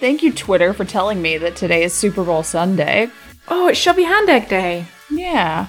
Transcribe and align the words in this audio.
Thank 0.00 0.22
you, 0.22 0.32
Twitter, 0.32 0.72
for 0.72 0.84
telling 0.84 1.20
me 1.20 1.38
that 1.38 1.56
today 1.56 1.82
is 1.82 1.92
Super 1.92 2.22
Bowl 2.22 2.42
Sunday. 2.44 3.10
Oh, 3.48 3.68
it's 3.68 3.78
Shovey 3.78 4.04
Hand 4.04 4.28
Egg 4.28 4.48
Day. 4.48 4.84
Yeah. 5.10 5.66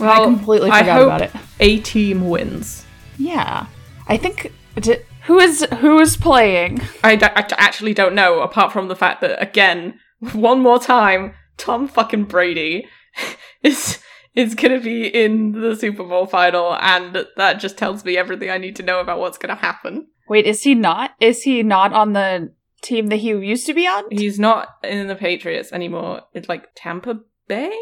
Well, 0.00 0.22
I 0.22 0.24
completely 0.24 0.70
I 0.70 0.80
forgot 0.80 0.96
hope 0.96 1.06
about 1.06 1.20
it. 1.22 1.32
A 1.60 1.80
team 1.80 2.28
wins. 2.28 2.86
Yeah. 3.18 3.66
I 4.06 4.16
think. 4.16 4.52
d- 4.76 4.96
Who 5.26 5.38
is 5.38 5.66
who 5.80 5.98
is 6.00 6.16
playing? 6.16 6.80
I, 7.04 7.16
d- 7.16 7.26
I 7.26 7.46
actually 7.58 7.92
don't 7.92 8.14
know, 8.14 8.40
apart 8.40 8.72
from 8.72 8.88
the 8.88 8.96
fact 8.96 9.20
that 9.20 9.42
again, 9.42 10.00
one 10.32 10.60
more 10.60 10.78
time, 10.78 11.34
Tom 11.56 11.88
fucking 11.88 12.24
Brady 12.24 12.86
is 13.62 13.98
is 14.34 14.54
gonna 14.54 14.80
be 14.80 15.06
in 15.06 15.52
the 15.52 15.74
Super 15.74 16.04
Bowl 16.04 16.26
final, 16.26 16.76
and 16.80 17.26
that 17.36 17.54
just 17.60 17.76
tells 17.76 18.04
me 18.04 18.16
everything 18.16 18.50
I 18.50 18.58
need 18.58 18.76
to 18.76 18.82
know 18.82 19.00
about 19.00 19.18
what's 19.18 19.38
gonna 19.38 19.56
happen. 19.56 20.06
Wait, 20.28 20.44
is 20.46 20.62
he 20.62 20.74
not? 20.74 21.12
Is 21.20 21.42
he 21.42 21.62
not 21.62 21.92
on 21.92 22.12
the 22.12 22.52
team 22.82 23.08
that 23.08 23.16
he 23.16 23.28
used 23.30 23.66
to 23.66 23.74
be 23.74 23.86
on? 23.86 24.04
He's 24.10 24.38
not 24.38 24.68
in 24.84 25.08
the 25.08 25.16
Patriots 25.16 25.72
anymore. 25.72 26.22
It's 26.34 26.48
like 26.48 26.68
Tampa 26.76 27.20
Bay. 27.48 27.72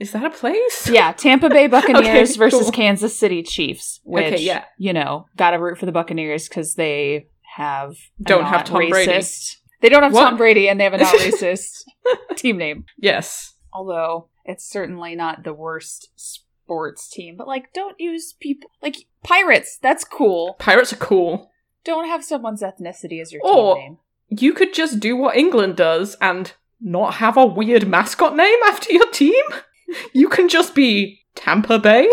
Is 0.00 0.12
that 0.12 0.24
a 0.24 0.30
place? 0.30 0.88
Yeah, 0.90 1.12
Tampa 1.12 1.50
Bay 1.50 1.66
Buccaneers 1.68 2.30
Okay, 2.30 2.38
versus 2.38 2.62
cool. 2.62 2.70
Kansas 2.72 3.18
City 3.18 3.42
Chiefs. 3.42 4.00
Which, 4.04 4.24
Okay, 4.24 4.42
yeah. 4.42 4.64
you 4.78 4.94
know, 4.94 5.26
gotta 5.36 5.58
root 5.58 5.76
for 5.76 5.84
the 5.84 5.92
Buccaneers 5.92 6.48
because 6.48 6.74
they 6.74 7.26
have 7.56 7.96
Don't 8.22 8.44
have 8.44 8.64
Tom 8.64 8.88
Brady. 8.88 9.22
They 9.80 9.88
don't 9.88 10.02
have 10.02 10.12
What? 10.12 10.22
Tom 10.30 10.36
Brady, 10.36 10.68
and 10.68 10.78
they 10.78 10.84
have 10.84 10.94
a 10.94 10.98
not 10.98 11.14
racist 11.16 11.84
team 12.36 12.56
name. 12.58 12.84
Yes. 12.98 13.54
Although 13.72 14.28
it's 14.44 14.68
certainly 14.68 15.14
not 15.14 15.44
the 15.44 15.54
worst 15.54 16.08
sports 16.16 17.08
team. 17.08 17.36
But 17.36 17.46
like, 17.48 17.72
don't 17.72 17.98
use 17.98 18.34
people 18.40 18.70
like 18.82 18.96
pirates. 19.22 19.78
That's 19.80 20.04
cool. 20.04 20.54
Pirates 20.58 20.92
are 20.92 20.96
cool. 20.96 21.50
Don't 21.84 22.06
have 22.06 22.24
someone's 22.24 22.62
ethnicity 22.62 23.20
as 23.20 23.32
your 23.32 23.42
Or- 23.44 23.76
team 23.76 23.82
name. 23.84 23.98
You 24.32 24.52
could 24.52 24.72
just 24.72 25.00
do 25.00 25.16
what 25.16 25.36
England 25.36 25.76
does 25.76 26.16
and 26.20 26.52
not 26.80 27.14
have 27.14 27.36
a 27.36 27.44
weird 27.46 27.88
mascot 27.88 28.36
name 28.36 28.58
after 28.66 28.92
your 28.92 29.10
team. 29.10 29.42
You 30.12 30.28
can 30.28 30.48
just 30.48 30.72
be 30.74 31.22
Tampa 31.34 31.78
Bay. 31.80 32.08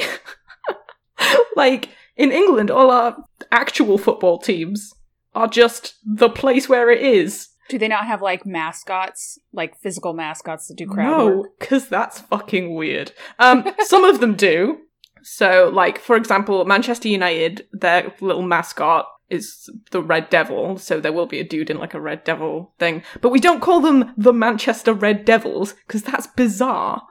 like, 1.56 1.90
in 2.16 2.32
England, 2.32 2.72
all 2.72 2.90
our 2.92 3.18
actual 3.52 3.98
football 3.98 4.40
teams 4.40 4.94
are 5.36 5.48
just 5.48 5.96
the 6.06 6.30
place 6.30 6.68
where 6.68 6.90
it 6.90 7.02
is. 7.02 7.50
Do 7.70 7.78
they 7.78 7.88
not 7.88 8.06
have 8.06 8.22
like 8.22 8.46
mascots, 8.46 9.40
like 9.52 9.78
physical 9.80 10.14
mascots 10.14 10.68
that 10.68 10.78
do 10.78 10.86
crowd 10.88 11.06
No, 11.18 11.38
work? 11.40 11.60
because 11.60 11.88
that's 11.90 12.22
fucking 12.22 12.74
weird. 12.76 13.12
Um, 13.40 13.66
some 13.82 14.04
of 14.04 14.20
them 14.20 14.36
do. 14.36 14.80
So, 15.24 15.70
like, 15.74 16.00
for 16.00 16.16
example, 16.16 16.64
Manchester 16.66 17.10
United, 17.10 17.68
their 17.74 18.14
little 18.22 18.44
mascot 18.44 19.08
is 19.30 19.70
the 19.92 20.02
Red 20.02 20.30
Devil, 20.30 20.78
so 20.78 21.02
there 21.02 21.12
will 21.12 21.26
be 21.26 21.42
a 21.42 21.44
dude 21.44 21.70
in 21.70 21.78
like 21.80 21.94
a 21.94 22.00
Red 22.00 22.24
Devil 22.24 22.72
thing. 22.80 23.04
But 23.20 23.32
we 23.32 23.42
don't 23.42 23.60
call 23.62 23.82
them 23.82 24.14
the 24.16 24.32
Manchester 24.32 24.94
Red 24.94 25.26
Devils, 25.26 25.74
because 25.86 26.04
that's 26.04 26.28
bizarre. 26.28 27.02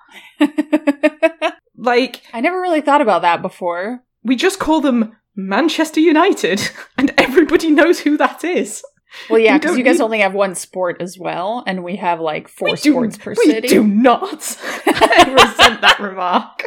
Like, 1.78 2.22
I 2.32 2.40
never 2.40 2.58
really 2.60 2.80
thought 2.80 3.02
about 3.02 3.20
that 3.22 3.42
before. 3.42 4.02
we 4.24 4.34
just 4.34 4.58
call 4.58 4.80
them 4.80 5.14
Manchester 5.36 6.00
United, 6.00 6.70
and 6.98 7.12
everybody 7.18 7.70
knows 7.70 8.00
who 8.00 8.16
that 8.16 8.42
is. 8.42 8.82
Well, 9.30 9.38
yeah, 9.38 9.56
because 9.56 9.70
don't 9.72 9.78
you 9.78 9.84
guys 9.84 9.98
need- 9.98 10.04
only 10.04 10.18
have 10.20 10.34
one 10.34 10.54
sport 10.54 10.96
as 11.00 11.16
well, 11.18 11.62
and 11.66 11.82
we 11.84 11.96
have 11.96 12.20
like 12.20 12.48
four 12.48 12.70
we 12.70 12.76
do, 12.76 12.90
sports 12.92 13.18
per 13.18 13.30
we 13.36 13.46
city. 13.50 13.68
do 13.68 13.84
not. 13.86 14.58
I 14.86 15.24
resent 15.32 15.80
that 15.80 15.98
remark. 16.00 16.64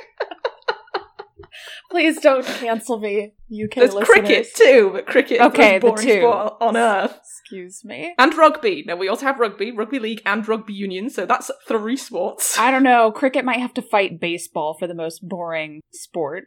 Please 1.92 2.20
don't 2.22 2.46
cancel 2.46 3.00
me, 3.00 3.34
UK 3.52 3.72
There's 3.76 3.94
listeners. 3.96 4.08
cricket 4.08 4.48
too, 4.56 4.92
but 4.94 5.08
cricket 5.08 5.42
Okay, 5.42 5.78
is 5.78 5.82
the 5.82 5.88
the 5.88 5.92
most 5.92 6.04
boring 6.04 6.08
two. 6.08 6.22
sport 6.22 6.54
on 6.62 6.78
earth. 6.78 7.20
Excuse 7.42 7.84
me. 7.84 8.14
And 8.20 8.36
rugby. 8.38 8.84
Now 8.86 8.96
we 8.96 9.08
also 9.08 9.26
have 9.26 9.40
rugby, 9.40 9.72
rugby 9.72 9.98
league, 9.98 10.22
and 10.26 10.48
rugby 10.48 10.74
union, 10.74 11.10
so 11.10 11.26
that's 11.26 11.50
three 11.68 11.98
sports. 11.98 12.58
I 12.60 12.70
don't 12.70 12.84
know. 12.84 13.12
Cricket 13.12 13.44
might 13.44 13.60
have 13.60 13.74
to 13.74 13.82
fight 13.82 14.20
baseball 14.20 14.76
for 14.78 14.86
the 14.86 14.94
most 14.94 15.28
boring 15.28 15.82
sport. 15.92 16.46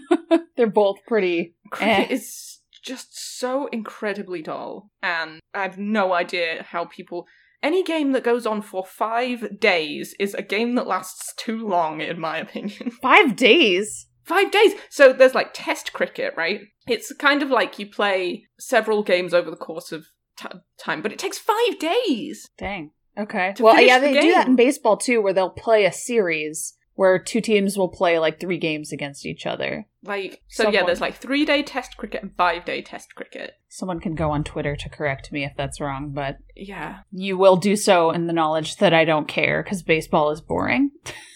They're 0.56 0.66
both 0.66 0.98
pretty. 1.08 1.54
Cricket 1.70 2.10
Eh. 2.10 2.14
is 2.14 2.60
just 2.84 3.38
so 3.38 3.66
incredibly 3.68 4.42
dull, 4.42 4.90
and 5.02 5.40
I 5.52 5.62
have 5.62 5.78
no 5.78 6.12
idea 6.12 6.64
how 6.68 6.84
people. 6.84 7.26
Any 7.62 7.82
game 7.82 8.12
that 8.12 8.24
goes 8.24 8.46
on 8.46 8.60
for 8.60 8.84
five 8.84 9.58
days 9.58 10.14
is 10.20 10.34
a 10.34 10.42
game 10.42 10.74
that 10.74 10.86
lasts 10.86 11.32
too 11.38 11.66
long, 11.66 12.02
in 12.02 12.20
my 12.20 12.36
opinion. 12.36 12.90
Five 13.02 13.36
days. 13.36 14.06
Five 14.22 14.50
days! 14.50 14.72
So 14.90 15.12
there's 15.14 15.34
like 15.34 15.50
test 15.54 15.92
cricket, 15.94 16.34
right? 16.36 16.60
It's 16.86 17.12
kind 17.14 17.42
of 17.42 17.50
like 17.50 17.78
you 17.78 17.86
play 17.86 18.44
several 18.58 19.02
games 19.02 19.32
over 19.32 19.50
the 19.50 19.56
course 19.56 19.92
of 19.92 20.06
t- 20.38 20.48
time, 20.78 21.00
but 21.00 21.12
it 21.12 21.18
takes 21.18 21.38
five 21.38 21.78
days! 21.78 22.48
Dang. 22.58 22.90
Okay. 23.18 23.54
Well, 23.60 23.80
yeah, 23.80 23.98
the 23.98 24.08
they 24.08 24.20
do 24.20 24.32
that 24.32 24.48
in 24.48 24.56
baseball 24.56 24.96
too, 24.96 25.22
where 25.22 25.32
they'll 25.32 25.50
play 25.50 25.84
a 25.84 25.92
series 25.92 26.74
where 26.94 27.18
two 27.18 27.40
teams 27.40 27.76
will 27.76 27.88
play 27.88 28.18
like 28.18 28.38
three 28.40 28.58
games 28.58 28.92
against 28.92 29.26
each 29.26 29.46
other. 29.46 29.86
Like, 30.02 30.42
so 30.48 30.68
yeah, 30.70 30.84
there's 30.84 31.00
like 31.00 31.16
three 31.16 31.44
day 31.44 31.62
test 31.62 31.96
cricket 31.96 32.22
and 32.22 32.34
five 32.36 32.64
day 32.64 32.82
test 32.82 33.14
cricket. 33.14 33.54
Someone 33.68 34.00
can 34.00 34.14
go 34.14 34.30
on 34.30 34.44
Twitter 34.44 34.76
to 34.76 34.88
correct 34.88 35.32
me 35.32 35.44
if 35.44 35.52
that's 35.56 35.80
wrong, 35.80 36.10
but 36.12 36.38
Yeah. 36.54 37.00
you 37.10 37.36
will 37.36 37.56
do 37.56 37.74
so 37.76 38.10
in 38.10 38.26
the 38.26 38.32
knowledge 38.32 38.76
that 38.76 38.94
I 38.94 39.04
don't 39.04 39.26
care 39.28 39.62
because 39.62 39.82
baseball 39.82 40.30
is 40.30 40.40
boring. 40.40 40.90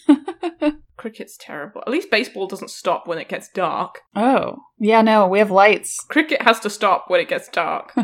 Cricket's 0.99 1.39
terrible. 1.39 1.83
At 1.87 1.93
least 1.93 2.11
baseball 2.11 2.47
doesn't 2.47 2.71
stop 2.71 3.07
when 3.07 3.19
it 3.19 3.29
gets 3.29 3.49
dark. 3.49 4.03
Oh, 4.15 4.59
yeah, 4.79 5.01
no, 5.01 5.27
we 5.27 5.39
have 5.39 5.51
lights. 5.51 6.05
Cricket 6.09 6.43
has 6.43 6.61
to 6.61 6.69
stop 6.71 7.05
when 7.09 7.21
it 7.21 7.29
gets 7.29 7.49
dark. 7.49 7.95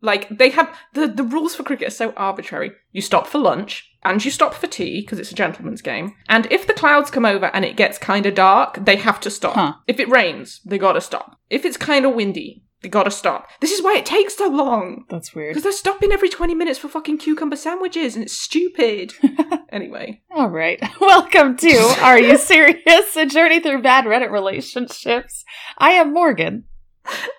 like, 0.00 0.28
they 0.28 0.50
have. 0.50 0.76
The, 0.94 1.08
the 1.08 1.24
rules 1.24 1.54
for 1.54 1.64
cricket 1.64 1.88
are 1.88 1.90
so 1.90 2.12
arbitrary. 2.12 2.72
You 2.92 3.00
stop 3.00 3.26
for 3.26 3.38
lunch, 3.38 3.90
and 4.04 4.24
you 4.24 4.30
stop 4.30 4.54
for 4.54 4.66
tea, 4.66 5.00
because 5.00 5.18
it's 5.18 5.32
a 5.32 5.34
gentleman's 5.34 5.82
game. 5.82 6.14
And 6.28 6.46
if 6.52 6.66
the 6.66 6.74
clouds 6.74 7.10
come 7.10 7.24
over 7.24 7.46
and 7.46 7.64
it 7.64 7.76
gets 7.76 7.98
kind 7.98 8.26
of 8.26 8.34
dark, 8.34 8.84
they 8.84 8.96
have 8.96 9.18
to 9.20 9.30
stop. 9.30 9.54
Huh. 9.54 9.74
If 9.88 9.98
it 9.98 10.08
rains, 10.08 10.60
they 10.64 10.78
gotta 10.78 11.00
stop. 11.00 11.38
If 11.50 11.64
it's 11.64 11.76
kind 11.76 12.04
of 12.04 12.14
windy, 12.14 12.62
they 12.82 12.88
gotta 12.88 13.10
stop. 13.10 13.48
This 13.60 13.70
is 13.72 13.82
why 13.82 13.96
it 13.96 14.04
takes 14.06 14.36
so 14.36 14.48
long. 14.48 15.04
that's 15.08 15.34
weird. 15.34 15.50
Because 15.50 15.62
they're 15.62 15.72
stopping 15.72 16.12
every 16.12 16.28
20 16.28 16.54
minutes 16.54 16.78
for 16.78 16.88
fucking 16.88 17.18
cucumber 17.18 17.56
sandwiches, 17.56 18.14
and 18.16 18.24
it's 18.24 18.36
stupid. 18.36 19.12
anyway. 19.70 20.20
All 20.30 20.50
right. 20.50 20.80
Welcome 21.00 21.56
to 21.58 21.76
Are 22.00 22.18
You 22.18 22.36
Serious? 22.52 23.16
A 23.16 23.26
journey 23.26 23.60
through 23.60 23.82
bad 23.82 24.04
Reddit 24.04 24.30
relationships. 24.30 25.44
I 25.78 25.92
am 25.92 26.12
Morgan. 26.12 26.64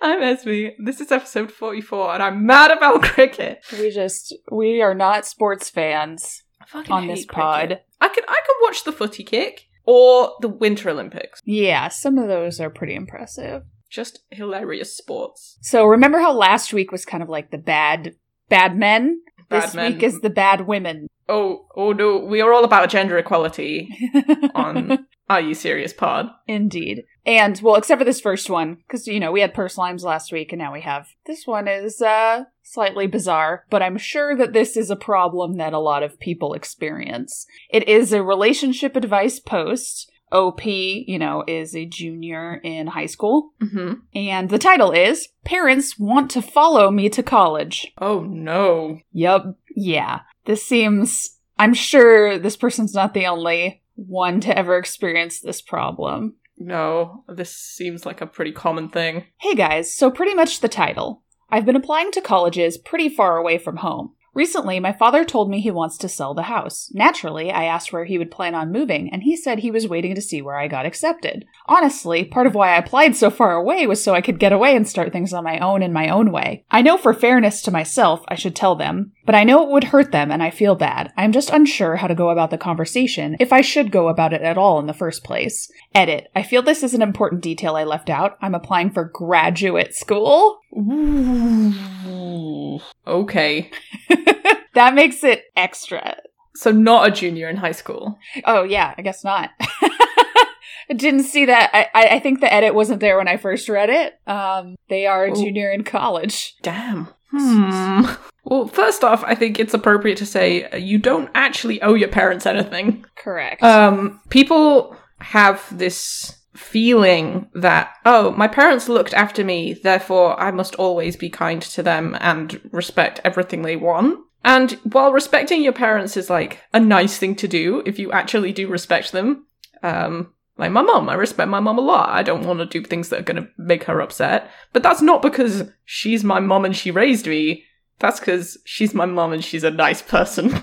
I'm 0.02 0.22
Esme. 0.22 0.68
This 0.84 1.00
is 1.00 1.10
episode 1.10 1.50
44, 1.50 2.14
and 2.14 2.22
I'm 2.22 2.44
mad 2.46 2.70
about 2.70 3.02
cricket. 3.02 3.64
We 3.72 3.90
just, 3.90 4.34
we 4.50 4.82
are 4.82 4.94
not 4.94 5.24
sports 5.26 5.70
fans 5.70 6.42
on 6.90 7.06
this 7.06 7.24
cricket. 7.24 7.28
pod. 7.34 7.80
I 8.00 8.08
can, 8.08 8.24
I 8.28 8.40
can 8.46 8.56
watch 8.62 8.84
the 8.84 8.92
footy 8.92 9.24
kick 9.24 9.66
or 9.86 10.34
the 10.40 10.48
Winter 10.48 10.90
Olympics. 10.90 11.40
Yeah, 11.44 11.88
some 11.88 12.18
of 12.18 12.28
those 12.28 12.60
are 12.60 12.68
pretty 12.70 12.94
impressive. 12.94 13.62
Just 13.94 14.24
hilarious 14.32 14.96
sports. 14.96 15.56
So 15.62 15.86
remember 15.86 16.18
how 16.18 16.32
last 16.32 16.72
week 16.72 16.90
was 16.90 17.04
kind 17.04 17.22
of 17.22 17.28
like 17.28 17.52
the 17.52 17.58
bad, 17.58 18.16
bad 18.48 18.76
men? 18.76 19.20
Bad 19.48 19.62
this 19.62 19.74
men. 19.74 19.92
week 19.92 20.02
is 20.02 20.20
the 20.20 20.30
bad 20.30 20.66
women. 20.66 21.06
Oh, 21.28 21.66
oh 21.76 21.92
no, 21.92 22.18
we 22.18 22.40
are 22.40 22.52
all 22.52 22.64
about 22.64 22.90
gender 22.90 23.16
equality 23.16 23.88
on 24.54 25.06
Are 25.30 25.40
You 25.40 25.54
Serious 25.54 25.92
Pod. 25.92 26.26
Indeed. 26.48 27.04
And, 27.24 27.60
well, 27.62 27.76
except 27.76 28.00
for 28.00 28.04
this 28.04 28.20
first 28.20 28.50
one, 28.50 28.78
because, 28.86 29.06
you 29.06 29.20
know, 29.20 29.30
we 29.30 29.42
had 29.42 29.54
Purse 29.54 29.78
Limes 29.78 30.02
last 30.02 30.32
week, 30.32 30.52
and 30.52 30.58
now 30.58 30.72
we 30.72 30.80
have. 30.80 31.06
This 31.26 31.46
one 31.46 31.68
is, 31.68 32.02
uh, 32.02 32.46
slightly 32.64 33.06
bizarre, 33.06 33.64
but 33.70 33.80
I'm 33.80 33.96
sure 33.96 34.34
that 34.36 34.52
this 34.52 34.76
is 34.76 34.90
a 34.90 34.96
problem 34.96 35.54
that 35.58 35.72
a 35.72 35.78
lot 35.78 36.02
of 36.02 36.18
people 36.18 36.52
experience. 36.52 37.46
It 37.70 37.88
is 37.88 38.12
a 38.12 38.24
relationship 38.24 38.96
advice 38.96 39.38
post. 39.38 40.10
OP, 40.34 40.66
you 40.66 41.18
know, 41.18 41.44
is 41.46 41.74
a 41.74 41.86
junior 41.86 42.60
in 42.62 42.88
high 42.88 43.06
school. 43.06 43.52
Mm-hmm. 43.62 43.94
And 44.14 44.50
the 44.50 44.58
title 44.58 44.90
is 44.90 45.28
Parents 45.44 45.98
Want 45.98 46.30
to 46.32 46.42
Follow 46.42 46.90
Me 46.90 47.08
to 47.10 47.22
College. 47.22 47.92
Oh 47.98 48.20
no. 48.20 48.98
Yup. 49.12 49.56
Yeah. 49.74 50.20
This 50.44 50.66
seems. 50.66 51.38
I'm 51.58 51.72
sure 51.72 52.36
this 52.38 52.56
person's 52.56 52.94
not 52.94 53.14
the 53.14 53.26
only 53.26 53.82
one 53.94 54.40
to 54.40 54.58
ever 54.58 54.76
experience 54.76 55.40
this 55.40 55.62
problem. 55.62 56.34
No, 56.56 57.24
this 57.28 57.54
seems 57.54 58.04
like 58.04 58.20
a 58.20 58.26
pretty 58.26 58.52
common 58.52 58.88
thing. 58.88 59.24
Hey 59.38 59.54
guys, 59.54 59.94
so 59.94 60.10
pretty 60.10 60.34
much 60.34 60.60
the 60.60 60.68
title. 60.68 61.22
I've 61.50 61.66
been 61.66 61.76
applying 61.76 62.10
to 62.12 62.20
colleges 62.20 62.78
pretty 62.78 63.08
far 63.08 63.36
away 63.36 63.58
from 63.58 63.78
home. 63.78 64.14
Recently, 64.34 64.80
my 64.80 64.92
father 64.92 65.24
told 65.24 65.48
me 65.48 65.60
he 65.60 65.70
wants 65.70 65.96
to 65.98 66.08
sell 66.08 66.34
the 66.34 66.42
house. 66.42 66.90
Naturally, 66.92 67.52
I 67.52 67.64
asked 67.64 67.92
where 67.92 68.04
he 68.04 68.18
would 68.18 68.32
plan 68.32 68.54
on 68.54 68.72
moving, 68.72 69.08
and 69.12 69.22
he 69.22 69.36
said 69.36 69.60
he 69.60 69.70
was 69.70 69.88
waiting 69.88 70.14
to 70.16 70.20
see 70.20 70.42
where 70.42 70.58
I 70.58 70.66
got 70.66 70.86
accepted. 70.86 71.46
Honestly, 71.66 72.24
part 72.24 72.46
of 72.46 72.54
why 72.54 72.74
I 72.74 72.78
applied 72.78 73.14
so 73.14 73.30
far 73.30 73.54
away 73.54 73.86
was 73.86 74.02
so 74.02 74.12
I 74.12 74.20
could 74.20 74.40
get 74.40 74.52
away 74.52 74.74
and 74.74 74.88
start 74.88 75.12
things 75.12 75.32
on 75.32 75.44
my 75.44 75.60
own 75.60 75.82
in 75.82 75.92
my 75.92 76.08
own 76.08 76.32
way. 76.32 76.64
I 76.70 76.82
know 76.82 76.98
for 76.98 77.14
fairness 77.14 77.62
to 77.62 77.70
myself, 77.70 78.24
I 78.26 78.34
should 78.34 78.56
tell 78.56 78.74
them, 78.74 79.12
But 79.26 79.34
I 79.34 79.44
know 79.44 79.62
it 79.62 79.70
would 79.70 79.84
hurt 79.84 80.12
them 80.12 80.30
and 80.30 80.42
I 80.42 80.50
feel 80.50 80.74
bad. 80.74 81.12
I'm 81.16 81.32
just 81.32 81.50
unsure 81.50 81.96
how 81.96 82.06
to 82.06 82.14
go 82.14 82.28
about 82.30 82.50
the 82.50 82.58
conversation, 82.58 83.36
if 83.40 83.52
I 83.52 83.60
should 83.62 83.90
go 83.90 84.08
about 84.08 84.32
it 84.34 84.42
at 84.42 84.58
all 84.58 84.78
in 84.78 84.86
the 84.86 84.92
first 84.92 85.24
place. 85.24 85.70
Edit. 85.94 86.28
I 86.36 86.42
feel 86.42 86.60
this 86.62 86.82
is 86.82 86.92
an 86.94 87.02
important 87.02 87.40
detail 87.42 87.76
I 87.76 87.84
left 87.84 88.10
out. 88.10 88.36
I'm 88.42 88.54
applying 88.54 88.90
for 88.90 89.04
graduate 89.04 89.94
school. 89.94 90.58
Ooh. 90.76 92.80
Okay. 93.06 93.70
that 94.74 94.94
makes 94.94 95.24
it 95.24 95.44
extra. 95.56 96.16
So 96.56 96.70
not 96.70 97.08
a 97.08 97.10
junior 97.10 97.48
in 97.48 97.56
high 97.56 97.72
school. 97.72 98.18
Oh 98.44 98.62
yeah, 98.62 98.94
I 98.96 99.02
guess 99.02 99.24
not. 99.24 99.50
I 99.60 100.92
didn't 100.94 101.24
see 101.24 101.46
that. 101.46 101.70
I, 101.72 102.16
I 102.16 102.18
think 102.20 102.40
the 102.40 102.52
edit 102.52 102.74
wasn't 102.74 103.00
there 103.00 103.16
when 103.16 103.26
I 103.28 103.38
first 103.38 103.68
read 103.70 103.88
it. 103.90 104.18
Um, 104.26 104.76
they 104.88 105.06
are 105.06 105.24
a 105.24 105.30
Oh. 105.30 105.34
junior 105.34 105.70
in 105.72 105.82
college. 105.82 106.54
Damn. 106.62 107.08
Hmm. 107.30 108.04
Well, 108.44 108.68
first 108.68 109.02
off, 109.02 109.24
I 109.24 109.34
think 109.34 109.58
it's 109.58 109.74
appropriate 109.74 110.18
to 110.18 110.26
say 110.26 110.64
uh, 110.64 110.76
you 110.76 110.98
don't 110.98 111.30
actually 111.34 111.80
owe 111.82 111.94
your 111.94 112.08
parents 112.08 112.46
anything. 112.46 113.04
Correct. 113.16 113.62
Um, 113.62 114.20
people 114.28 114.96
have 115.18 115.66
this 115.76 116.36
feeling 116.54 117.48
that, 117.54 117.94
oh, 118.04 118.30
my 118.32 118.46
parents 118.46 118.88
looked 118.88 119.14
after 119.14 119.44
me, 119.44 119.74
therefore 119.82 120.38
I 120.40 120.50
must 120.50 120.74
always 120.76 121.16
be 121.16 121.30
kind 121.30 121.60
to 121.62 121.82
them 121.82 122.16
and 122.20 122.60
respect 122.72 123.20
everything 123.24 123.62
they 123.62 123.76
want. 123.76 124.20
And 124.44 124.72
while 124.84 125.12
respecting 125.12 125.62
your 125.62 125.72
parents 125.72 126.16
is 126.16 126.28
like 126.28 126.60
a 126.72 126.78
nice 126.78 127.16
thing 127.18 127.34
to 127.36 127.48
do, 127.48 127.82
if 127.86 127.98
you 127.98 128.12
actually 128.12 128.52
do 128.52 128.68
respect 128.68 129.12
them, 129.12 129.46
um, 129.82 130.34
like 130.58 130.70
my 130.70 130.82
mom, 130.82 131.08
I 131.08 131.14
respect 131.14 131.48
my 131.48 131.60
mom 131.60 131.78
a 131.78 131.82
lot. 131.82 132.10
I 132.10 132.22
don't 132.22 132.46
want 132.46 132.60
to 132.60 132.66
do 132.66 132.84
things 132.84 133.08
that 133.08 133.20
are 133.20 133.24
going 133.24 133.42
to 133.42 133.48
make 133.58 133.84
her 133.84 134.00
upset. 134.00 134.50
But 134.72 134.82
that's 134.82 135.02
not 135.02 135.22
because 135.22 135.64
she's 135.84 136.22
my 136.22 136.40
mom 136.40 136.64
and 136.64 136.76
she 136.76 136.90
raised 136.90 137.26
me. 137.26 137.64
That's 137.98 138.20
because 138.20 138.58
she's 138.64 138.94
my 138.94 139.06
mom 139.06 139.32
and 139.32 139.44
she's 139.44 139.64
a 139.64 139.70
nice 139.70 140.02
person. 140.02 140.62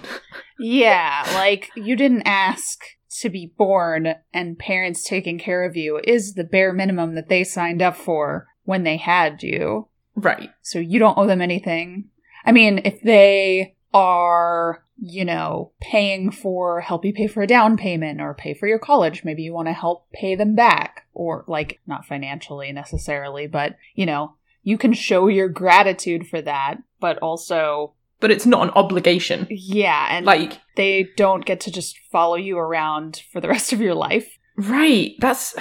yeah, 0.59 1.29
like 1.33 1.69
you 1.75 1.95
didn't 1.95 2.23
ask 2.23 2.83
to 3.19 3.29
be 3.29 3.53
born, 3.57 4.15
and 4.33 4.57
parents 4.57 5.03
taking 5.03 5.37
care 5.37 5.63
of 5.63 5.75
you 5.75 5.99
is 6.03 6.33
the 6.33 6.43
bare 6.43 6.73
minimum 6.73 7.15
that 7.15 7.29
they 7.29 7.43
signed 7.43 7.81
up 7.81 7.95
for 7.95 8.47
when 8.63 8.83
they 8.83 8.97
had 8.97 9.43
you. 9.43 9.87
right. 10.15 10.49
So 10.61 10.79
you 10.79 10.99
don't 10.99 11.17
owe 11.17 11.27
them 11.27 11.41
anything. 11.41 12.09
I 12.45 12.51
mean, 12.51 12.81
if 12.85 13.01
they 13.01 13.75
are, 13.93 14.83
you 14.97 15.25
know, 15.25 15.71
paying 15.81 16.31
for 16.31 16.81
help 16.81 17.05
you 17.05 17.13
pay 17.13 17.27
for 17.27 17.43
a 17.43 17.47
down 17.47 17.77
payment 17.77 18.21
or 18.21 18.33
pay 18.33 18.53
for 18.53 18.67
your 18.67 18.79
college, 18.79 19.23
maybe 19.23 19.43
you 19.43 19.53
want 19.53 19.67
to 19.67 19.73
help 19.73 20.09
pay 20.11 20.35
them 20.35 20.55
back 20.55 21.05
or 21.13 21.43
like 21.47 21.79
not 21.85 22.05
financially 22.05 22.71
necessarily, 22.71 23.47
but 23.47 23.75
you 23.93 24.05
know, 24.05 24.35
you 24.63 24.77
can 24.77 24.93
show 24.93 25.27
your 25.27 25.47
gratitude 25.49 26.27
for 26.27 26.41
that, 26.41 26.75
but 26.99 27.17
also 27.19 27.93
But 28.19 28.31
it's 28.31 28.45
not 28.45 28.63
an 28.67 28.69
obligation. 28.75 29.47
yeah, 29.49 30.07
and 30.11 30.25
Like, 30.25 30.59
they 30.75 31.07
don't 31.17 31.45
get 31.45 31.59
to 31.61 31.71
just 31.71 31.97
follow 32.11 32.35
you 32.35 32.57
around 32.57 33.23
for 33.31 33.41
the 33.41 33.47
rest 33.55 33.73
of 33.73 33.81
your 33.81 33.95
life. 33.95 34.37
Right. 34.57 35.13
That's. 35.19 35.55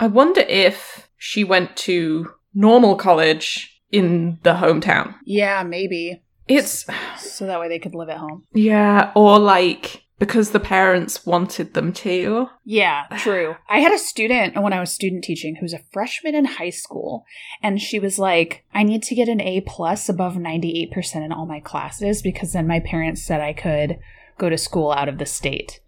I 0.00 0.06
wonder 0.06 0.40
if 0.42 1.08
she 1.16 1.44
went 1.44 1.76
to 1.78 2.30
normal 2.54 2.96
college 2.96 3.80
in 3.90 4.38
the 4.42 4.54
hometown. 4.54 5.14
Yeah, 5.24 5.62
maybe. 5.64 6.22
It's. 6.46 6.86
So 7.18 7.46
that 7.46 7.60
way 7.60 7.68
they 7.68 7.78
could 7.78 7.94
live 7.94 8.08
at 8.08 8.16
home. 8.18 8.44
Yeah, 8.54 9.12
or 9.14 9.38
like 9.38 10.04
because 10.18 10.50
the 10.50 10.60
parents 10.60 11.24
wanted 11.24 11.74
them 11.74 11.92
to. 11.92 12.48
Yeah, 12.64 13.04
true. 13.18 13.56
I 13.68 13.78
had 13.78 13.92
a 13.92 13.98
student 13.98 14.60
when 14.60 14.72
I 14.72 14.80
was 14.80 14.92
student 14.92 15.24
teaching 15.24 15.56
who's 15.56 15.72
a 15.72 15.80
freshman 15.92 16.34
in 16.34 16.44
high 16.44 16.70
school, 16.70 17.24
and 17.62 17.80
she 17.80 17.98
was 17.98 18.18
like, 18.18 18.64
I 18.74 18.82
need 18.82 19.02
to 19.04 19.14
get 19.14 19.28
an 19.28 19.40
A 19.40 19.60
plus 19.62 20.08
above 20.08 20.34
98% 20.34 21.16
in 21.24 21.32
all 21.32 21.46
my 21.46 21.60
classes 21.60 22.22
because 22.22 22.52
then 22.52 22.66
my 22.66 22.80
parents 22.80 23.22
said 23.24 23.40
I 23.40 23.52
could 23.52 23.98
go 24.38 24.48
to 24.50 24.58
school 24.58 24.90
out 24.92 25.08
of 25.08 25.18
the 25.18 25.26
state. 25.26 25.80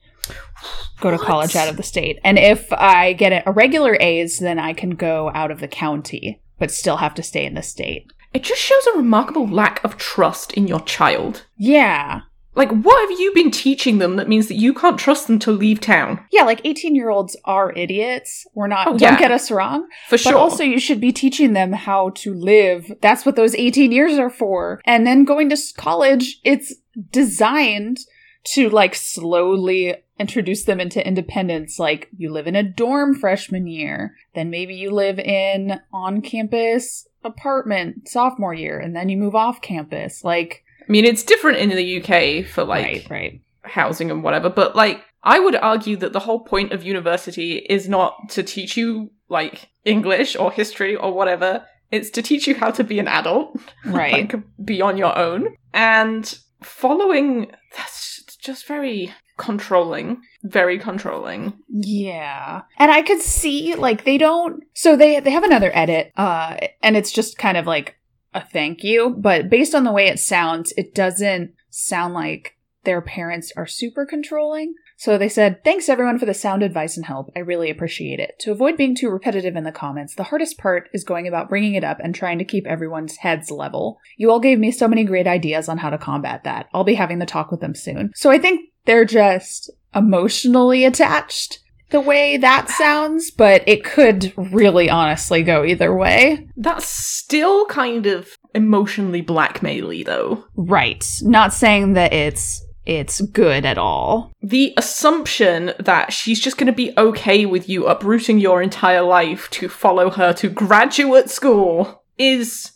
Go 1.01 1.11
to 1.11 1.17
What? 1.17 1.27
college 1.27 1.57
out 1.57 1.69
of 1.69 1.77
the 1.77 1.83
state. 1.83 2.19
And 2.23 2.39
if 2.39 2.73
I 2.73 3.15
get 3.15 3.43
a 3.47 3.51
regular 3.53 3.97
A's, 4.01 4.39
then 4.39 4.59
I 4.59 4.75
can 4.75 4.91
go 4.91 5.31
out 5.35 5.51
of 5.51 5.61
the 5.61 5.69
county, 5.69 6.41
but 6.59 6.71
still 6.71 6.99
have 6.99 7.15
to 7.15 7.23
stay 7.23 7.45
in 7.45 7.55
the 7.55 7.63
state. 7.63 8.13
It 8.33 8.45
just 8.45 8.61
shows 8.61 8.87
a 8.87 8.97
remarkable 8.97 9.49
lack 9.49 9.83
of 9.83 9.97
trust 9.97 10.53
in 10.53 10.69
your 10.69 10.81
child. 10.81 11.47
Yeah. 11.57 12.21
Like, 12.61 12.73
what 12.73 13.09
have 13.09 13.19
you 13.19 13.33
been 13.33 13.51
teaching 13.51 14.01
them 14.01 14.17
that 14.17 14.29
means 14.29 14.49
that 14.49 14.57
you 14.57 14.75
can't 14.75 14.99
trust 14.99 15.29
them 15.29 15.39
to 15.39 15.51
leave 15.51 15.81
town? 15.81 16.23
Yeah, 16.31 16.43
like 16.43 16.61
18 16.63 16.95
year 16.95 17.09
olds 17.09 17.35
are 17.47 17.73
idiots. 17.73 18.47
We're 18.53 18.67
not, 18.67 18.87
Oh, 18.87 18.99
don't 18.99 19.19
get 19.19 19.31
us 19.31 19.51
wrong. 19.51 19.89
For 20.11 20.19
sure. 20.19 20.33
But 20.33 20.39
also, 20.39 20.63
you 20.63 20.79
should 20.79 21.01
be 21.01 21.11
teaching 21.11 21.55
them 21.55 21.73
how 21.73 22.11
to 22.17 22.35
live. 22.35 22.93
That's 23.01 23.25
what 23.25 23.35
those 23.35 23.55
18 23.55 23.93
years 23.93 24.19
are 24.19 24.29
for. 24.29 24.83
And 24.85 25.07
then 25.07 25.25
going 25.25 25.49
to 25.49 25.57
college, 25.79 26.39
it's 26.45 26.75
designed 27.11 28.01
to 28.43 28.69
like 28.69 28.95
slowly 28.95 29.97
introduce 30.19 30.65
them 30.65 30.81
into 30.81 31.07
independence. 31.07 31.79
Like 31.79 32.11
you 32.19 32.31
live 32.31 32.47
in 32.47 32.57
a 32.57 32.63
dorm 32.63 33.15
freshman 33.15 33.69
year, 33.69 34.17
then 34.35 34.51
maybe 34.51 34.75
you 34.75 34.91
live 34.91 35.19
in 35.19 35.81
on 35.95 36.21
campus 36.21 37.09
apartment 37.25 38.07
sophomore 38.07 38.53
year, 38.53 38.79
and 38.79 38.95
then 38.95 39.09
you 39.09 39.17
move 39.17 39.35
off 39.35 39.63
campus. 39.63 40.25
Like, 40.25 40.63
I 40.91 40.93
mean, 40.93 41.05
it's 41.05 41.23
different 41.23 41.59
in 41.59 41.69
the 41.69 42.03
UK 42.03 42.45
for 42.45 42.65
like 42.65 42.85
right, 42.85 43.11
right. 43.11 43.41
housing 43.63 44.11
and 44.11 44.25
whatever, 44.25 44.51
but 44.51 44.75
like 44.75 45.05
I 45.23 45.39
would 45.39 45.55
argue 45.55 45.97
that 45.99 46.13
the 46.13 46.19
whole 46.19 46.41
point 46.41 46.73
of 46.73 46.83
university 46.83 47.59
is 47.59 47.89
not 47.89 48.29
to 48.31 48.43
teach 48.43 48.77
you 48.77 49.13
like 49.29 49.69
English 49.85 50.35
or 50.35 50.51
history 50.51 50.97
or 50.97 51.13
whatever. 51.13 51.65
It's 51.93 52.11
to 52.11 52.23
teach 52.23 52.49
you 52.49 52.57
how 52.57 52.73
to 52.73 52.83
be 52.83 52.99
an 52.99 53.07
adult, 53.07 53.57
Right. 53.85 54.33
like 54.33 54.35
be 54.65 54.83
on 54.83 54.97
your 54.97 55.17
own. 55.17 55.55
And 55.73 56.37
following 56.61 57.53
that's 57.77 58.25
just 58.43 58.67
very 58.67 59.15
controlling, 59.37 60.21
very 60.43 60.77
controlling. 60.77 61.53
Yeah. 61.69 62.63
And 62.79 62.91
I 62.91 63.03
could 63.03 63.21
see 63.21 63.77
like 63.77 64.03
they 64.03 64.19
don't 64.19 64.65
so 64.75 64.97
they 64.97 65.21
they 65.21 65.31
have 65.31 65.45
another 65.45 65.71
edit 65.73 66.11
uh 66.17 66.57
and 66.83 66.97
it's 66.97 67.13
just 67.13 67.39
kind 67.39 67.57
of 67.57 67.65
like 67.65 67.95
a 68.33 68.41
thank 68.41 68.85
you, 68.85 69.11
but 69.11 69.51
based 69.51 69.75
on 69.75 69.85
the 69.85 69.93
way 69.93 70.07
it 70.07 70.19
sounds, 70.19 70.73
it 70.77 70.95
doesn't 70.95 71.55
sound 71.71 72.15
like 72.15 72.57
their 72.85 73.01
parents 73.01 73.53
are 73.57 73.67
super 73.67 74.07
controlling. 74.07 74.75
So 74.97 75.17
they 75.17 75.29
said, 75.29 75.65
Thanks 75.65 75.89
everyone 75.89 76.19
for 76.19 76.27
the 76.27 76.35
sound 76.35 76.63
advice 76.63 76.97
and 76.97 77.07
help. 77.07 77.31
I 77.35 77.41
really 77.41 77.71
appreciate 77.71 78.21
it. 78.21 78.39
To 78.41 78.53
avoid 78.53 78.77
being 78.77 78.95
too 78.95 79.09
repetitive 79.09 79.57
in 79.57 79.65
the 79.65 79.73
comments, 79.73 80.15
the 80.15 80.25
hardest 80.25 80.59
part 80.59 80.89
is 80.93 81.05
going 81.05 81.27
about 81.27 81.49
bringing 81.49 81.75
it 81.75 81.85
up 81.85 81.99
and 82.01 82.15
trying 82.15 82.39
to 82.39 82.45
keep 82.45 82.67
everyone's 82.67 83.17
heads 83.17 83.51
level. 83.51 83.99
You 84.17 84.31
all 84.31 84.41
gave 84.41 84.59
me 84.59 84.71
so 84.71 84.89
many 84.89 85.05
great 85.05 85.27
ideas 85.27 85.69
on 85.69 85.79
how 85.79 85.91
to 85.91 85.99
combat 85.99 86.45
that. 86.45 86.69
I'll 86.75 86.85
be 86.85 86.95
having 86.95 87.19
the 87.19 87.27
talk 87.27 87.51
with 87.51 87.61
them 87.61 87.75
soon. 87.75 88.13
So 88.15 88.31
I 88.31 88.39
think 88.39 88.71
they're 88.85 89.07
just 89.07 89.71
emotionally 89.95 90.85
attached 90.85 91.61
the 91.91 92.01
way 92.01 92.37
that 92.37 92.69
sounds, 92.69 93.31
but 93.31 93.63
it 93.67 93.85
could 93.85 94.33
really 94.37 94.89
honestly 94.89 95.43
go 95.43 95.65
either 95.65 95.95
way. 95.95 96.49
That's 96.57 96.87
still 96.87 97.67
kind 97.67 98.07
of 98.07 98.37
emotionally 98.55 99.23
blackmaily 99.23 100.05
though. 100.05 100.45
Right. 100.57 101.05
Not 101.23 101.53
saying 101.53 101.95
that 101.95 102.13
it's 102.13 102.65
it's 102.87 103.21
good 103.21 103.65
at 103.67 103.79
all. 103.79 104.33
the 104.43 104.73
assumption 104.77 105.73
that 105.79 106.13
she's 106.13 106.41
just 106.41 106.57
going 106.57 106.67
to 106.67 106.73
be 106.73 106.93
okay 106.97 107.45
with 107.47 107.69
you 107.69 107.87
uprooting 107.87 108.39
your 108.41 108.63
entire 108.63 109.03
life 109.03 109.49
to 109.51 109.69
follow 109.69 110.11
her 110.11 110.33
to 110.33 110.49
graduate 110.49 111.29
school 111.29 112.03
is 112.19 112.73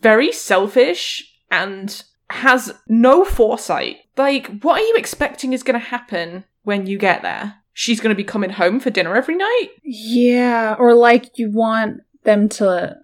very 0.00 0.30
selfish 0.30 1.34
and 1.50 2.04
has 2.30 2.74
no 2.86 3.24
foresight. 3.24 3.96
Like, 4.16 4.60
what 4.60 4.80
are 4.80 4.84
you 4.84 4.94
expecting 4.96 5.52
is 5.52 5.62
going 5.62 5.80
to 5.80 5.86
happen 5.86 6.44
when 6.62 6.86
you 6.86 6.98
get 6.98 7.22
there? 7.22 7.54
She's 7.78 8.00
going 8.00 8.08
to 8.08 8.16
be 8.16 8.24
coming 8.24 8.48
home 8.48 8.80
for 8.80 8.88
dinner 8.88 9.14
every 9.14 9.36
night? 9.36 9.68
Yeah, 9.84 10.76
or 10.78 10.94
like 10.94 11.38
you 11.38 11.50
want 11.50 12.00
them 12.24 12.48
to 12.48 12.96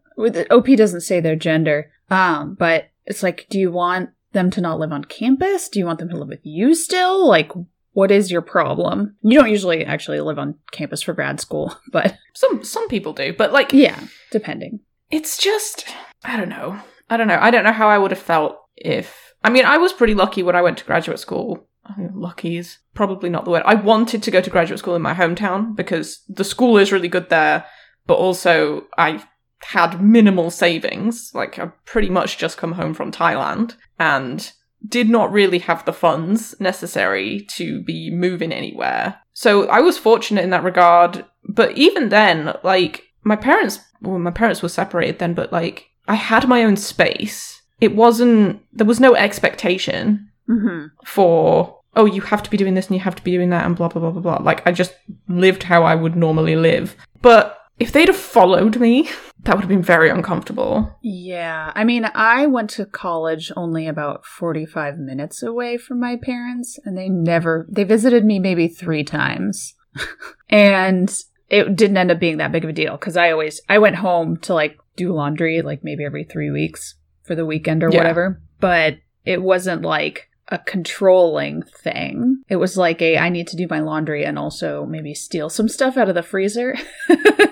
OP 0.50 0.66
doesn't 0.76 1.02
say 1.02 1.20
their 1.20 1.36
gender. 1.36 1.90
Um, 2.10 2.54
but 2.54 2.88
it's 3.04 3.22
like 3.22 3.46
do 3.50 3.60
you 3.60 3.70
want 3.70 4.10
them 4.32 4.50
to 4.52 4.62
not 4.62 4.78
live 4.78 4.90
on 4.90 5.04
campus? 5.04 5.68
Do 5.68 5.78
you 5.78 5.84
want 5.84 5.98
them 5.98 6.08
to 6.08 6.16
live 6.16 6.28
with 6.28 6.40
you 6.46 6.74
still? 6.74 7.28
Like 7.28 7.52
what 7.92 8.10
is 8.10 8.30
your 8.32 8.40
problem? 8.40 9.14
You 9.20 9.38
don't 9.38 9.50
usually 9.50 9.84
actually 9.84 10.20
live 10.20 10.38
on 10.38 10.54
campus 10.70 11.02
for 11.02 11.12
grad 11.12 11.38
school, 11.38 11.76
but 11.92 12.16
Some 12.32 12.64
some 12.64 12.88
people 12.88 13.12
do, 13.12 13.34
but 13.34 13.52
like 13.52 13.74
yeah, 13.74 14.00
depending. 14.30 14.80
it's 15.10 15.36
just 15.36 15.84
I 16.24 16.38
don't 16.38 16.48
know. 16.48 16.80
I 17.10 17.18
don't 17.18 17.28
know. 17.28 17.38
I 17.38 17.50
don't 17.50 17.64
know 17.64 17.72
how 17.72 17.88
I 17.88 17.98
would 17.98 18.10
have 18.10 18.18
felt 18.20 18.56
if 18.74 19.34
I 19.44 19.50
mean 19.50 19.66
I 19.66 19.76
was 19.76 19.92
pretty 19.92 20.14
lucky 20.14 20.42
when 20.42 20.56
I 20.56 20.62
went 20.62 20.78
to 20.78 20.84
graduate 20.86 21.18
school. 21.18 21.68
Lucky 22.14 22.56
is 22.56 22.78
probably 22.94 23.28
not 23.28 23.44
the 23.44 23.50
word. 23.50 23.62
I 23.66 23.74
wanted 23.74 24.22
to 24.22 24.30
go 24.30 24.40
to 24.40 24.50
graduate 24.50 24.78
school 24.78 24.94
in 24.94 25.02
my 25.02 25.14
hometown 25.14 25.74
because 25.74 26.22
the 26.28 26.44
school 26.44 26.78
is 26.78 26.92
really 26.92 27.08
good 27.08 27.28
there, 27.28 27.66
but 28.06 28.14
also 28.14 28.86
I 28.96 29.24
had 29.62 30.02
minimal 30.02 30.50
savings. 30.50 31.32
Like 31.34 31.58
I 31.58 31.66
pretty 31.84 32.08
much 32.08 32.38
just 32.38 32.58
come 32.58 32.72
home 32.72 32.94
from 32.94 33.12
Thailand 33.12 33.76
and 33.98 34.52
did 34.86 35.08
not 35.08 35.32
really 35.32 35.58
have 35.60 35.84
the 35.84 35.92
funds 35.92 36.54
necessary 36.60 37.46
to 37.50 37.82
be 37.82 38.10
moving 38.10 38.52
anywhere. 38.52 39.20
So 39.32 39.68
I 39.68 39.80
was 39.80 39.98
fortunate 39.98 40.44
in 40.44 40.50
that 40.50 40.64
regard, 40.64 41.24
but 41.48 41.76
even 41.76 42.08
then, 42.08 42.54
like 42.62 43.04
my 43.24 43.36
parents 43.36 43.80
well, 44.00 44.18
my 44.18 44.32
parents 44.32 44.62
were 44.62 44.68
separated 44.68 45.20
then, 45.20 45.34
but 45.34 45.52
like 45.52 45.88
I 46.08 46.14
had 46.14 46.48
my 46.48 46.64
own 46.64 46.76
space 46.76 47.62
it 47.82 47.96
wasn't, 47.96 48.62
there 48.72 48.86
was 48.86 49.00
no 49.00 49.16
expectation 49.16 50.30
Mm-hmm. 50.48 50.86
for, 51.04 51.80
oh, 51.96 52.04
you 52.04 52.20
have 52.22 52.42
to 52.42 52.50
be 52.50 52.56
doing 52.56 52.74
this 52.74 52.86
and 52.88 52.96
you 52.96 53.00
have 53.02 53.14
to 53.16 53.22
be 53.24 53.30
doing 53.32 53.50
that 53.50 53.64
and 53.64 53.76
blah, 53.76 53.88
blah, 53.88 54.00
blah, 54.00 54.10
blah, 54.10 54.22
blah. 54.22 54.42
Like, 54.42 54.66
I 54.66 54.72
just 54.72 54.94
lived 55.28 55.62
how 55.64 55.82
I 55.84 55.94
would 55.94 56.16
normally 56.16 56.56
live. 56.56 56.96
But 57.20 57.58
if 57.78 57.92
they'd 57.92 58.08
have 58.08 58.16
followed 58.16 58.78
me, 58.78 59.08
that 59.44 59.54
would 59.54 59.62
have 59.62 59.68
been 59.68 59.82
very 59.82 60.08
uncomfortable. 60.10 60.98
Yeah. 61.02 61.72
I 61.74 61.84
mean, 61.84 62.06
I 62.14 62.46
went 62.46 62.70
to 62.70 62.86
college 62.86 63.50
only 63.56 63.86
about 63.86 64.24
45 64.26 64.98
minutes 64.98 65.42
away 65.42 65.76
from 65.78 65.98
my 66.00 66.16
parents, 66.16 66.78
and 66.84 66.96
they 66.96 67.08
never, 67.08 67.66
they 67.70 67.84
visited 67.84 68.24
me 68.24 68.38
maybe 68.38 68.68
three 68.68 69.04
times. 69.04 69.74
and 70.48 71.12
it 71.48 71.76
didn't 71.76 71.96
end 71.96 72.10
up 72.10 72.18
being 72.18 72.38
that 72.38 72.52
big 72.52 72.64
of 72.64 72.70
a 72.70 72.72
deal 72.72 72.96
because 72.96 73.16
I 73.16 73.30
always, 73.30 73.60
I 73.68 73.78
went 73.78 73.96
home 73.96 74.38
to 74.38 74.54
like 74.54 74.78
do 74.96 75.12
laundry 75.12 75.62
like 75.62 75.80
maybe 75.82 76.04
every 76.04 76.24
three 76.24 76.50
weeks 76.50 76.94
for 77.24 77.34
the 77.34 77.46
weekend 77.46 77.82
or 77.82 77.90
Yeah. 77.90 77.98
whatever. 77.98 78.40
But 78.60 78.98
it 79.24 79.42
wasn't 79.42 79.82
like 79.82 80.28
a 80.52 80.58
controlling 80.58 81.62
thing. 81.62 82.42
It 82.48 82.56
was 82.56 82.76
like 82.76 83.02
a 83.02 83.18
I 83.18 83.28
need 83.30 83.48
to 83.48 83.56
do 83.56 83.66
my 83.68 83.80
laundry 83.80 84.24
and 84.24 84.38
also 84.38 84.86
maybe 84.86 85.14
steal 85.14 85.48
some 85.50 85.68
stuff 85.68 85.96
out 85.96 86.08
of 86.08 86.14
the 86.14 86.22
freezer 86.22 86.76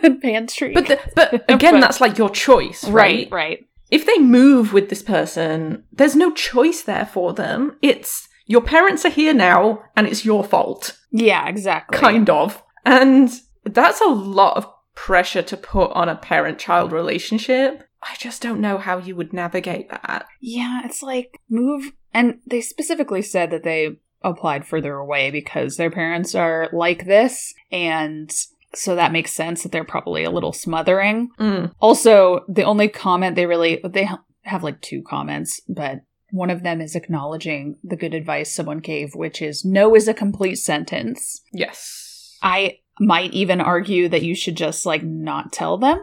and 0.03 0.21
pantry. 0.23 0.73
But, 0.75 0.87
the, 0.87 1.01
but 1.17 1.33
again, 1.51 1.75
But- 1.75 1.81
that's 1.81 2.01
like 2.01 2.19
your 2.19 2.31
choice, 2.31 2.85
right? 2.85 3.29
right, 3.31 3.33
right. 3.33 3.67
if 3.91 4.07
they 4.07 4.19
move 4.19 4.73
with 4.73 4.89
this 4.91 5.03
person, 5.03 5.83
there's 5.93 6.15
no 6.15 6.31
choice 6.33 6.83
there 6.83 7.07
for 7.07 7.33
them. 7.33 7.77
It's 7.83 8.29
your 8.47 8.61
parents 8.61 9.05
are 9.05 9.11
here 9.11 9.33
now 9.35 9.83
and 9.97 10.07
it's 10.07 10.25
your 10.25 10.45
fault, 10.45 10.97
Yeah, 11.11 11.49
exactly. 11.49 11.99
kind 11.99 12.29
of. 12.29 12.63
And 12.85 13.31
that's 13.65 14.01
a 14.01 14.09
lot 14.09 14.57
of 14.57 14.67
pressure 14.95 15.43
to 15.43 15.57
put 15.57 15.91
on 15.93 16.09
a 16.09 16.17
parent 16.17 16.59
child 16.59 16.93
relationship. 16.93 17.85
I 18.03 18.15
just 18.19 18.43
don't 18.43 18.61
know 18.61 18.79
how 18.79 18.99
you 18.99 19.15
would 19.17 19.33
navigate 19.33 19.91
that. 19.91 20.27
Yeah, 20.41 20.83
it's 20.85 21.03
like 21.03 21.39
move 21.49 21.93
and 22.15 22.41
they 22.47 22.61
specifically 22.61 23.23
said 23.23 23.51
that 23.51 23.63
they 23.63 23.99
applied 24.23 24.67
further 24.67 24.95
away 24.95 25.31
because 25.31 25.77
their 25.77 25.91
parents 25.91 26.35
are 26.35 26.69
like 26.73 27.07
this 27.07 27.55
and 27.71 28.31
so 28.75 28.95
that 28.95 29.13
makes 29.13 29.33
sense 29.33 29.63
that 29.63 29.73
they're 29.73 29.85
probably 29.85 30.25
a 30.25 30.31
little 30.31 30.53
smothering. 30.53 31.31
Mm. 31.39 31.73
Also, 31.81 32.45
the 32.49 32.63
only 32.63 32.89
comment 32.89 33.37
they 33.37 33.47
really 33.47 33.81
they 33.85 34.09
have 34.43 34.63
like 34.63 34.81
two 34.81 35.03
comments, 35.03 35.61
but 35.69 36.01
one 36.31 36.51
of 36.51 36.63
them 36.63 36.81
is 36.81 36.95
acknowledging 36.95 37.77
the 37.83 37.97
good 37.97 38.15
advice 38.15 38.55
someone 38.55 38.79
gave, 38.79 39.15
which 39.15 39.43
is 39.43 39.65
no 39.65 39.95
is 39.95 40.07
a 40.09 40.15
complete 40.15 40.57
sentence. 40.57 41.43
Yes. 41.53 42.39
I 42.43 42.79
might 43.01 43.33
even 43.33 43.61
argue 43.61 44.09
that 44.09 44.23
you 44.23 44.35
should 44.35 44.57
just 44.57 44.87
like 44.87 45.03
not 45.03 45.53
tell 45.53 45.79
them. 45.79 46.03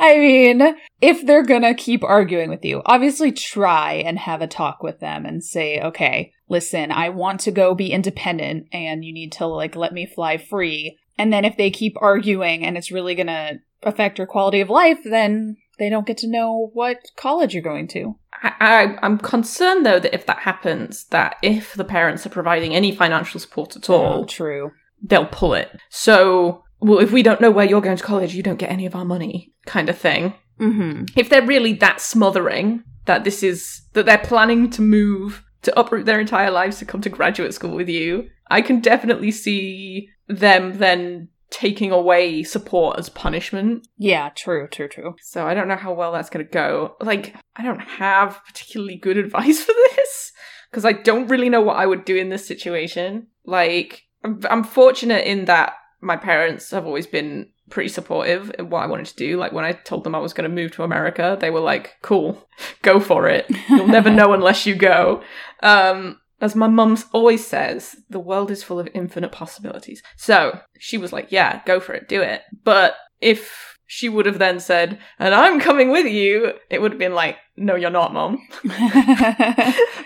I 0.02 0.18
mean, 0.18 0.76
if 1.02 1.26
they're 1.26 1.44
gonna 1.44 1.74
keep 1.74 2.02
arguing 2.02 2.48
with 2.48 2.64
you, 2.64 2.80
obviously 2.86 3.32
try 3.32 3.92
and 3.94 4.18
have 4.18 4.40
a 4.40 4.46
talk 4.46 4.82
with 4.82 4.98
them 5.00 5.26
and 5.26 5.44
say, 5.44 5.80
okay, 5.80 6.32
listen, 6.48 6.90
I 6.90 7.10
want 7.10 7.40
to 7.40 7.50
go 7.50 7.74
be 7.74 7.92
independent 7.92 8.68
and 8.72 9.04
you 9.04 9.12
need 9.12 9.32
to 9.32 9.46
like 9.46 9.76
let 9.76 9.92
me 9.92 10.06
fly 10.06 10.38
free. 10.38 10.98
And 11.18 11.30
then 11.30 11.44
if 11.44 11.58
they 11.58 11.70
keep 11.70 11.96
arguing 12.00 12.64
and 12.64 12.78
it's 12.78 12.90
really 12.90 13.14
gonna 13.14 13.60
affect 13.82 14.16
your 14.16 14.26
quality 14.26 14.60
of 14.60 14.70
life, 14.70 15.00
then 15.04 15.56
they 15.78 15.88
don't 15.90 16.06
get 16.06 16.18
to 16.18 16.28
know 16.28 16.70
what 16.72 16.98
college 17.16 17.54
you're 17.54 17.62
going 17.62 17.88
to. 17.88 18.16
I, 18.42 18.96
I'm 19.02 19.18
concerned 19.18 19.84
though 19.84 19.98
that 19.98 20.14
if 20.14 20.26
that 20.26 20.38
happens, 20.38 21.04
that 21.06 21.36
if 21.42 21.74
the 21.74 21.84
parents 21.84 22.24
are 22.24 22.30
providing 22.30 22.74
any 22.74 22.94
financial 22.94 23.40
support 23.40 23.76
at 23.76 23.90
oh, 23.90 23.94
all, 23.94 24.26
true. 24.26 24.72
they'll 25.02 25.26
pull 25.26 25.54
it. 25.54 25.78
So, 25.90 26.64
well, 26.80 26.98
if 26.98 27.12
we 27.12 27.22
don't 27.22 27.40
know 27.40 27.50
where 27.50 27.66
you're 27.66 27.80
going 27.80 27.96
to 27.96 28.02
college, 28.02 28.34
you 28.34 28.42
don't 28.42 28.58
get 28.58 28.70
any 28.70 28.86
of 28.86 28.94
our 28.94 29.04
money, 29.04 29.52
kind 29.66 29.88
of 29.88 29.98
thing. 29.98 30.34
Mm-hmm. 30.58 31.04
if 31.16 31.30
they're 31.30 31.46
really 31.46 31.72
that 31.74 32.02
smothering 32.02 32.84
that 33.06 33.24
this 33.24 33.42
is 33.42 33.80
that 33.94 34.04
they're 34.04 34.18
planning 34.18 34.68
to 34.72 34.82
move 34.82 35.42
to 35.62 35.80
uproot 35.80 36.04
their 36.04 36.20
entire 36.20 36.50
lives 36.50 36.78
to 36.78 36.84
come 36.84 37.00
to 37.00 37.08
graduate 37.08 37.54
school 37.54 37.74
with 37.74 37.88
you 37.88 38.28
i 38.50 38.60
can 38.60 38.80
definitely 38.80 39.30
see 39.30 40.10
them 40.28 40.76
then 40.76 41.28
taking 41.48 41.90
away 41.90 42.42
support 42.42 42.98
as 42.98 43.08
punishment 43.08 43.88
Yeah, 43.96 44.28
true, 44.34 44.68
true, 44.70 44.86
true. 44.88 45.16
so 45.22 45.46
i 45.46 45.54
don't 45.54 45.66
know 45.66 45.76
how 45.76 45.94
well 45.94 46.12
that's 46.12 46.28
going 46.28 46.44
to 46.44 46.52
go 46.52 46.96
like 47.00 47.34
i 47.56 47.62
don't 47.62 47.80
have 47.80 48.38
particularly 48.46 48.96
good 48.96 49.16
advice 49.24 49.64
for 49.64 49.72
this 49.72 50.30
because 50.70 50.84
i 50.84 50.92
don't 50.92 51.28
really 51.28 51.48
know 51.48 51.62
what 51.62 51.76
i 51.78 51.86
would 51.86 52.04
do 52.04 52.16
in 52.16 52.28
this 52.28 52.46
situation 52.46 53.28
like 53.46 54.02
i'm, 54.24 54.40
I'm 54.50 54.62
fortunate 54.62 55.26
in 55.26 55.46
that 55.46 55.72
my 56.00 56.16
parents 56.16 56.70
have 56.70 56.86
always 56.86 57.06
been 57.06 57.48
pretty 57.68 57.88
supportive 57.88 58.52
in 58.58 58.70
what 58.70 58.82
I 58.82 58.86
wanted 58.86 59.06
to 59.06 59.16
do. 59.16 59.36
Like 59.36 59.52
when 59.52 59.64
I 59.64 59.72
told 59.72 60.04
them 60.04 60.14
I 60.14 60.18
was 60.18 60.32
going 60.32 60.48
to 60.48 60.54
move 60.54 60.72
to 60.72 60.82
America, 60.82 61.36
they 61.40 61.50
were 61.50 61.60
like, 61.60 61.96
"Cool, 62.02 62.46
go 62.82 63.00
for 63.00 63.28
it. 63.28 63.46
You'll 63.68 63.86
never 63.98 64.10
know 64.10 64.32
unless 64.32 64.66
you 64.66 64.74
go." 64.74 65.22
Um, 65.62 66.20
as 66.40 66.56
my 66.56 66.68
mum 66.68 66.96
always 67.12 67.46
says, 67.46 67.96
the 68.08 68.18
world 68.18 68.50
is 68.50 68.62
full 68.62 68.80
of 68.80 68.88
infinite 68.94 69.30
possibilities. 69.30 70.02
So 70.16 70.60
she 70.78 70.98
was 70.98 71.12
like, 71.12 71.30
"Yeah, 71.30 71.62
go 71.64 71.80
for 71.80 71.92
it, 71.94 72.08
do 72.08 72.22
it." 72.22 72.42
But 72.64 72.96
if 73.20 73.69
she 73.92 74.08
would 74.08 74.24
have 74.26 74.38
then 74.38 74.60
said, 74.60 74.98
"And 75.18 75.34
I'm 75.34 75.58
coming 75.58 75.90
with 75.90 76.06
you," 76.06 76.52
it 76.70 76.80
would 76.80 76.92
have 76.92 76.98
been 76.98 77.14
like, 77.14 77.36
"No, 77.56 77.74
you're 77.74 77.90
not, 77.90 78.14
mom." 78.14 78.38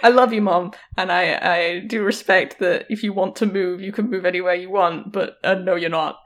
I 0.03 0.11
love 0.11 0.33
you, 0.33 0.41
mom, 0.41 0.73
and 0.97 1.13
I 1.13 1.25
I 1.57 1.81
do 1.87 2.03
respect 2.03 2.59
that 2.61 2.87
if 2.89 3.03
you 3.03 3.13
want 3.13 3.37
to 3.37 3.47
move, 3.47 3.83
you 3.83 3.93
can 3.93 4.11
move 4.11 4.25
anywhere 4.25 4.55
you 4.55 4.71
want. 4.71 5.13
But 5.13 5.37
uh, 5.45 5.55
no, 5.57 5.75
you're 5.75 5.91
not. 5.91 6.17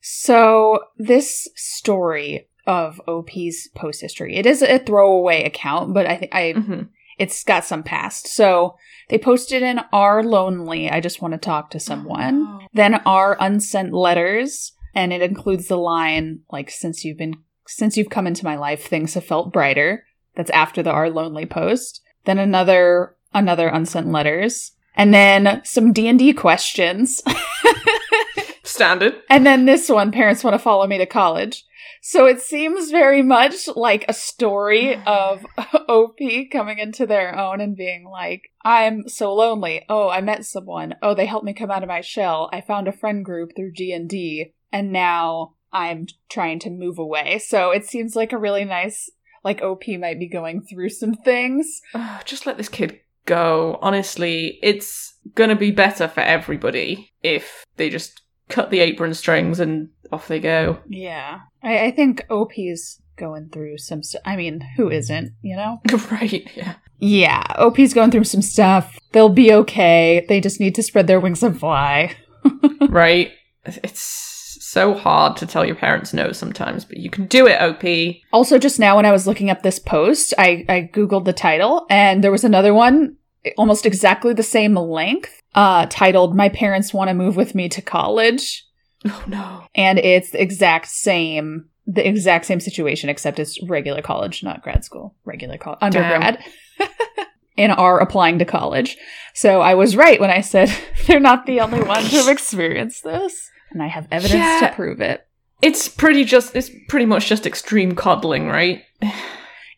So 0.00 0.78
this 0.96 1.48
story 1.56 2.48
of 2.68 3.00
OP's 3.08 3.68
post 3.74 4.00
history, 4.00 4.36
it 4.36 4.46
is 4.46 4.62
a 4.62 4.78
throwaway 4.78 5.42
account, 5.44 5.92
but 5.92 6.06
I 6.06 6.16
think 6.16 6.32
I 6.34 6.52
Mhm. 6.56 6.88
it's 7.18 7.42
got 7.44 7.64
some 7.64 7.82
past. 7.82 8.28
So 8.28 8.76
they 9.08 9.18
posted 9.18 9.62
in 9.62 9.80
"Are 9.92 10.22
lonely. 10.22 10.88
I 10.88 11.00
just 11.00 11.20
want 11.20 11.32
to 11.34 11.38
talk 11.38 11.70
to 11.70 11.80
someone." 11.80 12.46
Oh. 12.48 12.66
Then 12.72 12.94
"Are 13.04 13.36
unsent 13.40 13.92
letters," 13.92 14.72
and 14.96 15.12
it 15.12 15.22
includes 15.22 15.68
the 15.68 15.76
line 15.76 16.40
like 16.50 16.70
"Since 16.70 17.04
you've 17.04 17.18
been 17.18 17.34
since 17.68 17.96
you've 17.96 18.10
come 18.10 18.26
into 18.26 18.44
my 18.44 18.56
life, 18.56 18.86
things 18.86 19.14
have 19.14 19.24
felt 19.24 19.52
brighter." 19.52 20.06
That's 20.34 20.50
after 20.50 20.82
the 20.82 20.90
"Are 20.90 21.10
lonely" 21.10 21.46
post. 21.46 22.00
Then 22.24 22.38
another 22.38 23.14
another 23.32 23.68
unsent 23.68 24.10
letters, 24.10 24.72
and 24.96 25.14
then 25.14 25.60
some 25.64 25.92
D 25.92 26.08
and 26.08 26.18
D 26.18 26.32
questions. 26.32 27.22
Standard. 28.64 29.14
And 29.30 29.46
then 29.46 29.64
this 29.64 29.88
one, 29.88 30.10
parents 30.10 30.42
want 30.42 30.54
to 30.54 30.58
follow 30.58 30.86
me 30.86 30.98
to 30.98 31.06
college. 31.06 31.64
So 32.02 32.26
it 32.26 32.40
seems 32.40 32.90
very 32.90 33.22
much 33.22 33.68
like 33.74 34.04
a 34.06 34.12
story 34.12 34.94
of 35.06 35.44
OP 35.88 36.18
coming 36.52 36.78
into 36.78 37.04
their 37.06 37.36
own 37.36 37.60
and 37.60 37.76
being 37.76 38.04
like, 38.04 38.52
I'm 38.64 39.08
so 39.08 39.34
lonely. 39.34 39.84
Oh, 39.88 40.08
I 40.08 40.20
met 40.20 40.44
someone. 40.44 40.94
Oh, 41.02 41.14
they 41.14 41.26
helped 41.26 41.44
me 41.44 41.52
come 41.52 41.70
out 41.70 41.82
of 41.82 41.88
my 41.88 42.02
shell. 42.02 42.48
I 42.52 42.60
found 42.60 42.86
a 42.86 42.92
friend 42.92 43.24
group 43.24 43.56
through 43.56 43.72
D&D 43.72 44.52
and 44.76 44.92
now 44.92 45.54
I'm 45.72 46.06
trying 46.28 46.58
to 46.60 46.70
move 46.70 46.98
away. 46.98 47.38
So 47.38 47.70
it 47.70 47.86
seems 47.86 48.14
like 48.14 48.32
a 48.32 48.38
really 48.38 48.64
nice 48.64 49.10
like 49.42 49.62
OP 49.62 49.88
might 50.00 50.18
be 50.18 50.28
going 50.28 50.60
through 50.60 50.90
some 50.90 51.14
things. 51.14 51.80
Ugh, 51.94 52.22
just 52.24 52.46
let 52.46 52.58
this 52.58 52.68
kid 52.68 53.00
go. 53.24 53.78
Honestly, 53.80 54.58
it's 54.62 55.14
gonna 55.34 55.56
be 55.56 55.70
better 55.70 56.08
for 56.08 56.20
everybody 56.20 57.10
if 57.22 57.64
they 57.76 57.88
just 57.88 58.20
cut 58.48 58.70
the 58.70 58.80
apron 58.80 59.14
strings 59.14 59.60
and 59.60 59.88
off 60.12 60.28
they 60.28 60.40
go. 60.40 60.78
Yeah. 60.88 61.40
I, 61.62 61.86
I 61.86 61.90
think 61.90 62.26
OP's 62.28 63.00
going 63.16 63.48
through 63.48 63.78
some 63.78 64.02
st- 64.02 64.22
I 64.26 64.36
mean, 64.36 64.60
who 64.76 64.90
isn't, 64.90 65.32
you 65.40 65.56
know? 65.56 65.80
right, 66.10 66.46
yeah. 66.54 66.74
Yeah, 66.98 67.44
OP's 67.56 67.94
going 67.94 68.10
through 68.10 68.24
some 68.24 68.42
stuff. 68.42 68.98
They'll 69.12 69.28
be 69.28 69.52
okay. 69.52 70.24
They 70.28 70.40
just 70.40 70.60
need 70.60 70.74
to 70.74 70.82
spread 70.82 71.06
their 71.06 71.20
wings 71.20 71.42
and 71.42 71.58
fly. 71.58 72.14
right? 72.88 73.32
It's 73.64 74.35
so 74.66 74.94
hard 74.94 75.36
to 75.36 75.46
tell 75.46 75.64
your 75.64 75.76
parents 75.76 76.12
no 76.12 76.32
sometimes, 76.32 76.84
but 76.84 76.96
you 76.96 77.08
can 77.08 77.26
do 77.26 77.46
it, 77.46 77.60
OP. 77.60 78.16
Also, 78.32 78.58
just 78.58 78.80
now 78.80 78.96
when 78.96 79.06
I 79.06 79.12
was 79.12 79.26
looking 79.26 79.48
up 79.48 79.62
this 79.62 79.78
post, 79.78 80.34
I, 80.38 80.64
I 80.68 80.90
Googled 80.92 81.24
the 81.24 81.32
title 81.32 81.86
and 81.88 82.22
there 82.22 82.32
was 82.32 82.44
another 82.44 82.74
one 82.74 83.16
almost 83.56 83.86
exactly 83.86 84.34
the 84.34 84.42
same 84.42 84.74
length, 84.74 85.40
uh, 85.54 85.86
titled 85.88 86.34
My 86.34 86.48
Parents 86.48 86.92
Want 86.92 87.08
to 87.08 87.14
Move 87.14 87.36
With 87.36 87.54
Me 87.54 87.68
to 87.68 87.80
College. 87.80 88.66
Oh 89.04 89.24
no. 89.28 89.62
And 89.74 90.00
it's 90.00 90.30
the 90.30 90.42
exact 90.42 90.88
same 90.88 91.68
the 91.86 92.06
exact 92.06 92.46
same 92.46 92.58
situation, 92.58 93.08
except 93.08 93.38
it's 93.38 93.62
regular 93.62 94.02
college, 94.02 94.42
not 94.42 94.62
grad 94.62 94.84
school. 94.84 95.14
Regular 95.24 95.56
college 95.58 95.78
undergrad. 95.80 96.42
and 97.56 97.70
are 97.70 98.00
applying 98.00 98.40
to 98.40 98.44
college. 98.44 98.96
So 99.32 99.60
I 99.60 99.74
was 99.74 99.94
right 99.94 100.20
when 100.20 100.30
I 100.30 100.40
said 100.40 100.76
they're 101.06 101.20
not 101.20 101.46
the 101.46 101.60
only 101.60 101.82
ones 101.82 102.10
who 102.10 102.16
have 102.16 102.28
experienced 102.32 103.04
this. 103.04 103.52
And 103.76 103.82
I 103.82 103.88
have 103.88 104.08
evidence 104.10 104.32
Yeah. 104.40 104.68
to 104.70 104.74
prove 104.74 105.02
it. 105.02 105.26
It's 105.60 105.86
pretty 105.86 106.24
just 106.24 106.56
it's 106.56 106.70
pretty 106.88 107.04
much 107.04 107.26
just 107.28 107.46
extreme 107.46 107.94
coddling, 107.94 108.48
right? 108.48 108.82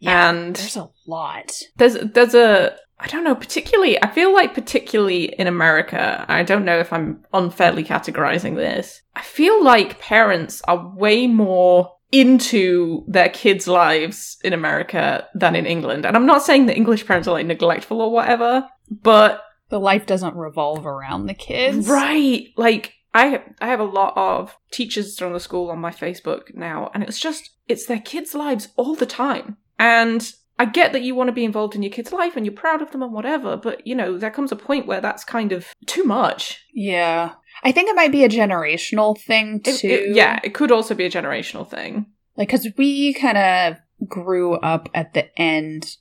Yeah, 0.00 0.31
and 0.31 0.55
There's 0.55 0.76
a 0.76 0.90
lot. 1.09 1.50
there's 1.78 1.95
there's 2.14 2.35
a 2.37 2.76
I 3.00 3.09
don't 3.09 3.25
know, 3.25 3.35
particularly 3.35 4.00
I 4.00 4.07
feel 4.09 4.33
like 4.33 4.55
particularly 4.55 5.25
in 5.25 5.49
America, 5.49 6.25
I 6.28 6.45
don't 6.45 6.64
know 6.64 6.78
if 6.78 6.93
I'm 6.93 7.25
unfairly 7.33 7.83
categorizing 7.83 8.55
this. 8.55 9.02
I 9.17 9.23
feel 9.23 9.61
like 9.64 9.99
parents 9.99 10.62
are 10.69 10.95
way 10.95 11.26
more 11.26 11.95
into 12.12 13.02
their 13.09 13.28
kids' 13.28 13.67
lives 13.67 14.37
in 14.45 14.52
America 14.52 15.26
than 15.35 15.57
in 15.57 15.67
England. 15.67 16.07
And 16.07 16.17
I'm 16.17 16.26
not 16.26 16.45
saying 16.45 16.67
that 16.67 16.76
English 16.76 17.05
parents 17.05 17.26
are 17.26 17.33
like 17.33 17.47
neglectful 17.47 18.00
or 18.00 18.12
whatever, 18.12 18.69
but 18.88 19.43
The 19.71 19.81
life 19.81 20.07
doesn't 20.07 20.37
revolve 20.37 20.87
around 20.87 21.26
the 21.26 21.35
kids. 21.35 21.88
right, 21.88 22.47
like 22.57 22.95
I 23.15 23.43
I 23.61 23.69
have 23.69 23.81
a 23.81 23.85
lot 23.85 24.12
of 24.17 24.57
teachers 24.71 25.19
from 25.19 25.33
the 25.33 25.41
school 25.41 25.71
on 25.71 25.79
my 25.79 25.91
Facebook 25.91 26.55
now, 26.55 26.91
and 26.95 27.03
it's 27.03 27.19
just 27.19 27.50
it's 27.69 27.87
their 27.87 28.00
kids' 28.00 28.35
lives 28.35 28.69
all 28.77 28.95
the 28.95 29.07
time. 29.07 29.57
And 29.79 30.31
I 30.59 30.65
get 30.65 30.93
that 30.93 31.03
you 31.03 31.15
want 31.15 31.29
to 31.29 31.33
be 31.33 31.45
involved 31.45 31.75
in 31.77 31.83
your 31.83 31.93
kid's 31.93 32.12
life 32.12 32.37
and 32.37 32.45
you're 32.45 32.55
proud 32.55 32.83
of 32.83 32.91
them 32.91 33.03
and 33.03 33.12
whatever, 33.12 33.57
but 33.57 33.87
you 33.87 33.95
know, 33.95 34.19
there 34.19 34.31
comes 34.31 34.50
a 34.50 34.57
point 34.57 34.87
where 34.88 35.00
that's 35.00 35.23
kind 35.25 35.53
of 35.53 35.69
too 35.87 36.03
much. 36.03 36.65
Yeah. 36.75 37.35
I 37.62 37.71
think 37.71 37.88
it 37.88 37.95
might 37.97 38.11
be 38.11 38.25
a 38.25 38.29
generational 38.29 39.17
thing 39.21 39.61
It- 39.65 39.79
too. 39.79 39.88
it- 39.88 40.17
yeah, 40.17 40.41
it 40.43 40.55
could 40.55 40.73
also 40.73 40.95
be 40.97 41.05
a 41.05 41.11
generational 41.11 41.69
thing. 41.69 42.07
Like, 42.37 42.49
because 42.49 42.67
we 42.77 43.12
kind 43.15 43.38
of 43.38 43.77
grew 44.09 44.55
up 44.55 44.88
at 44.95 45.15
the 45.15 45.29
end 45.41 45.97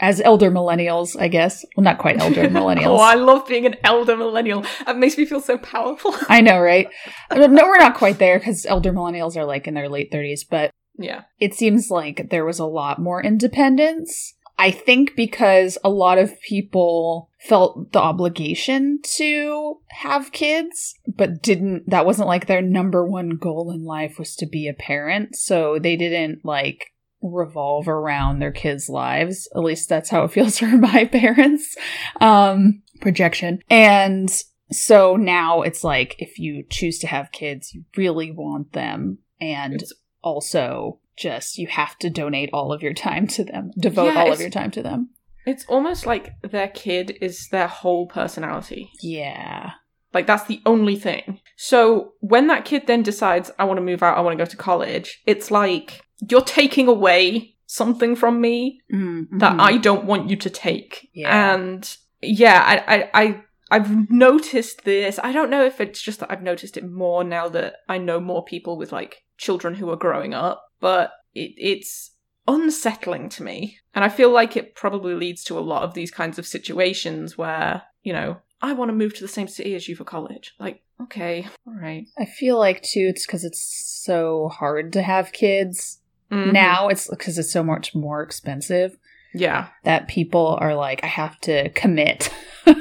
as 0.00 0.20
elder 0.20 0.50
millennials, 0.50 1.20
I 1.20 1.28
guess. 1.28 1.64
Well, 1.76 1.84
not 1.84 1.98
quite 1.98 2.20
elder 2.20 2.42
millennials. 2.48 2.86
oh, 2.86 2.96
I 2.96 3.14
love 3.14 3.46
being 3.46 3.66
an 3.66 3.76
elder 3.84 4.16
millennial. 4.16 4.64
It 4.86 4.96
makes 4.96 5.18
me 5.18 5.24
feel 5.24 5.40
so 5.40 5.58
powerful. 5.58 6.14
I 6.28 6.40
know, 6.40 6.58
right? 6.60 6.88
No, 7.30 7.46
we're 7.48 7.78
not 7.78 7.96
quite 7.96 8.18
there 8.18 8.38
because 8.38 8.66
elder 8.66 8.92
millennials 8.92 9.36
are 9.36 9.44
like 9.44 9.66
in 9.66 9.74
their 9.74 9.88
late 9.88 10.10
30s, 10.12 10.40
but 10.48 10.70
yeah. 10.98 11.22
it 11.38 11.54
seems 11.54 11.90
like 11.90 12.30
there 12.30 12.44
was 12.44 12.58
a 12.58 12.66
lot 12.66 12.98
more 12.98 13.22
independence. 13.22 14.34
I 14.60 14.72
think 14.72 15.14
because 15.14 15.78
a 15.84 15.88
lot 15.88 16.18
of 16.18 16.40
people 16.40 17.30
felt 17.38 17.92
the 17.92 18.00
obligation 18.00 18.98
to 19.04 19.78
have 19.90 20.32
kids, 20.32 20.96
but 21.06 21.40
didn't, 21.42 21.88
that 21.88 22.04
wasn't 22.04 22.26
like 22.26 22.46
their 22.46 22.60
number 22.60 23.06
one 23.06 23.36
goal 23.36 23.70
in 23.70 23.84
life 23.84 24.18
was 24.18 24.34
to 24.36 24.46
be 24.46 24.66
a 24.66 24.74
parent. 24.74 25.36
So 25.36 25.78
they 25.78 25.94
didn't 25.94 26.44
like 26.44 26.92
revolve 27.22 27.88
around 27.88 28.38
their 28.38 28.52
kids' 28.52 28.88
lives. 28.88 29.48
At 29.54 29.62
least 29.62 29.88
that's 29.88 30.10
how 30.10 30.24
it 30.24 30.32
feels 30.32 30.58
for 30.58 30.66
my 30.78 31.04
parents. 31.06 31.76
Um, 32.20 32.82
projection. 33.00 33.60
And 33.70 34.30
so 34.70 35.16
now 35.16 35.62
it's 35.62 35.82
like 35.84 36.16
if 36.18 36.38
you 36.38 36.64
choose 36.68 36.98
to 37.00 37.06
have 37.06 37.32
kids, 37.32 37.72
you 37.74 37.84
really 37.96 38.30
want 38.30 38.72
them. 38.72 39.18
And 39.40 39.74
It's- 39.74 39.92
also 40.20 40.98
just 41.16 41.58
you 41.58 41.66
have 41.68 41.96
to 41.98 42.10
donate 42.10 42.50
all 42.52 42.72
of 42.72 42.82
your 42.82 42.92
time 42.92 43.26
to 43.28 43.44
them, 43.44 43.70
devote 43.78 44.14
Yeah, 44.14 44.20
all 44.20 44.32
of 44.32 44.40
your 44.40 44.50
time 44.50 44.70
to 44.72 44.82
them. 44.82 45.10
It's 45.46 45.64
almost 45.66 46.06
like 46.06 46.32
their 46.42 46.68
kid 46.68 47.16
is 47.20 47.48
their 47.50 47.68
whole 47.68 48.06
personality. 48.06 48.90
Yeah. 49.00 49.70
Like 50.12 50.26
that's 50.26 50.44
the 50.44 50.60
only 50.66 50.96
thing. 50.96 51.40
So 51.56 52.12
when 52.20 52.48
that 52.48 52.64
kid 52.64 52.86
then 52.86 53.02
decides, 53.02 53.50
I 53.58 53.64
want 53.64 53.78
to 53.78 53.82
move 53.84 54.02
out, 54.02 54.16
I 54.18 54.20
want 54.20 54.36
to 54.38 54.44
go 54.44 54.48
to 54.48 54.56
college, 54.56 55.22
it's 55.26 55.50
like 55.50 56.02
you're 56.28 56.40
taking 56.42 56.88
away 56.88 57.54
something 57.66 58.16
from 58.16 58.40
me 58.40 58.80
that 58.88 58.96
Mhm. 58.96 59.60
I 59.60 59.76
don't 59.76 60.04
want 60.04 60.30
you 60.30 60.36
to 60.36 60.50
take. 60.50 61.10
Yeah. 61.12 61.54
And 61.54 61.96
yeah, 62.22 62.62
I, 62.64 62.96
I, 62.96 63.10
I, 63.22 63.44
I've 63.70 64.10
noticed 64.10 64.84
this. 64.84 65.20
I 65.22 65.32
don't 65.32 65.50
know 65.50 65.64
if 65.64 65.80
it's 65.80 66.00
just 66.00 66.20
that 66.20 66.30
I've 66.30 66.42
noticed 66.42 66.76
it 66.76 66.88
more 66.88 67.22
now 67.22 67.48
that 67.50 67.76
I 67.88 67.98
know 67.98 68.20
more 68.20 68.44
people 68.44 68.78
with 68.78 68.90
like 68.92 69.22
children 69.36 69.74
who 69.74 69.90
are 69.90 69.96
growing 69.96 70.32
up, 70.32 70.64
but 70.80 71.12
it, 71.34 71.52
it's 71.58 72.12
unsettling 72.46 73.28
to 73.28 73.42
me. 73.42 73.78
And 73.94 74.04
I 74.04 74.08
feel 74.08 74.30
like 74.30 74.56
it 74.56 74.74
probably 74.74 75.14
leads 75.14 75.44
to 75.44 75.58
a 75.58 75.60
lot 75.60 75.82
of 75.82 75.92
these 75.94 76.10
kinds 76.10 76.38
of 76.38 76.46
situations 76.46 77.36
where, 77.36 77.82
you 78.02 78.12
know, 78.14 78.38
I 78.60 78.72
want 78.72 78.88
to 78.88 78.94
move 78.96 79.14
to 79.14 79.20
the 79.20 79.28
same 79.28 79.46
city 79.46 79.74
as 79.74 79.86
you 79.86 79.94
for 79.94 80.04
college. 80.04 80.54
Like, 80.58 80.82
okay, 81.02 81.46
all 81.66 81.74
right. 81.74 82.06
I 82.18 82.24
feel 82.24 82.58
like 82.58 82.82
too 82.82 83.06
it's 83.08 83.26
cuz 83.26 83.44
it's 83.44 83.60
so 84.02 84.48
hard 84.48 84.92
to 84.94 85.02
have 85.02 85.32
kids. 85.32 85.97
Mhm. 86.30 86.52
Now 86.52 86.88
it's 86.88 87.08
cuz 87.18 87.38
it's 87.38 87.52
so 87.52 87.62
much 87.62 87.94
more 87.94 88.22
expensive 88.22 88.96
Yeah. 89.34 89.68
that 89.84 90.08
people 90.08 90.58
are 90.60 90.74
like 90.74 91.02
I 91.02 91.06
have 91.08 91.38
to 91.40 91.68
commit. 91.70 92.30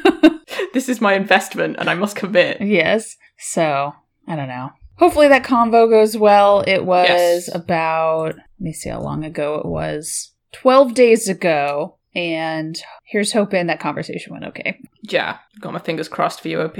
This 0.74 0.90
is 0.90 1.02
my 1.02 1.14
investment 1.14 1.78
and 1.80 1.90
I 1.90 1.94
must 1.96 2.16
commit. 2.16 2.62
yes. 2.62 3.16
So, 3.40 3.94
I 4.28 4.36
don't 4.36 4.48
know. 4.48 4.72
Hopefully 4.98 5.28
that 5.28 5.44
convo 5.44 5.90
goes 5.90 6.18
well. 6.18 6.64
It 6.68 6.84
was 6.86 7.08
Yes. 7.10 7.56
about 7.56 8.36
let 8.36 8.44
me 8.60 8.74
see 8.74 8.90
how 8.90 9.00
long 9.00 9.24
ago 9.24 9.56
it 9.56 9.66
was. 9.66 10.32
12 10.54 10.94
days 10.94 11.28
ago 11.30 11.98
and 12.16 12.82
here's 13.06 13.34
hoping 13.34 13.68
that 13.68 13.80
conversation 13.80 14.34
went 14.34 14.46
okay. 14.46 14.80
Yeah. 15.04 15.38
Got 15.60 15.74
my 15.74 15.80
fingers 15.80 16.08
crossed 16.10 16.42
for 16.42 16.48
you, 16.48 16.62
OP. 16.62 16.76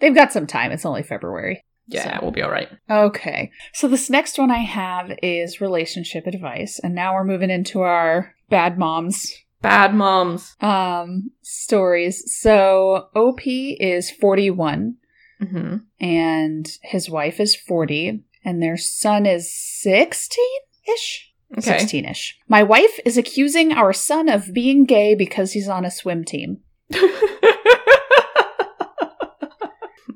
They've 0.00 0.14
got 0.14 0.32
some 0.32 0.46
time. 0.46 0.70
It's 0.72 0.84
only 0.86 1.02
February. 1.02 1.64
Yeah, 1.88 2.14
So- 2.14 2.18
we'll 2.22 2.30
be 2.30 2.42
all 2.42 2.50
right. 2.50 2.68
Okay. 2.90 3.50
So 3.72 3.88
this 3.88 4.08
next 4.08 4.38
one 4.38 4.50
I 4.50 4.58
have 4.58 5.10
is 5.22 5.60
relationship 5.60 6.26
advice. 6.26 6.78
And 6.78 6.94
now 6.94 7.14
we're 7.14 7.24
moving 7.24 7.50
into 7.50 7.80
our 7.82 8.34
bad 8.50 8.78
moms 8.78 9.32
Bad 9.60 9.94
moms. 9.94 10.56
um 10.60 11.30
stories. 11.42 12.22
So 12.40 13.08
OP 13.14 13.46
is 13.46 14.10
41 14.10 14.96
hmm 15.40 15.76
and 16.00 16.68
his 16.82 17.10
wife 17.10 17.40
is 17.40 17.56
40 17.56 18.22
and 18.44 18.62
their 18.62 18.76
son 18.76 19.26
is 19.26 19.48
16ish. 19.84 21.28
Okay. 21.58 21.78
16ish. 21.78 22.34
My 22.48 22.62
wife 22.62 22.98
is 23.04 23.16
accusing 23.18 23.72
our 23.72 23.92
son 23.92 24.28
of 24.28 24.52
being 24.54 24.84
gay 24.84 25.14
because 25.14 25.52
he's 25.52 25.68
on 25.68 25.84
a 25.84 25.90
swim 25.90 26.24
team. 26.24 26.58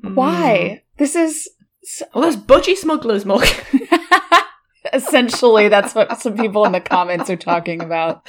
Mm. 0.03 0.15
Why? 0.15 0.83
This 0.97 1.15
is 1.15 1.49
Well, 2.13 2.23
there's 2.23 2.37
budgie 2.37 2.75
smugglers, 2.75 3.25
Mug. 3.25 3.45
Essentially, 4.93 5.69
that's 5.69 5.95
what 5.95 6.19
some 6.21 6.37
people 6.37 6.65
in 6.65 6.71
the 6.71 6.79
comments 6.79 7.29
are 7.29 7.37
talking 7.37 7.81
about. 7.81 8.27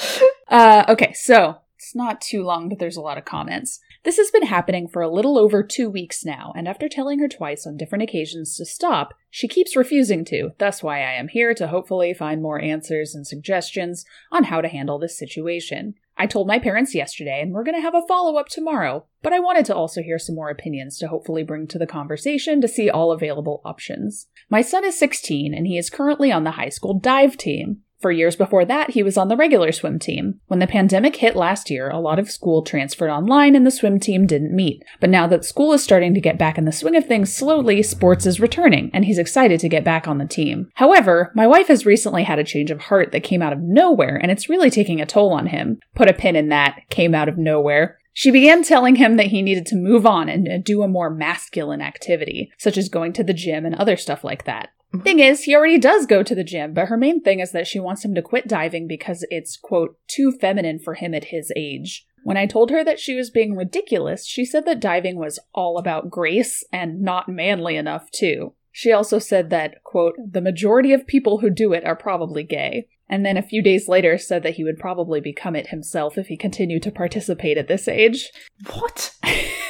Uh, 0.48 0.84
okay, 0.88 1.12
so 1.12 1.56
it's 1.76 1.94
not 1.94 2.20
too 2.20 2.42
long, 2.42 2.68
but 2.68 2.78
there's 2.78 2.96
a 2.96 3.00
lot 3.00 3.18
of 3.18 3.24
comments. 3.24 3.80
This 4.04 4.16
has 4.16 4.30
been 4.30 4.46
happening 4.46 4.88
for 4.88 5.02
a 5.02 5.10
little 5.10 5.38
over 5.38 5.62
two 5.62 5.90
weeks 5.90 6.24
now, 6.24 6.52
and 6.56 6.66
after 6.66 6.88
telling 6.88 7.18
her 7.18 7.28
twice 7.28 7.66
on 7.66 7.76
different 7.76 8.02
occasions 8.02 8.56
to 8.56 8.64
stop, 8.64 9.14
she 9.30 9.48
keeps 9.48 9.76
refusing 9.76 10.24
to. 10.26 10.50
That's 10.58 10.82
why 10.82 10.98
I 10.98 11.12
am 11.12 11.28
here 11.28 11.54
to 11.54 11.68
hopefully 11.68 12.14
find 12.14 12.42
more 12.42 12.60
answers 12.60 13.14
and 13.14 13.26
suggestions 13.26 14.04
on 14.32 14.44
how 14.44 14.60
to 14.60 14.68
handle 14.68 14.98
this 14.98 15.18
situation. 15.18 15.94
I 16.20 16.26
told 16.26 16.48
my 16.48 16.58
parents 16.58 16.96
yesterday, 16.96 17.40
and 17.40 17.52
we're 17.52 17.62
going 17.62 17.76
to 17.76 17.80
have 17.80 17.94
a 17.94 18.06
follow 18.08 18.36
up 18.36 18.48
tomorrow, 18.48 19.06
but 19.22 19.32
I 19.32 19.38
wanted 19.38 19.64
to 19.66 19.74
also 19.74 20.02
hear 20.02 20.18
some 20.18 20.34
more 20.34 20.50
opinions 20.50 20.98
to 20.98 21.06
hopefully 21.06 21.44
bring 21.44 21.68
to 21.68 21.78
the 21.78 21.86
conversation 21.86 22.60
to 22.60 22.66
see 22.66 22.90
all 22.90 23.12
available 23.12 23.62
options. 23.64 24.26
My 24.50 24.60
son 24.60 24.84
is 24.84 24.98
16, 24.98 25.54
and 25.54 25.66
he 25.66 25.78
is 25.78 25.88
currently 25.88 26.32
on 26.32 26.42
the 26.42 26.52
high 26.52 26.70
school 26.70 26.98
dive 26.98 27.36
team. 27.36 27.82
For 28.00 28.12
years 28.12 28.36
before 28.36 28.64
that, 28.64 28.90
he 28.90 29.02
was 29.02 29.16
on 29.16 29.26
the 29.26 29.36
regular 29.36 29.72
swim 29.72 29.98
team. 29.98 30.40
When 30.46 30.60
the 30.60 30.68
pandemic 30.68 31.16
hit 31.16 31.34
last 31.34 31.68
year, 31.68 31.90
a 31.90 31.98
lot 31.98 32.20
of 32.20 32.30
school 32.30 32.62
transferred 32.62 33.10
online 33.10 33.56
and 33.56 33.66
the 33.66 33.72
swim 33.72 33.98
team 33.98 34.24
didn't 34.24 34.54
meet. 34.54 34.84
But 35.00 35.10
now 35.10 35.26
that 35.26 35.44
school 35.44 35.72
is 35.72 35.82
starting 35.82 36.14
to 36.14 36.20
get 36.20 36.38
back 36.38 36.58
in 36.58 36.64
the 36.64 36.70
swing 36.70 36.94
of 36.94 37.06
things 37.06 37.34
slowly, 37.34 37.82
sports 37.82 38.24
is 38.24 38.38
returning, 38.38 38.90
and 38.94 39.04
he's 39.04 39.18
excited 39.18 39.58
to 39.60 39.68
get 39.68 39.82
back 39.82 40.06
on 40.06 40.18
the 40.18 40.26
team. 40.26 40.70
However, 40.74 41.32
my 41.34 41.46
wife 41.46 41.66
has 41.66 41.84
recently 41.84 42.22
had 42.22 42.38
a 42.38 42.44
change 42.44 42.70
of 42.70 42.82
heart 42.82 43.10
that 43.10 43.24
came 43.24 43.42
out 43.42 43.52
of 43.52 43.60
nowhere, 43.60 44.16
and 44.16 44.30
it's 44.30 44.48
really 44.48 44.70
taking 44.70 45.00
a 45.00 45.06
toll 45.06 45.32
on 45.32 45.48
him. 45.48 45.80
Put 45.96 46.08
a 46.08 46.14
pin 46.14 46.36
in 46.36 46.50
that, 46.50 46.82
came 46.90 47.16
out 47.16 47.28
of 47.28 47.36
nowhere. 47.36 47.98
She 48.12 48.30
began 48.30 48.62
telling 48.62 48.96
him 48.96 49.16
that 49.16 49.28
he 49.28 49.42
needed 49.42 49.66
to 49.66 49.76
move 49.76 50.06
on 50.06 50.28
and 50.28 50.64
do 50.64 50.82
a 50.82 50.88
more 50.88 51.10
masculine 51.10 51.80
activity, 51.80 52.50
such 52.58 52.76
as 52.76 52.88
going 52.88 53.12
to 53.14 53.24
the 53.24 53.32
gym 53.32 53.64
and 53.64 53.74
other 53.74 53.96
stuff 53.96 54.24
like 54.24 54.44
that. 54.44 54.70
Thing 55.02 55.18
is, 55.18 55.44
he 55.44 55.54
already 55.54 55.78
does 55.78 56.06
go 56.06 56.22
to 56.22 56.34
the 56.34 56.44
gym, 56.44 56.72
but 56.72 56.88
her 56.88 56.96
main 56.96 57.20
thing 57.20 57.40
is 57.40 57.52
that 57.52 57.66
she 57.66 57.78
wants 57.78 58.04
him 58.04 58.14
to 58.14 58.22
quit 58.22 58.48
diving 58.48 58.86
because 58.88 59.24
it's, 59.30 59.56
quote, 59.56 59.98
too 60.08 60.32
feminine 60.32 60.78
for 60.78 60.94
him 60.94 61.14
at 61.14 61.24
his 61.24 61.52
age. 61.54 62.06
When 62.24 62.38
I 62.38 62.46
told 62.46 62.70
her 62.70 62.82
that 62.84 62.98
she 62.98 63.14
was 63.14 63.30
being 63.30 63.54
ridiculous, 63.54 64.26
she 64.26 64.44
said 64.44 64.64
that 64.64 64.80
diving 64.80 65.18
was 65.18 65.38
all 65.54 65.78
about 65.78 66.10
grace 66.10 66.64
and 66.72 67.02
not 67.02 67.28
manly 67.28 67.76
enough, 67.76 68.10
too. 68.10 68.54
She 68.72 68.92
also 68.92 69.18
said 69.18 69.50
that, 69.50 69.82
quote, 69.84 70.14
the 70.18 70.40
majority 70.40 70.92
of 70.92 71.06
people 71.06 71.38
who 71.38 71.50
do 71.50 71.72
it 71.72 71.84
are 71.84 71.96
probably 71.96 72.42
gay. 72.42 72.88
And 73.10 73.24
then 73.24 73.36
a 73.36 73.42
few 73.42 73.62
days 73.62 73.88
later 73.88 74.18
said 74.18 74.42
that 74.42 74.54
he 74.54 74.64
would 74.64 74.78
probably 74.78 75.20
become 75.20 75.56
it 75.56 75.68
himself 75.68 76.16
if 76.16 76.28
he 76.28 76.36
continued 76.36 76.82
to 76.84 76.92
participate 76.92 77.58
at 77.58 77.68
this 77.68 77.88
age. 77.88 78.30
What? 78.66 79.14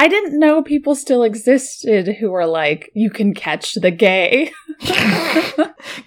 I 0.00 0.08
didn't 0.08 0.38
know 0.38 0.62
people 0.62 0.94
still 0.94 1.22
existed 1.22 2.16
who 2.16 2.30
were 2.30 2.46
like, 2.46 2.90
you 2.94 3.10
can 3.10 3.34
catch 3.34 3.74
the 3.74 3.90
gay. 3.90 4.50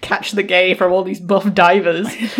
Catch 0.00 0.32
the 0.32 0.42
gay 0.42 0.74
from 0.74 0.90
all 0.90 1.04
these 1.04 1.20
buff 1.20 1.54
divers. 1.54 2.08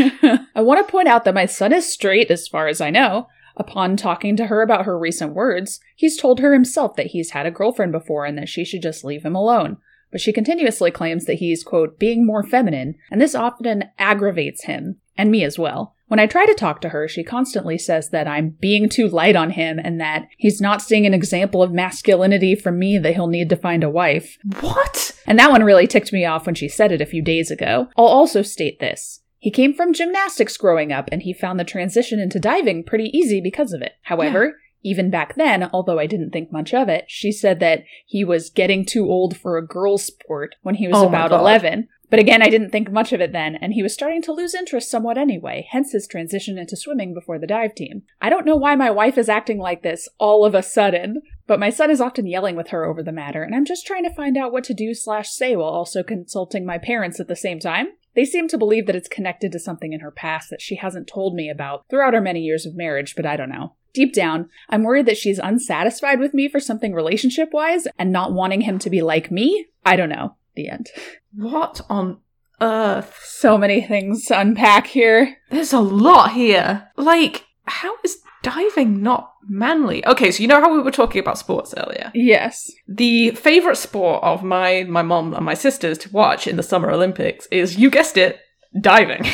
I 0.57 0.63
want 0.63 0.85
to 0.85 0.91
point 0.91 1.07
out 1.07 1.23
that 1.25 1.35
my 1.35 1.47
son 1.47 1.73
is 1.73 1.89
straight 1.91 2.29
as 2.29 2.49
far 2.49 2.67
as 2.67 2.81
I 2.81 2.91
know. 2.91 3.29
Upon 3.57 3.97
talking 3.97 4.37
to 4.37 4.47
her 4.47 4.63
about 4.63 4.85
her 4.85 4.99
recent 4.99 5.33
words, 5.33 5.79
he's 5.95 6.17
told 6.17 6.41
her 6.41 6.53
himself 6.53 6.97
that 6.97 7.07
he's 7.07 7.31
had 7.31 7.47
a 7.47 7.53
girlfriend 7.53 7.93
before 7.93 8.25
and 8.25 8.37
that 8.37 8.49
she 8.49 8.65
should 8.65 8.83
just 8.83 9.05
leave 9.05 9.25
him 9.25 9.37
alone. 9.37 9.77
But 10.11 10.21
she 10.21 10.33
continuously 10.33 10.91
claims 10.91 11.27
that 11.27 11.35
he's, 11.35 11.63
quote, 11.63 12.01
being 12.01 12.27
more 12.27 12.43
feminine, 12.43 12.97
and 13.13 13.21
this 13.21 13.37
often 13.37 13.91
aggravates 13.97 14.65
him, 14.65 14.97
and 15.17 15.31
me 15.31 15.45
as 15.45 15.57
well. 15.57 15.95
When 16.15 16.21
I 16.21 16.29
try 16.29 16.47
to 16.47 16.55
talk 16.55 16.81
to 16.83 16.91
her, 16.91 17.09
she 17.09 17.25
constantly 17.25 17.77
says 17.77 18.11
that 18.11 18.29
I'm 18.29 18.51
being 18.51 18.89
too 18.89 19.09
light 19.09 19.35
on 19.35 19.51
him 19.51 19.81
and 19.83 20.01
that 20.01 20.29
he's 20.39 20.61
not 20.61 20.81
seeing 20.81 21.07
an 21.07 21.13
example 21.13 21.61
of 21.61 21.73
masculinity 21.73 22.55
from 22.55 22.79
me 22.79 22.99
that 22.99 23.15
he'll 23.15 23.27
need 23.27 23.49
to 23.49 23.57
find 23.57 23.83
a 23.83 23.91
wife. 23.91 24.39
What? 24.61 25.11
And 25.27 25.41
that 25.41 25.51
one 25.51 25.65
really 25.65 25.89
ticked 25.89 26.13
me 26.13 26.25
off 26.25 26.47
when 26.47 26.55
she 26.55 26.69
said 26.69 26.93
it 26.93 27.01
a 27.01 27.05
few 27.05 27.21
days 27.21 27.51
ago. 27.51 27.89
I'll 27.97 28.05
also 28.05 28.43
state 28.43 28.79
this. 28.79 29.23
He 29.39 29.51
came 29.51 29.75
from 29.75 29.93
gymnastics 29.93 30.57
growing 30.57 30.93
up 30.93 31.09
and 31.11 31.23
he 31.23 31.33
found 31.33 31.59
the 31.59 31.65
transition 31.65 32.21
into 32.21 32.39
diving 32.39 32.85
pretty 32.85 33.11
easy 33.13 33.41
because 33.41 33.73
of 33.73 33.83
it. 33.83 33.95
However, 34.03 34.55
even 34.85 35.11
back 35.11 35.35
then, 35.35 35.69
although 35.73 35.99
I 35.99 36.07
didn't 36.07 36.31
think 36.31 36.53
much 36.53 36.73
of 36.73 36.89
it, 36.89 37.07
she 37.09 37.33
said 37.33 37.59
that 37.59 37.83
he 38.07 38.23
was 38.23 38.51
getting 38.51 38.85
too 38.85 39.09
old 39.09 39.37
for 39.37 39.57
a 39.57 39.67
girl's 39.67 40.05
sport 40.05 40.55
when 40.63 40.77
he 40.77 40.87
was 40.87 40.99
Oh 40.99 41.09
about 41.09 41.33
11. 41.33 41.89
But 42.11 42.19
again, 42.19 42.43
I 42.43 42.49
didn't 42.49 42.71
think 42.71 42.91
much 42.91 43.13
of 43.13 43.21
it 43.21 43.33
then, 43.33 43.57
and 43.57 43.73
he 43.73 43.83
was 43.83 43.95
starting 43.95 44.23
to 44.23 44.33
lose 44.33 44.55
interest 44.55 44.91
somewhat 44.91 45.19
anyway, 45.19 45.67
hence 45.71 45.93
his 45.93 46.07
transition 46.07 46.59
into 46.59 46.77
swimming 46.77 47.15
before 47.15 47.39
the 47.39 47.47
dive 47.47 47.75
team. 47.75 48.03
I 48.21 48.31
don't 48.31 48.47
know 48.47 48.57
why 48.57 48.77
my 48.77 48.91
wife 48.91 49.19
is 49.19 49.29
acting 49.29 49.59
like 49.59 49.83
this 49.83 50.09
all 50.19 50.45
of 50.45 50.55
a 50.55 50.63
sudden, 50.63 51.23
but 51.47 51.59
my 51.59 51.71
son 51.71 51.91
is 51.91 52.01
often 52.01 52.27
yelling 52.27 52.57
with 52.57 52.69
her 52.69 52.85
over 52.85 53.03
the 53.03 53.13
matter, 53.13 53.43
and 53.43 53.55
I'm 53.55 53.65
just 53.65 53.87
trying 53.87 54.05
to 54.05 54.15
find 54.15 54.37
out 54.37 54.53
what 54.53 54.65
to 54.65 54.75
do 54.75 54.95
slash 54.95 55.31
say 55.31 55.57
while 55.57 55.71
also 55.71 56.03
consulting 56.03 56.65
my 56.65 56.79
parents 56.79 57.21
at 57.21 57.29
the 57.29 57.37
same 57.37 57.59
time. 57.59 57.89
They 58.15 58.25
seem 58.25 58.47
to 58.49 58.59
believe 58.59 58.87
that 58.87 58.97
it's 58.97 59.09
connected 59.09 59.51
to 59.53 59.59
something 59.59 59.93
in 59.93 60.01
her 60.01 60.13
past 60.13 60.51
that 60.51 60.63
she 60.63 60.77
hasn't 60.77 61.09
told 61.09 61.35
me 61.35 61.51
about 61.51 61.85
throughout 61.91 62.15
our 62.15 62.21
many 62.21 62.41
years 62.41 62.65
of 62.65 62.77
marriage, 62.77 63.17
but 63.17 63.27
I 63.27 63.37
don't 63.37 63.49
know. 63.49 63.75
Deep 63.93 64.13
down, 64.13 64.49
I'm 64.69 64.83
worried 64.83 65.07
that 65.07 65.17
she's 65.17 65.39
unsatisfied 65.39 66.19
with 66.19 66.35
me 66.35 66.49
for 66.49 66.61
something 66.61 66.95
relationship 66.95 67.51
wise 67.53 67.87
and 67.99 68.13
not 68.13 68.33
wanting 68.33 68.63
him 68.63 68.79
to 68.81 68.91
be 68.91 69.03
like 69.03 69.31
me. 69.31 69.67
I 69.85 69.97
don't 69.97 70.09
know. 70.09 70.37
The 70.55 70.69
end. 70.69 70.89
What 71.35 71.81
on 71.89 72.19
earth? 72.61 73.21
So 73.25 73.59
many 73.59 73.81
things 73.83 74.25
to 74.27 74.41
unpack 74.41 74.87
here. 74.87 75.37
There's 75.51 75.73
a 75.73 75.81
lot 75.81 76.33
here. 76.33 76.89
Like, 76.97 77.47
how 77.65 77.95
is 78.05 78.19
diving 78.43 79.03
not 79.03 79.33
manly? 79.49 80.07
Okay, 80.07 80.31
so 80.31 80.43
you 80.43 80.49
know 80.49 80.61
how 80.61 80.73
we 80.73 80.81
were 80.81 80.91
talking 80.91 81.21
about 81.21 81.39
sports 81.39 81.75
earlier? 81.77 82.13
Yes. 82.15 82.71
The 82.87 83.31
favorite 83.33 83.77
sport 83.77 84.23
of 84.23 84.43
my 84.43 84.85
my 84.85 85.03
mom 85.03 85.35
and 85.35 85.45
my 85.45 85.55
sisters 85.55 85.99
to 85.99 86.13
watch 86.13 86.47
in 86.47 86.57
the 86.57 86.63
Summer 86.63 86.91
Olympics 86.91 87.47
is, 87.51 87.77
you 87.77 87.91
guessed 87.91 88.17
it, 88.17 88.39
diving. 88.81 89.25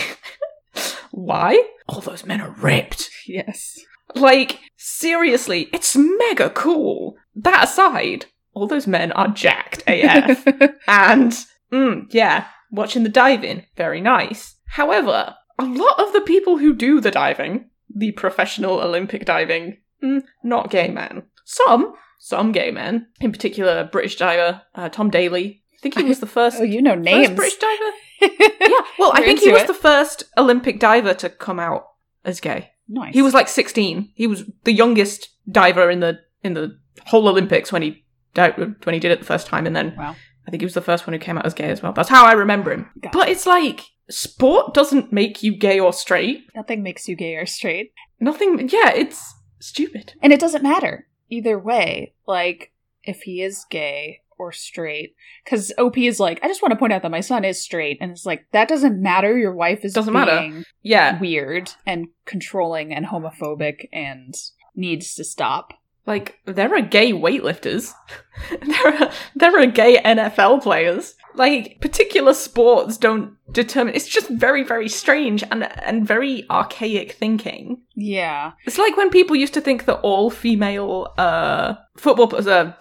Why? 1.10 1.62
All 1.88 2.00
those 2.00 2.24
men 2.24 2.40
are 2.40 2.52
ripped. 2.52 3.10
Yes. 3.26 3.78
Like, 4.14 4.60
seriously, 4.76 5.68
it's 5.72 5.96
mega 5.96 6.50
cool. 6.50 7.16
That 7.34 7.64
aside, 7.64 8.26
all 8.52 8.66
those 8.66 8.86
men 8.86 9.12
are 9.12 9.28
jacked 9.28 9.82
AF. 9.86 10.46
and, 10.86 11.32
mm, 11.72 12.06
yeah, 12.10 12.46
watching 12.70 13.02
the 13.02 13.08
diving, 13.08 13.64
very 13.76 14.00
nice. 14.00 14.56
However, 14.66 15.36
a 15.58 15.64
lot 15.64 16.00
of 16.00 16.12
the 16.12 16.20
people 16.20 16.58
who 16.58 16.74
do 16.74 17.00
the 17.00 17.10
diving, 17.10 17.70
the 17.94 18.12
professional 18.12 18.80
Olympic 18.80 19.24
diving, 19.24 19.78
mm, 20.02 20.22
not 20.42 20.70
gay 20.70 20.88
men. 20.88 21.24
Some, 21.44 21.94
some 22.18 22.52
gay 22.52 22.70
men, 22.70 23.08
in 23.20 23.32
particular, 23.32 23.84
British 23.84 24.16
diver 24.16 24.62
uh, 24.74 24.88
Tom 24.88 25.10
Daley. 25.10 25.62
I 25.74 25.78
think 25.80 25.96
he 25.96 26.04
was 26.04 26.20
the 26.20 26.26
first, 26.38 26.58
oh, 26.60 26.64
you 26.64 26.82
know 26.82 26.94
names. 26.94 27.34
British 27.36 27.58
diver. 27.58 27.92
Yeah, 28.60 28.82
well, 28.98 29.12
I 29.14 29.22
think 29.22 29.40
he 29.40 29.50
was 29.50 29.62
it. 29.62 29.66
the 29.66 29.72
first 29.72 30.24
Olympic 30.36 30.78
diver 30.78 31.14
to 31.14 31.30
come 31.30 31.58
out 31.58 31.86
as 32.22 32.38
gay. 32.38 32.72
Nice. 32.86 33.14
He 33.14 33.22
was 33.22 33.32
like 33.32 33.48
16. 33.48 34.12
He 34.14 34.26
was 34.26 34.44
the 34.64 34.74
youngest 34.74 35.30
diver 35.50 35.90
in 35.90 36.00
the 36.00 36.20
in 36.42 36.52
the 36.54 36.78
whole 37.06 37.28
Olympics 37.28 37.72
when 37.72 37.82
he 37.82 37.99
when 38.34 38.94
he 38.94 39.00
did 39.00 39.10
it 39.10 39.18
the 39.18 39.24
first 39.24 39.46
time, 39.46 39.66
and 39.66 39.74
then 39.74 39.94
Wow. 39.96 40.16
I 40.46 40.50
think 40.50 40.62
he 40.62 40.66
was 40.66 40.74
the 40.74 40.80
first 40.80 41.06
one 41.06 41.12
who 41.12 41.18
came 41.18 41.38
out 41.38 41.46
as 41.46 41.54
gay 41.54 41.70
as 41.70 41.82
well. 41.82 41.92
That's 41.92 42.08
how 42.08 42.24
I 42.24 42.32
remember 42.32 42.72
him. 42.72 42.90
Gotcha. 43.00 43.16
But 43.16 43.28
it's 43.28 43.46
like 43.46 43.82
sport 44.08 44.74
doesn't 44.74 45.12
make 45.12 45.42
you 45.42 45.56
gay 45.56 45.78
or 45.78 45.92
straight. 45.92 46.46
Nothing 46.54 46.82
makes 46.82 47.08
you 47.08 47.14
gay 47.14 47.36
or 47.36 47.46
straight. 47.46 47.92
Nothing. 48.18 48.68
Yeah, 48.68 48.90
it's 48.90 49.34
stupid. 49.60 50.14
And 50.22 50.32
it 50.32 50.40
doesn't 50.40 50.62
matter 50.62 51.06
either 51.28 51.58
way. 51.58 52.14
Like, 52.26 52.72
if 53.04 53.22
he 53.22 53.42
is 53.42 53.64
gay 53.70 54.20
or 54.40 54.52
straight. 54.52 55.14
Because 55.44 55.72
OP 55.78 55.98
is 55.98 56.18
like, 56.18 56.40
I 56.42 56.48
just 56.48 56.62
want 56.62 56.72
to 56.72 56.78
point 56.78 56.92
out 56.92 57.02
that 57.02 57.10
my 57.10 57.20
son 57.20 57.44
is 57.44 57.62
straight. 57.62 57.98
And 58.00 58.10
it's 58.10 58.26
like, 58.26 58.46
that 58.52 58.68
doesn't 58.68 59.00
matter. 59.00 59.36
Your 59.38 59.54
wife 59.54 59.84
is 59.84 59.92
Doesn't 59.92 60.12
matter. 60.12 60.64
Yeah, 60.82 61.20
weird 61.20 61.70
and 61.86 62.08
controlling 62.24 62.92
and 62.92 63.06
homophobic 63.06 63.88
and 63.92 64.34
needs 64.74 65.14
to 65.14 65.24
stop. 65.24 65.74
Like 66.10 66.40
there 66.44 66.74
are 66.74 66.82
gay 66.82 67.12
weightlifters. 67.12 67.92
there 68.50 68.86
are 68.86 69.10
there 69.36 69.58
are 69.58 69.66
gay 69.66 69.96
NFL 69.98 70.62
players. 70.62 71.14
Like 71.36 71.80
particular 71.80 72.34
sports 72.34 72.96
don't 72.96 73.36
determine. 73.52 73.94
It's 73.94 74.08
just 74.08 74.28
very 74.28 74.64
very 74.64 74.88
strange 74.88 75.44
and 75.50 75.62
and 75.82 76.06
very 76.06 76.44
archaic 76.50 77.12
thinking. 77.12 77.82
Yeah. 77.94 78.52
It's 78.66 78.76
like 78.78 78.96
when 78.96 79.10
people 79.10 79.36
used 79.36 79.54
to 79.54 79.60
think 79.60 79.84
that 79.84 80.00
all 80.00 80.30
female 80.30 81.14
uh, 81.16 81.74
football 81.96 82.26
players. 82.26 82.48
Uh, 82.48 82.72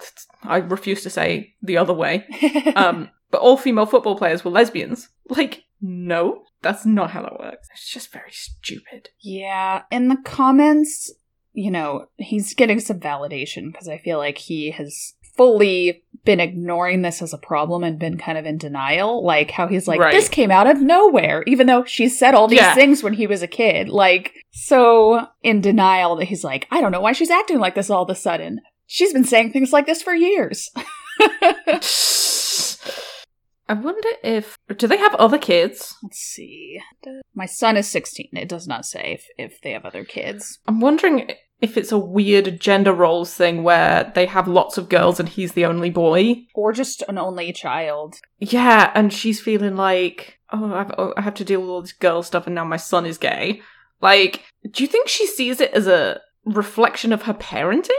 I 0.42 0.56
refuse 0.56 1.02
to 1.02 1.10
say 1.10 1.54
the 1.62 1.78
other 1.78 1.94
way. 1.94 2.26
Um, 2.76 3.10
but 3.30 3.40
all 3.40 3.56
female 3.56 3.86
football 3.86 4.16
players 4.16 4.44
were 4.44 4.50
lesbians. 4.50 5.08
Like, 5.28 5.64
no, 5.80 6.42
that's 6.62 6.84
not 6.84 7.10
how 7.10 7.22
that 7.22 7.38
works. 7.38 7.68
It's 7.72 7.88
just 7.88 8.12
very 8.12 8.32
stupid. 8.32 9.10
Yeah, 9.20 9.82
in 9.90 10.08
the 10.08 10.18
comments, 10.24 11.12
you 11.52 11.70
know, 11.70 12.06
he's 12.16 12.54
getting 12.54 12.80
some 12.80 13.00
validation 13.00 13.72
because 13.72 13.88
I 13.88 13.98
feel 13.98 14.18
like 14.18 14.38
he 14.38 14.70
has 14.72 15.14
fully 15.36 16.02
been 16.24 16.40
ignoring 16.40 17.02
this 17.02 17.22
as 17.22 17.32
a 17.32 17.38
problem 17.38 17.82
and 17.82 17.98
been 17.98 18.18
kind 18.18 18.36
of 18.36 18.44
in 18.44 18.58
denial. 18.58 19.24
Like 19.24 19.50
how 19.50 19.66
he's 19.68 19.88
like, 19.88 19.98
Right. 20.00 20.12
this 20.12 20.28
came 20.28 20.50
out 20.50 20.66
of 20.68 20.80
nowhere, 20.82 21.42
even 21.46 21.66
though 21.66 21.84
she 21.84 22.08
said 22.08 22.34
all 22.34 22.46
these 22.48 22.58
Yeah. 22.58 22.74
things 22.74 23.02
when 23.02 23.14
he 23.14 23.26
was 23.26 23.42
a 23.42 23.46
kid. 23.46 23.88
Like, 23.88 24.32
so 24.50 25.26
in 25.42 25.60
denial 25.60 26.16
that 26.16 26.26
he's 26.26 26.44
like, 26.44 26.66
I 26.70 26.80
don't 26.80 26.92
know 26.92 27.00
why 27.00 27.12
she's 27.12 27.30
acting 27.30 27.58
like 27.58 27.74
this 27.74 27.88
all 27.90 28.02
of 28.02 28.10
a 28.10 28.14
sudden. 28.14 28.60
She's 28.86 29.12
been 29.12 29.24
saying 29.24 29.52
things 29.52 29.72
like 29.72 29.86
this 29.86 30.02
for 30.02 30.14
years. 30.14 30.70
I 33.70 33.74
wonder 33.74 34.08
if 34.24 34.58
do 34.76 34.88
they 34.88 34.96
have 34.96 35.14
other 35.14 35.38
kids? 35.38 35.94
Let's 36.02 36.18
see. 36.18 36.80
My 37.36 37.46
son 37.46 37.76
is 37.76 37.86
16. 37.86 38.30
It 38.32 38.48
does 38.48 38.66
not 38.66 38.84
say 38.84 39.12
if, 39.14 39.26
if 39.38 39.60
they 39.60 39.70
have 39.70 39.84
other 39.84 40.04
kids. 40.04 40.58
I'm 40.66 40.80
wondering 40.80 41.30
if 41.60 41.76
it's 41.76 41.92
a 41.92 41.98
weird 41.98 42.58
gender 42.58 42.92
roles 42.92 43.32
thing 43.32 43.62
where 43.62 44.10
they 44.16 44.26
have 44.26 44.48
lots 44.48 44.76
of 44.76 44.88
girls 44.88 45.20
and 45.20 45.28
he's 45.28 45.52
the 45.52 45.66
only 45.66 45.88
boy. 45.88 46.46
Or 46.52 46.72
just 46.72 47.04
an 47.08 47.16
only 47.16 47.52
child. 47.52 48.16
Yeah, 48.40 48.90
and 48.92 49.12
she's 49.12 49.40
feeling 49.40 49.76
like, 49.76 50.40
oh, 50.52 50.74
I've, 50.74 50.92
oh, 50.98 51.14
I 51.16 51.20
have 51.20 51.34
to 51.34 51.44
deal 51.44 51.60
with 51.60 51.70
all 51.70 51.82
this 51.82 51.92
girl 51.92 52.24
stuff, 52.24 52.46
and 52.46 52.56
now 52.56 52.64
my 52.64 52.76
son 52.76 53.06
is 53.06 53.18
gay. 53.18 53.62
Like, 54.00 54.42
do 54.68 54.82
you 54.82 54.88
think 54.88 55.06
she 55.06 55.28
sees 55.28 55.60
it 55.60 55.70
as 55.72 55.86
a 55.86 56.20
reflection 56.44 57.12
of 57.12 57.22
her 57.22 57.34
parenting? 57.34 57.90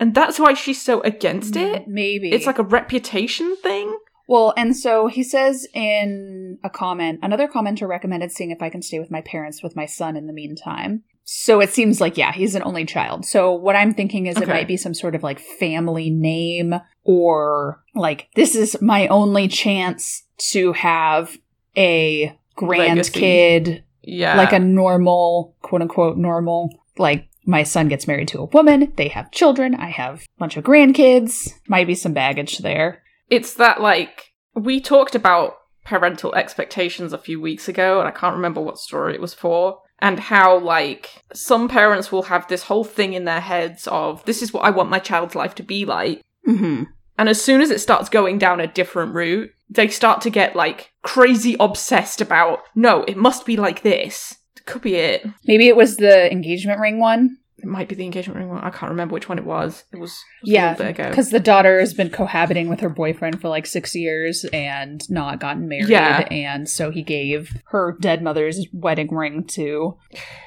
And 0.00 0.12
that's 0.12 0.40
why 0.40 0.54
she's 0.54 0.82
so 0.82 1.02
against 1.02 1.54
it? 1.54 1.86
Maybe. 1.86 2.32
It's 2.32 2.46
like 2.46 2.58
a 2.58 2.64
reputation 2.64 3.54
thing? 3.56 3.96
Well, 4.30 4.54
and 4.56 4.76
so 4.76 5.08
he 5.08 5.24
says 5.24 5.66
in 5.74 6.60
a 6.62 6.70
comment, 6.70 7.18
another 7.20 7.48
commenter 7.48 7.88
recommended 7.88 8.30
seeing 8.30 8.52
if 8.52 8.62
I 8.62 8.70
can 8.70 8.80
stay 8.80 9.00
with 9.00 9.10
my 9.10 9.22
parents 9.22 9.60
with 9.60 9.74
my 9.74 9.86
son 9.86 10.16
in 10.16 10.28
the 10.28 10.32
meantime. 10.32 11.02
So 11.24 11.60
it 11.60 11.70
seems 11.70 12.00
like, 12.00 12.16
yeah, 12.16 12.30
he's 12.30 12.54
an 12.54 12.62
only 12.62 12.84
child. 12.84 13.24
So 13.24 13.52
what 13.52 13.74
I'm 13.74 13.92
thinking 13.92 14.26
is 14.26 14.36
it 14.36 14.46
might 14.46 14.68
be 14.68 14.76
some 14.76 14.94
sort 14.94 15.16
of 15.16 15.24
like 15.24 15.40
family 15.40 16.10
name 16.10 16.74
or 17.02 17.82
like, 17.96 18.28
this 18.36 18.54
is 18.54 18.80
my 18.80 19.08
only 19.08 19.48
chance 19.48 20.22
to 20.52 20.74
have 20.74 21.36
a 21.76 22.32
grandkid, 22.56 23.82
Yeah. 24.04 24.36
like 24.36 24.52
a 24.52 24.60
normal, 24.60 25.56
quote 25.60 25.82
unquote, 25.82 26.16
normal, 26.16 26.70
like 26.98 27.26
my 27.46 27.64
son 27.64 27.88
gets 27.88 28.06
married 28.06 28.28
to 28.28 28.38
a 28.38 28.44
woman, 28.44 28.92
they 28.96 29.08
have 29.08 29.32
children, 29.32 29.74
I 29.74 29.90
have 29.90 30.22
a 30.22 30.38
bunch 30.38 30.56
of 30.56 30.62
grandkids, 30.62 31.52
might 31.66 31.88
be 31.88 31.96
some 31.96 32.12
baggage 32.12 32.58
there. 32.58 33.02
It's 33.30 33.54
that 33.54 33.80
like 33.80 34.32
we 34.54 34.80
talked 34.80 35.14
about 35.14 35.54
parental 35.84 36.34
expectations 36.34 37.12
a 37.12 37.18
few 37.18 37.40
weeks 37.40 37.68
ago 37.68 37.98
and 38.00 38.08
i 38.08 38.12
can't 38.12 38.36
remember 38.36 38.60
what 38.60 38.78
story 38.78 39.14
it 39.14 39.20
was 39.20 39.32
for 39.34 39.80
and 40.00 40.20
how 40.20 40.58
like 40.58 41.22
some 41.32 41.68
parents 41.68 42.12
will 42.12 42.24
have 42.24 42.46
this 42.48 42.64
whole 42.64 42.84
thing 42.84 43.12
in 43.14 43.24
their 43.24 43.40
heads 43.40 43.86
of 43.88 44.24
this 44.26 44.42
is 44.42 44.52
what 44.52 44.64
i 44.64 44.70
want 44.70 44.90
my 44.90 44.98
child's 44.98 45.34
life 45.34 45.54
to 45.54 45.62
be 45.62 45.84
like 45.84 46.20
Mm-hmm. 46.48 46.84
and 47.18 47.28
as 47.28 47.40
soon 47.40 47.60
as 47.60 47.70
it 47.70 47.82
starts 47.82 48.08
going 48.08 48.38
down 48.38 48.60
a 48.60 48.66
different 48.66 49.14
route 49.14 49.50
they 49.68 49.88
start 49.88 50.22
to 50.22 50.30
get 50.30 50.56
like 50.56 50.90
crazy 51.02 51.54
obsessed 51.60 52.22
about 52.22 52.60
no 52.74 53.04
it 53.04 53.16
must 53.16 53.44
be 53.44 53.58
like 53.58 53.82
this 53.82 54.36
could 54.66 54.82
be 54.82 54.94
it 54.94 55.26
Maybe 55.46 55.68
it 55.68 55.76
was 55.76 55.96
the 55.96 56.30
engagement 56.30 56.80
ring 56.80 56.98
one. 56.98 57.38
It 57.62 57.66
might 57.66 57.88
be 57.88 57.94
the 57.94 58.04
engagement 58.04 58.38
ring 58.38 58.48
one 58.48 58.58
i 58.64 58.70
can't 58.70 58.90
remember 58.90 59.12
which 59.12 59.28
one 59.28 59.38
it 59.38 59.44
was 59.44 59.84
it 59.92 59.98
was, 59.98 60.10
it 60.42 60.42
was 60.42 60.50
a 60.50 60.52
Yeah, 60.52 60.70
little 60.70 60.84
bit 60.86 60.90
ago 61.00 61.08
because 61.10 61.30
the 61.30 61.40
daughter 61.40 61.78
has 61.80 61.94
been 61.94 62.10
cohabiting 62.10 62.68
with 62.68 62.80
her 62.80 62.88
boyfriend 62.88 63.40
for 63.40 63.48
like 63.48 63.66
six 63.66 63.94
years 63.94 64.44
and 64.52 65.08
not 65.10 65.40
gotten 65.40 65.68
married. 65.68 65.88
Yeah. 65.88 66.26
And 66.30 66.68
so 66.68 66.90
he 66.90 67.02
gave 67.02 67.52
her 67.66 67.96
dead 68.00 68.22
mother's 68.22 68.66
wedding 68.72 69.14
ring 69.14 69.44
to 69.48 69.96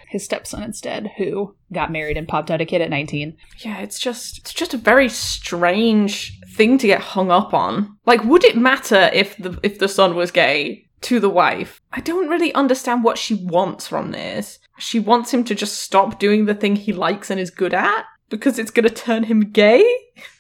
his 0.10 0.24
stepson 0.26 0.62
instead, 0.64 1.10
who 1.18 1.56
got 1.72 1.92
married 1.92 2.18
and 2.18 2.28
popped 2.28 2.52
out 2.52 2.62
a 2.62 2.66
kid 2.66 2.82
at 2.82 2.90
19. 2.90 3.36
Yeah, 3.60 3.80
it's 3.80 4.00
just 4.00 4.38
it's 4.40 4.54
just 4.54 4.74
a 4.74 4.78
very 4.78 5.10
strange 5.10 6.40
thing 6.56 6.78
to 6.78 6.88
get 6.88 7.02
hung 7.02 7.32
up 7.32 7.54
on. 7.54 7.98
Like, 8.06 8.24
would 8.24 8.44
it 8.44 8.58
matter 8.58 9.10
if 9.14 9.36
the 9.38 9.60
if 9.64 9.80
the 9.80 9.88
son 9.88 10.16
was 10.16 10.32
gay? 10.32 10.86
To 11.04 11.20
the 11.20 11.30
wife. 11.30 11.82
I 11.92 12.02
don't 12.02 12.30
really 12.30 12.54
understand 12.54 13.04
what 13.04 13.18
she 13.18 13.36
wants 13.36 13.88
from 13.88 14.12
this. 14.12 14.60
She 14.80 15.00
wants 15.00 15.34
him 15.34 15.44
to 15.46 15.56
just 15.56 15.80
stop 15.80 16.20
doing 16.20 16.46
the 16.46 16.56
thing 16.56 16.76
he 16.76 16.94
likes 16.94 17.30
and 17.30 17.40
is 17.40 17.50
good 17.52 17.74
at 17.74 18.06
because 18.30 18.58
it's 18.58 18.72
going 18.72 18.88
to 18.88 18.94
turn 18.94 19.24
him 19.24 19.52
gay. 19.52 19.84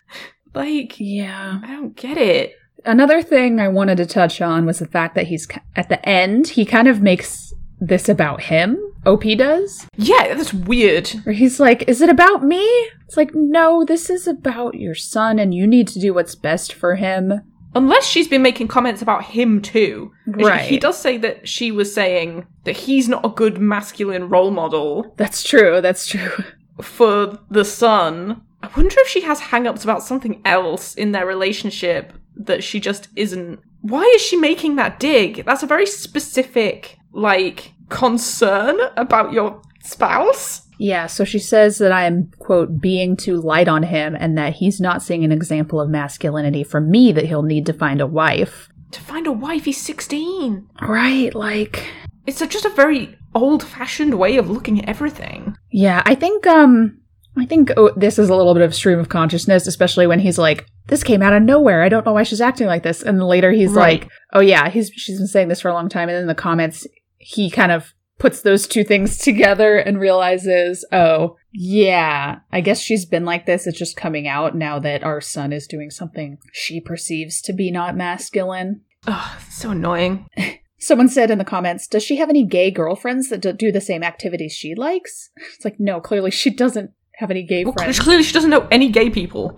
like, 0.53 0.99
Yeah. 0.99 1.59
I 1.63 1.67
don't 1.67 1.95
get 1.95 2.17
it. 2.17 2.55
Another 2.85 3.21
thing 3.21 3.59
I 3.59 3.69
wanted 3.69 3.97
to 3.97 4.05
touch 4.05 4.41
on 4.41 4.65
was 4.65 4.79
the 4.79 4.87
fact 4.87 5.15
that 5.15 5.27
he's 5.27 5.47
at 5.75 5.89
the 5.89 6.07
end, 6.07 6.49
he 6.49 6.65
kind 6.65 6.87
of 6.87 7.01
makes 7.01 7.53
this 7.79 8.09
about 8.09 8.41
him. 8.41 8.77
OP 9.05 9.23
does. 9.37 9.85
Yeah, 9.97 10.33
that's 10.33 10.53
weird. 10.53 11.09
Where 11.23 11.35
he's 11.35 11.59
like, 11.59 11.87
Is 11.87 12.01
it 12.01 12.09
about 12.09 12.43
me? 12.43 12.63
It's 13.05 13.17
like, 13.17 13.31
No, 13.33 13.83
this 13.85 14.09
is 14.09 14.27
about 14.27 14.75
your 14.75 14.95
son 14.95 15.39
and 15.39 15.53
you 15.53 15.67
need 15.67 15.87
to 15.89 15.99
do 15.99 16.13
what's 16.13 16.35
best 16.35 16.73
for 16.73 16.95
him. 16.95 17.41
Unless 17.75 18.05
she's 18.05 18.27
been 18.27 18.41
making 18.41 18.67
comments 18.67 19.01
about 19.01 19.23
him 19.23 19.61
too. 19.61 20.11
Right. 20.27 20.61
He 20.61 20.77
does 20.77 20.97
say 20.97 21.17
that 21.17 21.47
she 21.47 21.71
was 21.71 21.93
saying 21.93 22.45
that 22.65 22.77
he's 22.77 23.09
not 23.09 23.25
a 23.25 23.29
good 23.29 23.57
masculine 23.57 24.29
role 24.29 24.51
model 24.51 25.13
That's 25.17 25.43
true. 25.43 25.81
That's 25.81 26.07
true. 26.07 26.43
for 26.81 27.39
the 27.49 27.65
son. 27.65 28.41
I 28.61 28.69
wonder 28.77 28.95
if 28.99 29.07
she 29.07 29.21
has 29.21 29.39
hang-ups 29.39 29.83
about 29.83 30.03
something 30.03 30.41
else 30.45 30.95
in 30.95 31.11
their 31.11 31.25
relationship 31.25 32.13
that 32.35 32.63
she 32.63 32.79
just 32.79 33.09
isn't. 33.15 33.59
Why 33.81 34.03
is 34.15 34.21
she 34.21 34.37
making 34.37 34.77
that 34.77 34.99
dig? 34.99 35.43
That's 35.45 35.63
a 35.63 35.67
very 35.67 35.85
specific, 35.85 36.97
like, 37.11 37.73
concern 37.89 38.77
about 38.95 39.33
your 39.33 39.61
spouse. 39.83 40.62
Yeah, 40.83 41.07
so 41.07 41.23
she 41.23 41.39
says 41.39 41.77
that 41.77 41.93
I 41.93 42.03
am, 42.03 42.29
quote, 42.39 42.81
being 42.81 43.15
too 43.15 43.37
light 43.39 43.69
on 43.69 43.83
him 43.83 44.17
and 44.19 44.37
that 44.37 44.55
he's 44.55 44.81
not 44.81 45.01
seeing 45.01 45.23
an 45.23 45.31
example 45.31 45.79
of 45.79 45.89
masculinity 45.89 46.61
from 46.65 46.91
me 46.91 47.13
that 47.13 47.25
he'll 47.25 47.41
need 47.41 47.65
to 47.67 47.73
find 47.73 48.01
a 48.01 48.05
wife. 48.05 48.67
To 48.91 48.99
find 48.99 49.25
a 49.25 49.31
wife, 49.31 49.63
he's 49.63 49.81
16. 49.81 50.67
Right, 50.81 51.33
like. 51.33 51.87
It's 52.27 52.41
a, 52.41 52.47
just 52.47 52.65
a 52.65 52.69
very 52.69 53.17
old-fashioned 53.33 54.15
way 54.15 54.35
of 54.35 54.49
looking 54.49 54.77
at 54.81 54.89
everything. 54.89 55.55
Yeah, 55.71 56.03
I 56.05 56.15
think, 56.15 56.45
um. 56.47 56.99
I 57.37 57.45
think 57.45 57.71
oh, 57.77 57.91
this 57.95 58.19
is 58.19 58.27
a 58.29 58.35
little 58.35 58.53
bit 58.53 58.63
of 58.63 58.75
stream 58.75 58.99
of 58.99 59.07
consciousness, 59.07 59.67
especially 59.67 60.05
when 60.05 60.19
he's 60.19 60.37
like, 60.37 60.67
"This 60.87 61.03
came 61.03 61.23
out 61.23 61.33
of 61.33 61.41
nowhere. 61.41 61.81
I 61.81 61.89
don't 61.89 62.05
know 62.05 62.13
why 62.13 62.21
she's 62.23 62.41
acting 62.41 62.67
like 62.67 62.83
this." 62.83 63.01
And 63.01 63.23
later 63.23 63.51
he's 63.51 63.71
Right. 63.71 64.01
like, 64.01 64.11
"Oh 64.33 64.39
yeah, 64.41 64.69
he's 64.69 64.91
she's 64.93 65.17
been 65.17 65.25
saying 65.27 65.47
this 65.47 65.59
for 65.61 65.69
a 65.69 65.73
long 65.73 65.89
time." 65.89 66.09
And 66.09 66.17
in 66.19 66.27
the 66.27 66.35
comments, 66.35 66.85
he 67.17 67.49
kind 67.49 67.71
of 67.71 67.91
puts 68.23 68.41
those 68.41 68.65
two 68.67 68.85
things 68.85 69.17
together 69.29 69.75
and 69.77 69.99
realizes, 69.99 70.85
"Oh 70.93 71.35
yeah, 71.51 72.39
I 72.53 72.61
guess 72.61 72.79
she's 72.79 73.05
been 73.05 73.25
like 73.25 73.45
this. 73.45 73.67
It's 73.67 73.77
just 73.77 73.97
coming 73.97 74.29
out 74.29 74.55
now 74.55 74.79
that 74.79 75.03
our 75.03 75.19
son 75.19 75.51
is 75.51 75.67
doing 75.67 75.89
something 75.89 76.37
she 76.53 76.79
perceives 76.79 77.41
to 77.41 77.51
be 77.53 77.69
not 77.69 77.97
masculine." 77.97 78.81
Oh, 79.05 79.37
so 79.51 79.71
annoying. 79.71 80.25
Someone 80.79 81.09
said 81.09 81.29
in 81.31 81.37
the 81.37 81.43
comments, 81.43 81.85
"Does 81.85 82.03
she 82.03 82.15
have 82.15 82.29
any 82.29 82.45
gay 82.45 82.71
girlfriends 82.71 83.27
that 83.29 83.41
do- 83.41 83.51
do 83.51 83.73
the 83.73 83.81
same 83.81 84.03
activities 84.03 84.53
she 84.53 84.73
likes?" 84.73 85.29
It's 85.55 85.65
like, 85.65 85.77
no, 85.77 85.99
clearly 85.99 86.31
she 86.31 86.49
doesn't 86.49 86.91
have 87.17 87.29
any 87.29 87.43
gay 87.43 87.65
Well, 87.65 87.73
friends. 87.73 87.99
clearly 87.99 88.23
she 88.23 88.33
doesn't 88.33 88.49
know 88.49 88.67
any 88.71 88.87
gay 88.89 89.09
people. 89.09 89.57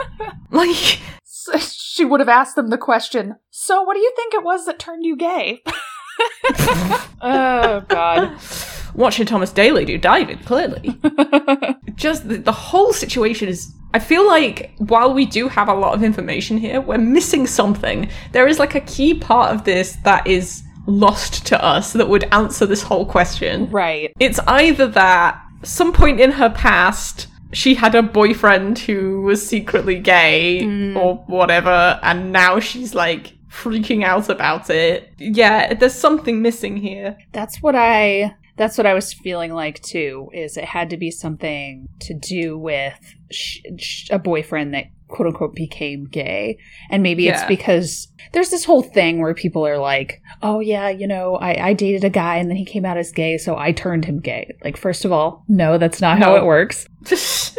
like, 0.52 1.00
she 1.60 2.04
would 2.04 2.20
have 2.20 2.28
asked 2.28 2.54
them 2.54 2.68
the 2.68 2.78
question, 2.78 3.34
So 3.50 3.82
what 3.82 3.94
do 3.94 4.00
you 4.00 4.12
think 4.16 4.34
it 4.34 4.44
was 4.44 4.66
that 4.66 4.78
turned 4.78 5.04
you 5.04 5.16
gay? 5.16 5.62
oh, 7.20 7.84
God. 7.88 8.38
watching 8.94 9.26
Thomas 9.26 9.52
Daley 9.52 9.84
do 9.84 9.98
diving, 9.98 10.38
clearly. 10.38 10.98
Just 11.94 12.28
the, 12.28 12.38
the 12.38 12.52
whole 12.52 12.92
situation 12.92 13.48
is. 13.48 13.72
I 13.92 14.00
feel 14.00 14.26
like 14.26 14.72
while 14.78 15.14
we 15.14 15.24
do 15.24 15.46
have 15.46 15.68
a 15.68 15.74
lot 15.74 15.94
of 15.94 16.02
information 16.02 16.58
here, 16.58 16.80
we're 16.80 16.98
missing 16.98 17.46
something. 17.46 18.08
There 18.32 18.48
is 18.48 18.58
like 18.58 18.74
a 18.74 18.80
key 18.80 19.14
part 19.14 19.54
of 19.54 19.64
this 19.64 19.96
that 20.02 20.26
is 20.26 20.64
lost 20.86 21.46
to 21.46 21.64
us 21.64 21.92
that 21.92 22.08
would 22.08 22.24
answer 22.32 22.66
this 22.66 22.82
whole 22.82 23.06
question. 23.06 23.70
right. 23.70 24.12
It's 24.18 24.40
either 24.48 24.88
that 24.88 25.40
some 25.62 25.92
point 25.92 26.20
in 26.20 26.32
her 26.32 26.50
past 26.50 27.28
she 27.54 27.74
had 27.74 27.94
a 27.94 28.02
boyfriend 28.02 28.78
who 28.80 29.22
was 29.22 29.46
secretly 29.46 29.98
gay 29.98 30.64
hmm. 30.64 30.96
or 30.96 31.16
whatever, 31.26 31.98
and 32.02 32.32
now 32.32 32.58
she's 32.60 32.94
like 32.94 33.32
freaking 33.54 34.04
out 34.04 34.28
about 34.28 34.68
it. 34.70 35.12
Yeah, 35.18 35.74
there's 35.74 35.94
something 35.94 36.42
missing 36.42 36.76
here. 36.76 37.16
That's 37.32 37.62
what 37.62 37.74
I. 37.74 38.34
That's 38.56 38.78
what 38.78 38.86
I 38.86 38.94
was 38.94 39.12
feeling 39.12 39.52
like 39.52 39.82
too. 39.82 40.28
Is 40.32 40.56
it 40.56 40.64
had 40.64 40.90
to 40.90 40.96
be 40.96 41.10
something 41.10 41.88
to 42.00 42.14
do 42.14 42.56
with 42.56 42.94
sh- 43.32 43.58
sh- 43.78 44.08
a 44.10 44.18
boyfriend 44.18 44.74
that 44.74 44.86
quote 45.08 45.26
unquote 45.26 45.54
became 45.54 46.04
gay, 46.04 46.58
and 46.88 47.02
maybe 47.02 47.26
it's 47.26 47.42
because 47.44 48.08
there's 48.32 48.50
this 48.50 48.64
whole 48.64 48.82
thing 48.82 49.20
where 49.20 49.34
people 49.34 49.66
are 49.66 49.78
like, 49.78 50.20
"Oh 50.40 50.60
yeah, 50.60 50.88
you 50.88 51.08
know, 51.08 51.34
I, 51.36 51.70
I 51.70 51.72
dated 51.72 52.04
a 52.04 52.10
guy 52.10 52.36
and 52.36 52.48
then 52.48 52.56
he 52.56 52.64
came 52.64 52.84
out 52.84 52.96
as 52.96 53.10
gay, 53.10 53.38
so 53.38 53.56
I 53.56 53.72
turned 53.72 54.04
him 54.04 54.20
gay." 54.20 54.56
Like, 54.62 54.76
first 54.76 55.04
of 55.04 55.10
all, 55.10 55.44
no, 55.48 55.76
that's 55.76 56.00
not 56.00 56.18
how 56.18 56.36
it 56.36 56.44
works. 56.44 56.86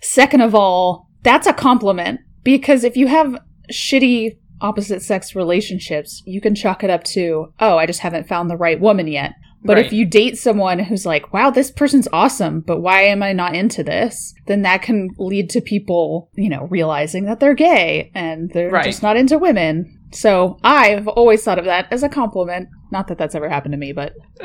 Second 0.00 0.40
of 0.40 0.54
all, 0.54 1.08
that's 1.22 1.46
a 1.46 1.52
compliment 1.52 2.20
because 2.42 2.84
if 2.84 2.96
you 2.96 3.06
have 3.06 3.38
shitty 3.70 4.38
opposite 4.62 5.02
sex 5.02 5.34
relationships, 5.34 6.22
you 6.24 6.40
can 6.40 6.54
chalk 6.54 6.82
it 6.82 6.90
up 6.90 7.04
to, 7.04 7.52
oh, 7.60 7.76
I 7.76 7.86
just 7.86 8.00
haven't 8.00 8.28
found 8.28 8.48
the 8.48 8.56
right 8.56 8.80
woman 8.80 9.06
yet. 9.06 9.34
But 9.64 9.78
if 9.78 9.92
you 9.92 10.04
date 10.06 10.36
someone 10.38 10.80
who's 10.80 11.06
like, 11.06 11.32
wow, 11.32 11.50
this 11.50 11.70
person's 11.70 12.08
awesome, 12.12 12.62
but 12.62 12.80
why 12.80 13.02
am 13.02 13.22
I 13.22 13.32
not 13.32 13.54
into 13.54 13.84
this? 13.84 14.34
Then 14.46 14.62
that 14.62 14.82
can 14.82 15.10
lead 15.18 15.50
to 15.50 15.60
people, 15.60 16.30
you 16.34 16.48
know, 16.48 16.66
realizing 16.68 17.26
that 17.26 17.38
they're 17.38 17.54
gay 17.54 18.10
and 18.12 18.50
they're 18.50 18.70
Right. 18.70 18.84
just 18.84 19.04
not 19.04 19.16
into 19.16 19.38
women. 19.38 20.00
So 20.10 20.58
I've 20.64 21.06
always 21.06 21.44
thought 21.44 21.60
of 21.60 21.64
that 21.66 21.86
as 21.92 22.02
a 22.02 22.08
compliment. 22.08 22.70
Not 22.90 23.06
that 23.06 23.18
that's 23.18 23.36
ever 23.36 23.48
happened 23.48 23.72
to 23.72 23.78
me, 23.78 23.92
but 23.92 24.14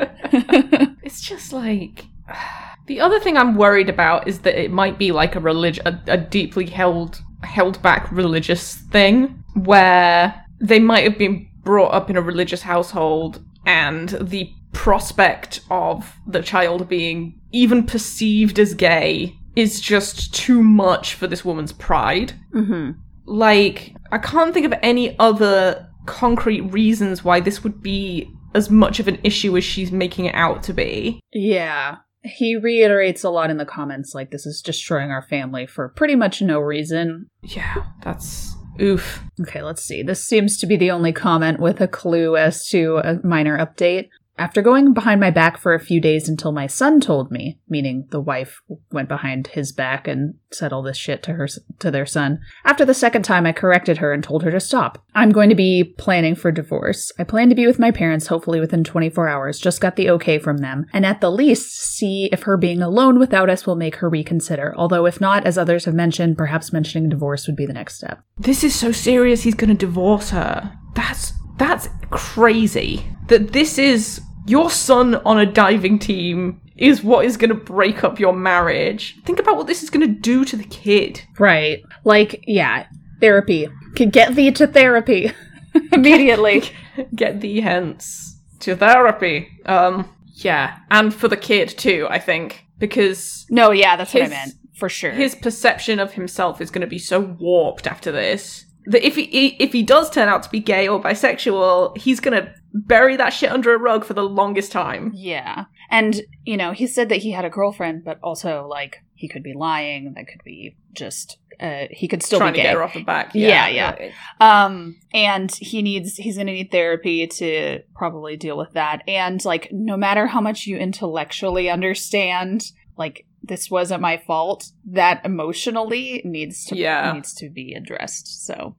it's 1.02 1.20
just 1.20 1.52
like 1.52 2.06
the 2.86 3.00
other 3.00 3.18
thing 3.18 3.36
I'm 3.36 3.56
worried 3.56 3.88
about 3.88 4.28
is 4.28 4.40
that 4.40 4.60
it 4.60 4.70
might 4.70 4.98
be 4.98 5.10
like 5.10 5.34
a 5.34 5.40
religion, 5.40 5.84
a, 5.86 6.00
a 6.06 6.16
deeply 6.16 6.66
held 6.66 7.22
held 7.42 7.80
back 7.82 8.10
religious 8.10 8.76
thing 8.76 9.42
where 9.54 10.44
they 10.60 10.78
might 10.78 11.04
have 11.04 11.18
been 11.18 11.48
brought 11.62 11.92
up 11.92 12.10
in 12.10 12.16
a 12.16 12.22
religious 12.22 12.62
household 12.62 13.44
and 13.66 14.10
the 14.20 14.50
prospect 14.72 15.60
of 15.70 16.14
the 16.26 16.42
child 16.42 16.88
being 16.88 17.38
even 17.52 17.84
perceived 17.84 18.58
as 18.58 18.74
gay 18.74 19.34
is 19.56 19.80
just 19.80 20.34
too 20.34 20.62
much 20.62 21.14
for 21.14 21.26
this 21.26 21.44
woman's 21.44 21.72
pride 21.72 22.32
mm-hmm. 22.54 22.92
like 23.24 23.94
i 24.12 24.18
can't 24.18 24.54
think 24.54 24.66
of 24.66 24.78
any 24.82 25.18
other 25.18 25.88
concrete 26.06 26.60
reasons 26.62 27.24
why 27.24 27.40
this 27.40 27.62
would 27.64 27.82
be 27.82 28.30
as 28.54 28.70
much 28.70 28.98
of 28.98 29.08
an 29.08 29.18
issue 29.22 29.56
as 29.56 29.64
she's 29.64 29.92
making 29.92 30.24
it 30.24 30.34
out 30.34 30.62
to 30.62 30.72
be 30.72 31.20
Yeah. 31.32 31.96
He 32.28 32.56
reiterates 32.56 33.24
a 33.24 33.30
lot 33.30 33.50
in 33.50 33.56
the 33.56 33.64
comments 33.64 34.14
like 34.14 34.30
this 34.30 34.46
is 34.46 34.62
destroying 34.62 35.10
our 35.10 35.22
family 35.22 35.66
for 35.66 35.88
pretty 35.88 36.14
much 36.14 36.42
no 36.42 36.60
reason. 36.60 37.28
yeah 37.42 37.84
that's 38.02 38.54
oof 38.80 39.22
Okay, 39.40 39.62
let's 39.62 39.82
see. 39.84 40.02
This 40.02 40.24
seems 40.24 40.58
to 40.58 40.66
be 40.66 40.76
the 40.76 40.90
only 40.90 41.12
comment 41.12 41.60
with 41.60 41.80
a 41.80 41.88
clue 41.88 42.36
as 42.36 42.66
to 42.68 42.98
a 42.98 43.18
minor 43.24 43.58
update. 43.58 44.08
After 44.38 44.62
going 44.62 44.94
behind 44.94 45.20
my 45.20 45.30
back 45.30 45.58
for 45.58 45.74
a 45.74 45.80
few 45.80 46.00
days 46.00 46.28
until 46.28 46.52
my 46.52 46.66
son 46.66 47.00
told 47.00 47.30
me, 47.30 47.58
meaning 47.68 48.06
the 48.10 48.20
wife 48.20 48.62
went 48.92 49.08
behind 49.08 49.48
his 49.48 49.72
back 49.72 50.06
and 50.06 50.34
said 50.50 50.72
all 50.72 50.82
this 50.82 50.96
shit 50.96 51.22
to 51.24 51.32
her 51.34 51.48
to 51.80 51.90
their 51.90 52.06
son. 52.06 52.40
After 52.64 52.84
the 52.84 52.94
second 52.94 53.24
time 53.24 53.46
I 53.46 53.52
corrected 53.52 53.98
her 53.98 54.12
and 54.12 54.22
told 54.22 54.42
her 54.44 54.50
to 54.50 54.60
stop. 54.60 55.04
I'm 55.14 55.30
going 55.30 55.48
to 55.48 55.54
be 55.54 55.84
planning 55.98 56.34
for 56.34 56.52
divorce. 56.52 57.10
I 57.18 57.24
plan 57.24 57.48
to 57.48 57.54
be 57.54 57.66
with 57.66 57.78
my 57.78 57.90
parents 57.90 58.28
hopefully 58.28 58.60
within 58.60 58.84
24 58.84 59.28
hours. 59.28 59.58
Just 59.58 59.80
got 59.80 59.96
the 59.96 60.10
okay 60.10 60.38
from 60.38 60.58
them. 60.58 60.86
And 60.92 61.04
at 61.04 61.20
the 61.20 61.30
least 61.30 61.80
see 61.80 62.28
if 62.32 62.44
her 62.44 62.56
being 62.56 62.80
alone 62.80 63.18
without 63.18 63.50
us 63.50 63.66
will 63.66 63.76
make 63.76 63.96
her 63.96 64.08
reconsider. 64.08 64.72
Although 64.76 65.06
if 65.06 65.20
not, 65.20 65.44
as 65.44 65.58
others 65.58 65.84
have 65.84 65.94
mentioned, 65.94 66.38
perhaps 66.38 66.72
mentioning 66.72 67.08
divorce 67.08 67.46
would 67.46 67.56
be 67.56 67.66
the 67.66 67.72
next 67.72 67.96
step. 67.96 68.22
this 68.38 68.62
is 68.62 68.74
so 68.74 68.92
serious 68.92 69.42
he's 69.42 69.54
gonna 69.54 69.74
divorce 69.74 70.30
her 70.30 70.72
that's 70.94 71.32
that's 71.58 71.88
crazy 72.10 73.04
that 73.28 73.52
this 73.52 73.78
is 73.78 74.20
your 74.48 74.70
son 74.70 75.16
on 75.16 75.38
a 75.38 75.46
diving 75.46 75.98
team 75.98 76.60
is 76.76 77.02
what 77.02 77.24
is 77.24 77.36
gonna 77.36 77.54
break 77.54 78.04
up 78.04 78.18
your 78.20 78.32
marriage 78.32 79.16
think 79.24 79.38
about 79.38 79.56
what 79.56 79.66
this 79.66 79.82
is 79.82 79.90
gonna 79.90 80.06
do 80.06 80.44
to 80.44 80.56
the 80.56 80.64
kid 80.64 81.22
Right. 81.38 81.82
Like, 82.04 82.44
yeah, 82.46 82.86
therapy. 83.20 83.68
Can 83.94 84.10
get 84.10 84.34
thee 84.34 84.50
to 84.52 84.66
therapy 84.66 85.32
immediately. 85.92 86.62
get 87.14 87.40
thee 87.40 87.60
hence 87.60 88.36
to 88.60 88.74
therapy 88.74 89.48
um 89.66 90.12
yeah 90.34 90.78
and 90.90 91.14
for 91.14 91.28
the 91.28 91.36
kid 91.36 91.68
too 91.68 92.08
i 92.10 92.18
think 92.18 92.66
because 92.78 93.46
no, 93.50 93.70
yeah, 93.70 93.96
that's 93.96 94.14
what 94.14 94.24
I 94.24 94.28
meant. 94.28 94.54
For 94.74 94.88
sure. 94.88 95.10
his 95.10 95.34
perception 95.34 95.98
of 95.98 96.12
himself 96.12 96.60
is 96.60 96.70
going 96.70 96.82
to 96.82 96.86
be 96.86 96.98
so 97.00 97.18
warped 97.20 97.86
after 97.88 98.12
this 98.12 98.64
that 98.88 99.06
if 99.06 99.16
he 99.16 99.48
if 99.58 99.72
he 99.72 99.82
does 99.82 100.10
turn 100.10 100.28
out 100.28 100.42
to 100.42 100.50
be 100.50 100.60
gay 100.60 100.88
or 100.88 101.00
bisexual, 101.00 101.96
he's 101.98 102.20
to 102.20 102.52
bury 102.74 103.16
that 103.16 103.30
shit 103.30 103.50
under 103.50 103.74
a 103.74 103.78
rug 103.78 104.04
for 104.04 104.14
the 104.14 104.22
longest 104.22 104.72
time. 104.72 105.12
yeah. 105.14 105.64
And, 105.90 106.20
you 106.44 106.58
know, 106.58 106.72
he 106.72 106.86
said 106.86 107.08
that 107.08 107.16
he 107.16 107.30
had 107.30 107.46
a 107.46 107.50
girlfriend, 107.50 108.04
but 108.04 108.18
also, 108.22 108.66
like, 108.68 109.02
he 109.14 109.26
could 109.26 109.42
be 109.42 109.54
lying. 109.54 110.12
That 110.14 110.26
could 110.26 110.44
be 110.44 110.76
just 110.92 111.38
uh, 111.60 111.86
he 111.90 112.06
could 112.08 112.22
still 112.22 112.38
Trying 112.38 112.52
be 112.52 112.58
to 112.58 112.62
gay. 112.62 112.68
get 112.68 112.76
her 112.76 112.82
off 112.82 112.92
the 112.94 113.02
back. 113.04 113.34
Yeah, 113.34 113.68
yeah. 113.68 114.10
Um, 114.38 114.96
and 115.14 115.50
he 115.54 115.82
needs 115.82 116.16
he's 116.16 116.36
gonna 116.36 116.52
need 116.52 116.70
therapy 116.70 117.26
to 117.26 117.80
probably 117.94 118.36
deal 118.36 118.56
with 118.58 118.72
that. 118.74 119.02
And 119.08 119.42
like, 119.44 119.68
no 119.72 119.96
matter 119.96 120.26
how 120.26 120.40
much 120.42 120.66
you 120.66 120.76
intellectually 120.76 121.68
understand, 121.70 122.64
like 122.96 123.24
this 123.42 123.70
wasn't 123.70 124.00
my 124.02 124.16
fault, 124.16 124.72
that 124.84 125.24
emotionally 125.24 126.20
needs 126.24 126.64
to 126.66 126.76
Yeah. 126.76 127.12
needs 127.14 127.32
to 127.34 127.48
be 127.48 127.72
addressed. 127.74 128.44
So 128.46 128.76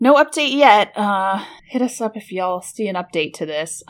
no 0.00 0.14
update 0.14 0.52
yet. 0.54 0.92
Uh, 0.96 1.44
hit 1.66 1.82
us 1.82 2.00
up 2.00 2.16
if 2.16 2.30
y'all 2.32 2.62
see 2.62 2.88
an 2.88 2.94
update 2.96 3.34
to 3.34 3.46
this. 3.46 3.82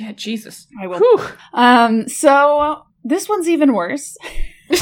Yeah, 0.00 0.12
Jesus. 0.12 0.66
I 0.80 0.86
will. 0.86 0.98
Whew. 0.98 1.20
Um, 1.52 2.08
so 2.08 2.82
this 3.04 3.28
one's 3.28 3.48
even 3.48 3.72
worse. 3.74 4.16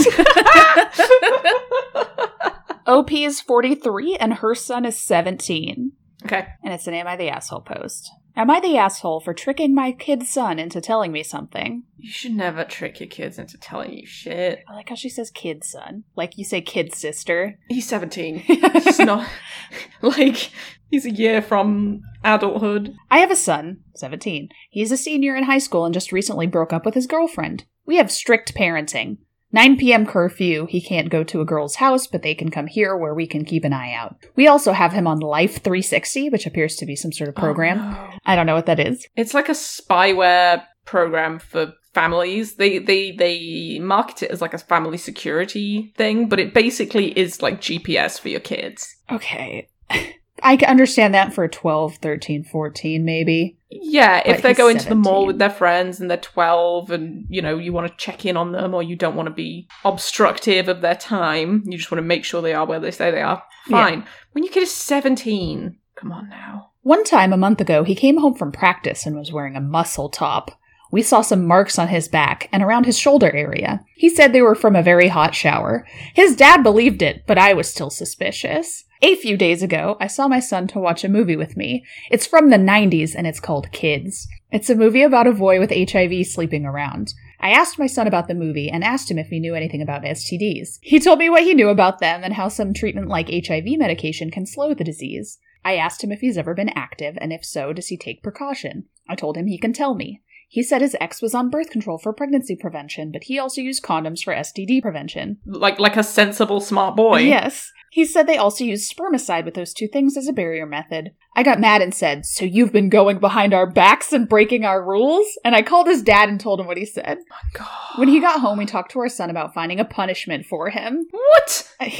OP 2.86 3.12
is 3.12 3.40
43 3.40 4.16
and 4.16 4.34
her 4.34 4.54
son 4.54 4.84
is 4.84 4.98
17. 4.98 5.92
okay. 6.24 6.46
And 6.64 6.72
it's 6.74 6.86
an 6.86 6.94
Am 6.94 7.06
I 7.06 7.16
the 7.16 7.28
Asshole 7.28 7.60
post. 7.62 8.10
Am 8.34 8.50
I 8.50 8.60
the 8.60 8.78
asshole 8.78 9.20
for 9.20 9.34
tricking 9.34 9.74
my 9.74 9.92
kid's 9.92 10.30
son 10.30 10.58
into 10.58 10.80
telling 10.80 11.12
me 11.12 11.22
something? 11.22 11.82
You 11.98 12.10
should 12.10 12.34
never 12.34 12.64
trick 12.64 12.98
your 12.98 13.08
kids 13.08 13.38
into 13.38 13.58
telling 13.58 13.92
you 13.92 14.06
shit. 14.06 14.64
I 14.68 14.74
like 14.74 14.88
how 14.88 14.94
she 14.94 15.10
says 15.10 15.30
kid 15.30 15.64
son. 15.64 16.04
Like 16.16 16.38
you 16.38 16.44
say 16.44 16.62
kid 16.62 16.94
sister. 16.94 17.58
He's 17.68 17.86
17. 17.88 18.38
He's 18.38 18.98
not 18.98 19.28
like 20.02 20.50
he's 20.90 21.04
a 21.04 21.10
year 21.10 21.42
from 21.42 22.02
adulthood. 22.24 22.94
I 23.10 23.18
have 23.18 23.30
a 23.30 23.36
son, 23.36 23.80
17. 23.96 24.48
He's 24.70 24.92
a 24.92 24.96
senior 24.96 25.36
in 25.36 25.44
high 25.44 25.58
school 25.58 25.84
and 25.84 25.92
just 25.92 26.12
recently 26.12 26.46
broke 26.46 26.72
up 26.72 26.86
with 26.86 26.94
his 26.94 27.06
girlfriend. 27.06 27.64
We 27.84 27.96
have 27.96 28.10
strict 28.10 28.54
parenting. 28.54 29.18
9 29.52 29.76
p.m. 29.76 30.06
curfew, 30.06 30.66
he 30.66 30.80
can't 30.80 31.10
go 31.10 31.22
to 31.24 31.40
a 31.40 31.44
girl's 31.44 31.76
house, 31.76 32.06
but 32.06 32.22
they 32.22 32.34
can 32.34 32.50
come 32.50 32.66
here 32.66 32.96
where 32.96 33.14
we 33.14 33.26
can 33.26 33.44
keep 33.44 33.64
an 33.64 33.72
eye 33.72 33.92
out. 33.92 34.16
We 34.34 34.46
also 34.46 34.72
have 34.72 34.92
him 34.92 35.06
on 35.06 35.20
Life 35.20 35.62
360, 35.62 36.30
which 36.30 36.46
appears 36.46 36.76
to 36.76 36.86
be 36.86 36.96
some 36.96 37.12
sort 37.12 37.28
of 37.28 37.34
oh, 37.36 37.40
program. 37.40 37.78
Oh, 37.78 37.90
no. 37.90 38.10
I 38.24 38.34
don't 38.34 38.46
know 38.46 38.54
what 38.54 38.66
that 38.66 38.80
is. 38.80 39.06
It's 39.14 39.34
like 39.34 39.48
a 39.48 39.52
spyware 39.52 40.64
program 40.84 41.38
for 41.38 41.74
families. 41.92 42.56
They 42.56 42.78
they 42.78 43.12
they 43.12 43.78
market 43.78 44.22
it 44.22 44.30
as 44.30 44.40
like 44.40 44.54
a 44.54 44.58
family 44.58 44.98
security 44.98 45.92
thing, 45.96 46.28
but 46.28 46.40
it 46.40 46.54
basically 46.54 47.16
is 47.18 47.42
like 47.42 47.60
GPS 47.60 48.18
for 48.18 48.28
your 48.28 48.40
kids. 48.40 48.96
Okay. 49.10 49.68
I 50.42 50.56
can 50.56 50.68
understand 50.68 51.14
that 51.14 51.32
for 51.32 51.46
12, 51.46 51.96
13, 51.96 52.42
14, 52.44 53.04
maybe. 53.04 53.56
Yeah, 53.82 54.22
if 54.24 54.36
But 54.38 54.42
they're 54.42 54.54
going 54.54 54.78
to 54.78 54.88
the 54.88 54.94
mall 54.94 55.26
with 55.26 55.38
their 55.38 55.50
friends 55.50 56.00
and 56.00 56.10
they're 56.10 56.18
12 56.18 56.90
and, 56.90 57.26
you 57.28 57.40
know, 57.40 57.58
you 57.58 57.72
want 57.72 57.88
to 57.90 57.96
check 57.96 58.26
in 58.26 58.36
on 58.36 58.52
them 58.52 58.74
or 58.74 58.82
you 58.82 58.96
don't 58.96 59.16
want 59.16 59.28
to 59.28 59.34
be 59.34 59.68
obstructive 59.84 60.68
of 60.68 60.80
their 60.80 60.94
time, 60.94 61.62
you 61.66 61.78
just 61.78 61.90
want 61.90 61.98
to 62.00 62.06
make 62.06 62.24
sure 62.24 62.42
they 62.42 62.54
are 62.54 62.66
where 62.66 62.80
they 62.80 62.90
say 62.90 63.10
they 63.10 63.22
are, 63.22 63.42
Yeah. 63.68 63.84
fine. 63.84 64.04
When 64.32 64.44
your 64.44 64.52
kid 64.52 64.64
is 64.64 64.72
17, 64.72 65.76
come 65.94 66.12
on 66.12 66.28
now. 66.28 66.70
One 66.82 67.04
time 67.04 67.32
a 67.32 67.36
month 67.36 67.60
ago, 67.60 67.84
he 67.84 67.94
came 67.94 68.18
home 68.18 68.34
from 68.34 68.50
practice 68.52 69.06
and 69.06 69.16
was 69.16 69.32
wearing 69.32 69.56
a 69.56 69.60
muscle 69.60 70.08
top. 70.08 70.50
We 70.90 71.02
saw 71.02 71.22
some 71.22 71.46
marks 71.46 71.78
on 71.78 71.88
his 71.88 72.06
back 72.08 72.48
and 72.52 72.62
around 72.62 72.84
his 72.84 72.98
shoulder 72.98 73.30
area. 73.34 73.82
He 73.94 74.10
said 74.10 74.32
they 74.32 74.42
were 74.42 74.54
from 74.54 74.76
a 74.76 74.82
very 74.82 75.08
hot 75.08 75.34
shower. 75.34 75.86
His 76.14 76.36
dad 76.36 76.62
believed 76.62 77.00
it, 77.00 77.24
but 77.26 77.38
I 77.38 77.54
was 77.54 77.68
still 77.68 77.88
suspicious. 77.88 78.84
A 79.04 79.16
few 79.16 79.36
days 79.36 79.64
ago, 79.64 79.96
I 79.98 80.06
saw 80.06 80.28
my 80.28 80.38
son 80.38 80.68
to 80.68 80.78
watch 80.78 81.02
a 81.02 81.08
movie 81.08 81.34
with 81.34 81.56
me. 81.56 81.84
It's 82.08 82.24
from 82.24 82.50
the 82.50 82.56
90s 82.56 83.16
and 83.16 83.26
it's 83.26 83.40
called 83.40 83.72
Kids. 83.72 84.28
It's 84.52 84.70
a 84.70 84.76
movie 84.76 85.02
about 85.02 85.26
a 85.26 85.32
boy 85.32 85.58
with 85.58 85.72
HIV 85.72 86.24
sleeping 86.24 86.64
around. 86.64 87.12
I 87.40 87.50
asked 87.50 87.80
my 87.80 87.88
son 87.88 88.06
about 88.06 88.28
the 88.28 88.36
movie 88.36 88.70
and 88.70 88.84
asked 88.84 89.10
him 89.10 89.18
if 89.18 89.26
he 89.26 89.40
knew 89.40 89.56
anything 89.56 89.82
about 89.82 90.04
STDs. 90.04 90.78
He 90.82 91.00
told 91.00 91.18
me 91.18 91.28
what 91.28 91.42
he 91.42 91.52
knew 91.52 91.68
about 91.68 91.98
them 91.98 92.22
and 92.22 92.34
how 92.34 92.46
some 92.46 92.72
treatment 92.72 93.08
like 93.08 93.28
HIV 93.28 93.64
medication 93.76 94.30
can 94.30 94.46
slow 94.46 94.72
the 94.72 94.84
disease. 94.84 95.40
I 95.64 95.74
asked 95.74 96.04
him 96.04 96.12
if 96.12 96.20
he's 96.20 96.38
ever 96.38 96.54
been 96.54 96.70
active, 96.70 97.18
and 97.20 97.32
if 97.32 97.44
so, 97.44 97.72
does 97.72 97.88
he 97.88 97.96
take 97.96 98.22
precaution? 98.22 98.84
I 99.08 99.16
told 99.16 99.36
him 99.36 99.48
he 99.48 99.58
can 99.58 99.72
tell 99.72 99.96
me. 99.96 100.22
He 100.48 100.62
said 100.62 100.80
his 100.80 100.96
ex 101.00 101.20
was 101.20 101.34
on 101.34 101.50
birth 101.50 101.70
control 101.70 101.98
for 101.98 102.12
pregnancy 102.12 102.54
prevention, 102.54 103.10
but 103.10 103.24
he 103.24 103.38
also 103.38 103.60
used 103.60 103.82
condoms 103.82 104.22
for 104.22 104.34
STD 104.34 104.80
prevention. 104.80 105.38
Like 105.44 105.80
like 105.80 105.96
a 105.96 106.04
sensible 106.04 106.60
smart 106.60 106.94
boy. 106.94 107.20
Yes. 107.20 107.72
He 107.92 108.06
said 108.06 108.26
they 108.26 108.38
also 108.38 108.64
use 108.64 108.90
spermicide 108.90 109.44
with 109.44 109.52
those 109.52 109.74
two 109.74 109.86
things 109.86 110.16
as 110.16 110.26
a 110.26 110.32
barrier 110.32 110.64
method. 110.64 111.10
I 111.36 111.42
got 111.42 111.60
mad 111.60 111.82
and 111.82 111.94
said, 111.94 112.24
So 112.24 112.46
you've 112.46 112.72
been 112.72 112.88
going 112.88 113.18
behind 113.18 113.52
our 113.52 113.70
backs 113.70 114.14
and 114.14 114.26
breaking 114.26 114.64
our 114.64 114.82
rules? 114.82 115.26
And 115.44 115.54
I 115.54 115.60
called 115.60 115.88
his 115.88 116.02
dad 116.02 116.30
and 116.30 116.40
told 116.40 116.58
him 116.58 116.66
what 116.66 116.78
he 116.78 116.86
said. 116.86 117.18
God. 117.52 117.68
When 117.96 118.08
he 118.08 118.18
got 118.18 118.40
home, 118.40 118.56
we 118.56 118.64
talked 118.64 118.92
to 118.92 119.00
our 119.00 119.10
son 119.10 119.28
about 119.28 119.52
finding 119.52 119.78
a 119.78 119.84
punishment 119.84 120.46
for 120.46 120.70
him. 120.70 121.06
What? 121.10 121.70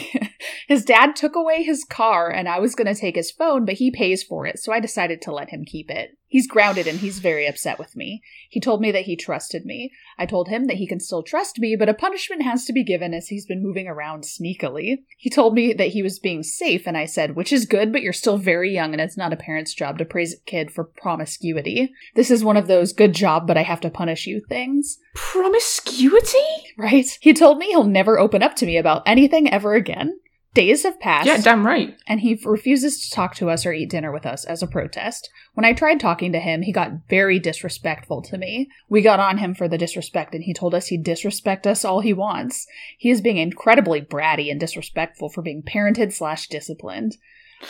his 0.67 0.83
dad 0.87 1.15
took 1.15 1.37
away 1.37 1.63
his 1.63 1.85
car 1.85 2.31
and 2.31 2.49
I 2.49 2.59
was 2.59 2.75
going 2.75 2.93
to 2.93 2.99
take 2.99 3.17
his 3.17 3.31
phone, 3.31 3.67
but 3.67 3.75
he 3.75 3.91
pays 3.91 4.23
for 4.23 4.47
it, 4.47 4.59
so 4.59 4.73
I 4.73 4.81
decided 4.81 5.21
to 5.23 5.33
let 5.35 5.51
him 5.51 5.65
keep 5.67 5.91
it. 5.91 6.17
He's 6.33 6.47
grounded 6.47 6.87
and 6.87 6.99
he's 6.99 7.19
very 7.19 7.47
upset 7.47 7.79
with 7.79 7.95
me. 7.95 8.23
He 8.49 8.59
told 8.59 8.81
me 8.81 8.91
that 8.93 9.03
he 9.03 9.17
trusted 9.17 9.67
me. 9.67 9.91
I 10.19 10.25
told 10.25 10.49
him 10.49 10.67
that 10.67 10.79
he 10.79 10.87
can 10.87 10.99
still 10.99 11.23
trust 11.23 11.59
me, 11.59 11.77
but 11.79 11.91
a 11.91 11.95
punishment 11.95 12.43
has 12.43 12.65
to 12.65 12.73
be 12.73 12.83
given 12.83 13.13
as 13.13 13.29
he's 13.29 13.45
been 13.45 13.63
moving 13.63 13.87
around 13.87 14.25
sneakily. 14.25 15.01
He 15.19 15.29
told 15.29 15.53
me 15.53 15.75
that 15.75 15.82
he 15.89 16.03
was 16.03 16.19
being 16.19 16.43
safe, 16.43 16.87
and 16.87 16.97
I 16.97 17.05
said, 17.05 17.37
which 17.37 17.53
is 17.53 17.67
good, 17.67 17.93
but 17.93 18.03
you're 18.03 18.13
still 18.13 18.39
very 18.39 18.73
young 18.73 18.93
and 18.93 19.01
it's 19.01 19.17
not 19.17 19.33
a 19.33 19.37
parent's 19.37 19.75
job 19.75 19.99
to 19.99 20.05
praise 20.05 20.35
a 20.35 20.41
kid 20.41 20.71
for 20.71 20.85
promiscuity. 20.85 21.93
This 22.15 22.31
is 22.31 22.45
one 22.45 22.57
of 22.57 22.67
those 22.67 22.93
good 22.93 23.15
job, 23.15 23.47
but 23.47 23.57
I 23.57 23.63
have 23.63 23.81
to 23.83 23.91
punish 23.91 24.27
you 24.27 24.41
things. 24.49 24.99
Promiscuity? 25.15 26.39
Right? 26.77 27.07
He 27.21 27.33
told 27.33 27.59
me 27.59 27.67
he'll 27.67 27.85
never 27.85 28.19
open 28.19 28.43
up 28.43 28.57
to 28.57 28.67
me 28.67 28.77
about 28.77 29.03
anything 29.07 29.51
ever 29.53 29.75
again. 29.75 30.19
Days 30.55 30.83
have 30.83 31.01
passed, 31.01 31.27
Yeah, 31.27 31.39
damn 31.39 31.65
right. 31.67 31.97
and 32.07 32.21
he 32.21 32.39
refuses 32.45 33.01
to 33.01 33.11
talk 33.11 33.35
to 33.37 33.49
us 33.49 33.65
or 33.65 33.73
eat 33.73 33.89
dinner 33.89 34.13
with 34.13 34.27
us 34.27 34.45
as 34.45 34.63
a 34.63 34.67
protest. 34.67 35.31
When 35.55 35.65
I 35.65 35.73
tried 35.73 35.99
talking 35.99 36.31
to 36.33 36.41
him, 36.41 36.61
he 36.63 36.73
got 36.73 37.09
very 37.09 37.39
disrespectful 37.39 38.21
to 38.23 38.37
me. 38.37 38.69
We 38.89 39.01
got 39.01 39.19
on 39.19 39.39
him 39.39 39.55
for 39.55 39.67
the 39.67 39.79
disrespect, 39.79 40.35
and 40.35 40.45
he 40.45 40.53
told 40.53 40.75
us 40.75 40.89
he'd 40.89 41.05
disrespect 41.05 41.67
us 41.67 41.87
all 41.87 42.01
he 42.01 42.13
wants. 42.13 42.67
He 42.99 43.09
is 43.09 43.23
being 43.23 43.39
incredibly 43.39 44.03
bratty 44.03 44.51
and 44.51 44.61
disrespectful 44.61 45.31
for 45.31 45.41
being 45.41 45.63
parented 45.63 46.13
slash 46.13 46.49
disciplined. 46.49 47.17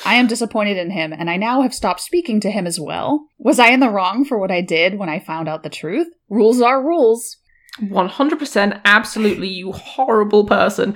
I 0.04 0.14
am 0.14 0.26
disappointed 0.26 0.76
in 0.76 0.90
him, 0.90 1.12
and 1.12 1.30
I 1.30 1.36
now 1.36 1.62
have 1.62 1.74
stopped 1.74 2.00
speaking 2.00 2.40
to 2.40 2.50
him 2.50 2.66
as 2.66 2.80
well. 2.80 3.26
Was 3.38 3.60
I 3.60 3.68
in 3.68 3.78
the 3.80 3.90
wrong 3.90 4.24
for 4.24 4.38
what 4.38 4.50
I 4.50 4.60
did 4.60 4.98
when 4.98 5.08
I 5.08 5.20
found 5.20 5.48
out 5.48 5.62
the 5.62 5.68
truth? 5.68 6.08
Rules 6.28 6.60
are 6.60 6.82
rules. 6.82 7.36
100% 7.80 8.80
absolutely, 8.84 9.48
you 9.48 9.72
horrible 9.72 10.44
person. 10.46 10.94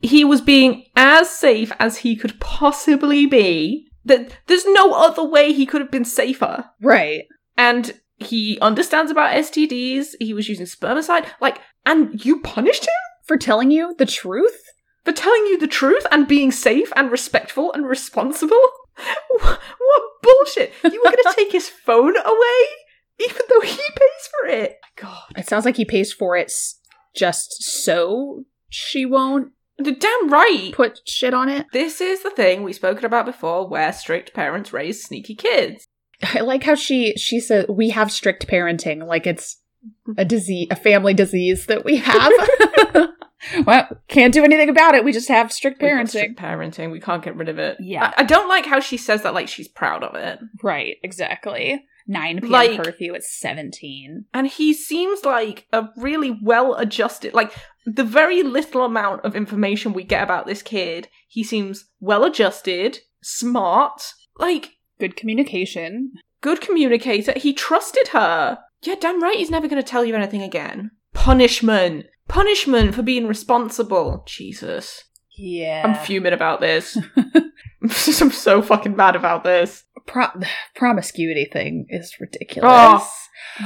He 0.00 0.24
was 0.24 0.40
being 0.40 0.84
as 0.96 1.28
safe 1.30 1.72
as 1.78 1.98
he 1.98 2.16
could 2.16 2.40
possibly 2.40 3.26
be. 3.26 3.86
That 4.04 4.30
there's 4.46 4.64
no 4.66 4.92
other 4.94 5.22
way 5.24 5.52
he 5.52 5.66
could 5.66 5.80
have 5.82 5.90
been 5.90 6.04
safer. 6.06 6.64
Right. 6.80 7.24
And 7.58 7.92
he 8.16 8.58
understands 8.60 9.10
about 9.10 9.34
STDs. 9.36 10.14
He 10.18 10.32
was 10.32 10.48
using 10.48 10.66
spermicide. 10.66 11.26
Like, 11.40 11.60
and 11.84 12.24
you 12.24 12.40
punished 12.40 12.84
him 12.84 12.92
For 13.24 13.36
telling 13.36 13.70
you 13.70 13.94
the 13.98 14.06
truth? 14.06 14.58
for 15.04 15.12
telling 15.12 15.46
you 15.46 15.58
the 15.58 15.66
truth 15.66 16.06
and 16.10 16.28
being 16.28 16.52
safe 16.52 16.92
and 16.94 17.10
respectful 17.10 17.72
and 17.72 17.86
responsible? 17.86 18.60
Wh- 19.40 19.56
What 19.78 20.02
bullshit! 20.22 20.72
You 20.84 21.00
were 21.02 21.10
gonna 21.10 21.34
take 21.36 21.52
his 21.52 21.68
phone 21.86 22.16
away, 22.16 22.60
even 23.18 23.42
though 23.48 23.60
he 23.60 23.76
pays 23.76 24.28
for 24.30 24.46
it. 24.48 24.76
God, 24.96 25.32
It 25.38 25.48
sounds 25.48 25.64
like 25.64 25.76
he 25.78 25.84
pays 25.86 26.12
for 26.12 26.36
it 26.36 26.52
just 27.16 27.62
so 27.62 28.44
she 28.68 29.06
won't 29.06 29.52
damn 29.82 30.30
right. 30.30 30.72
put 30.72 31.00
shit 31.06 31.34
on 31.34 31.48
it. 31.48 31.66
This 31.72 32.00
is 32.00 32.22
the 32.22 32.30
thing 32.30 32.62
we've 32.62 32.74
spoken 32.74 33.04
about 33.04 33.26
before, 33.26 33.68
where 33.68 33.92
strict 33.92 34.34
parents 34.34 34.72
raise 34.72 35.02
sneaky 35.02 35.34
kids. 35.34 35.86
I 36.22 36.40
like 36.40 36.64
how 36.64 36.74
she 36.74 37.14
she 37.16 37.40
said 37.40 37.66
we 37.68 37.90
have 37.90 38.12
strict 38.12 38.46
parenting, 38.46 39.06
like 39.06 39.26
it's 39.26 39.60
a 40.18 40.24
disease, 40.24 40.68
a 40.70 40.76
family 40.76 41.14
disease 41.14 41.66
that 41.66 41.84
we 41.84 41.96
have. 41.96 42.32
well, 43.66 43.88
can't 44.08 44.34
do 44.34 44.44
anything 44.44 44.68
about 44.68 44.94
it. 44.94 45.04
We 45.04 45.12
just 45.12 45.28
have 45.28 45.52
strict 45.52 45.80
parenting. 45.80 46.08
strict 46.08 46.38
parenting. 46.38 46.90
We 46.90 47.00
can't 47.00 47.22
get 47.22 47.36
rid 47.36 47.48
of 47.48 47.58
it. 47.58 47.78
Yeah. 47.80 48.12
I, 48.16 48.22
I 48.22 48.24
don't 48.24 48.48
like 48.48 48.66
how 48.66 48.80
she 48.80 48.96
says 48.96 49.22
that 49.22 49.34
like 49.34 49.48
she's 49.48 49.68
proud 49.68 50.02
of 50.04 50.14
it. 50.14 50.40
Right, 50.62 50.96
exactly. 51.02 51.84
9 52.10 52.40
p.m. 52.40 52.50
Like- 52.50 52.82
curfew 52.82 53.14
at 53.14 53.22
17. 53.22 54.24
And 54.34 54.46
he 54.48 54.74
seems 54.74 55.24
like 55.24 55.66
a 55.72 55.88
really 55.96 56.36
well 56.42 56.74
adjusted, 56.74 57.32
like 57.34 57.52
the 57.86 58.04
very 58.04 58.42
little 58.42 58.84
amount 58.84 59.24
of 59.24 59.36
information 59.36 59.92
we 59.92 60.02
get 60.04 60.22
about 60.22 60.46
this 60.46 60.60
kid, 60.62 61.08
he 61.28 61.44
seems 61.44 61.86
well 62.00 62.24
adjusted, 62.24 62.98
smart, 63.22 64.12
like 64.38 64.72
Good 64.98 65.16
communication. 65.16 66.12
good 66.42 66.60
communicator. 66.60 67.32
He 67.36 67.54
trusted 67.54 68.08
her. 68.08 68.58
Yeah, 68.82 68.96
damn 69.00 69.22
right 69.22 69.36
he's 69.36 69.50
never 69.50 69.68
going 69.68 69.82
to 69.82 69.88
tell 69.88 70.04
you 70.04 70.14
anything 70.14 70.42
again. 70.42 70.90
Punishment. 71.14 72.06
Punishment 72.28 72.94
for 72.94 73.02
being 73.02 73.26
responsible. 73.26 74.24
Jesus. 74.26 75.04
Yeah. 75.38 75.82
I'm 75.86 76.04
fuming 76.04 76.32
about 76.32 76.60
this. 76.60 76.98
I'm 78.20 78.30
so 78.30 78.60
fucking 78.60 78.94
mad 78.94 79.16
about 79.16 79.42
this. 79.42 79.84
Pro- 80.06 80.40
promiscuity 80.74 81.44
thing 81.44 81.86
is 81.88 82.16
ridiculous. 82.20 82.70
Oh. 82.72 83.08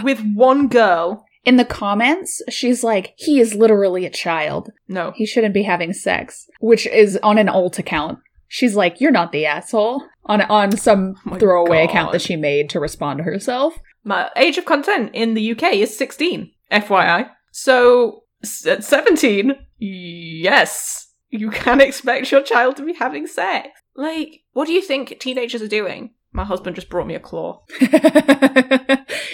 With 0.02 0.22
one 0.34 0.68
girl. 0.68 1.24
In 1.44 1.56
the 1.56 1.64
comments, 1.66 2.40
she's 2.48 2.82
like, 2.82 3.12
he 3.16 3.38
is 3.38 3.54
literally 3.54 4.06
a 4.06 4.10
child. 4.10 4.70
No. 4.88 5.12
He 5.14 5.26
shouldn't 5.26 5.52
be 5.52 5.64
having 5.64 5.92
sex, 5.92 6.46
which 6.60 6.86
is 6.86 7.18
on 7.22 7.36
an 7.36 7.50
alt 7.50 7.78
account. 7.78 8.18
She's 8.48 8.74
like, 8.76 8.98
you're 9.00 9.10
not 9.10 9.30
the 9.30 9.44
asshole 9.44 10.02
on 10.24 10.40
on 10.42 10.74
some 10.76 11.16
Oh 11.30 11.36
throwaway 11.38 11.82
God. 11.84 11.90
account 11.90 12.12
that 12.12 12.22
she 12.22 12.36
made 12.36 12.70
to 12.70 12.80
respond 12.80 13.18
to 13.18 13.24
herself. 13.24 13.74
My 14.04 14.30
age 14.36 14.56
of 14.56 14.64
consent 14.64 15.10
in 15.14 15.34
the 15.34 15.52
UK 15.52 15.74
is 15.74 15.96
16, 15.98 16.50
FYI. 16.72 17.28
So, 17.52 18.22
at 18.66 18.82
17, 18.84 19.52
yes, 19.78 21.12
you 21.28 21.50
can 21.50 21.80
expect 21.82 22.32
your 22.32 22.42
child 22.42 22.76
to 22.76 22.84
be 22.86 22.94
having 22.94 23.26
sex. 23.26 23.68
Like, 23.96 24.40
what 24.52 24.66
do 24.66 24.72
you 24.72 24.82
think 24.82 25.18
teenagers 25.20 25.62
are 25.62 25.68
doing? 25.68 26.14
My 26.34 26.44
husband 26.44 26.74
just 26.74 26.88
brought 26.90 27.06
me 27.06 27.14
a 27.14 27.20
claw. 27.20 27.62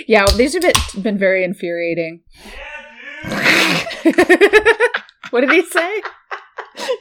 yeah, 0.07 0.27
these 0.37 0.53
have 0.53 0.63
been, 0.63 1.03
been 1.03 1.19
very 1.19 1.43
infuriating. 1.45 2.21
what 5.31 5.41
did 5.41 5.51
he 5.51 5.65
say? 5.65 6.03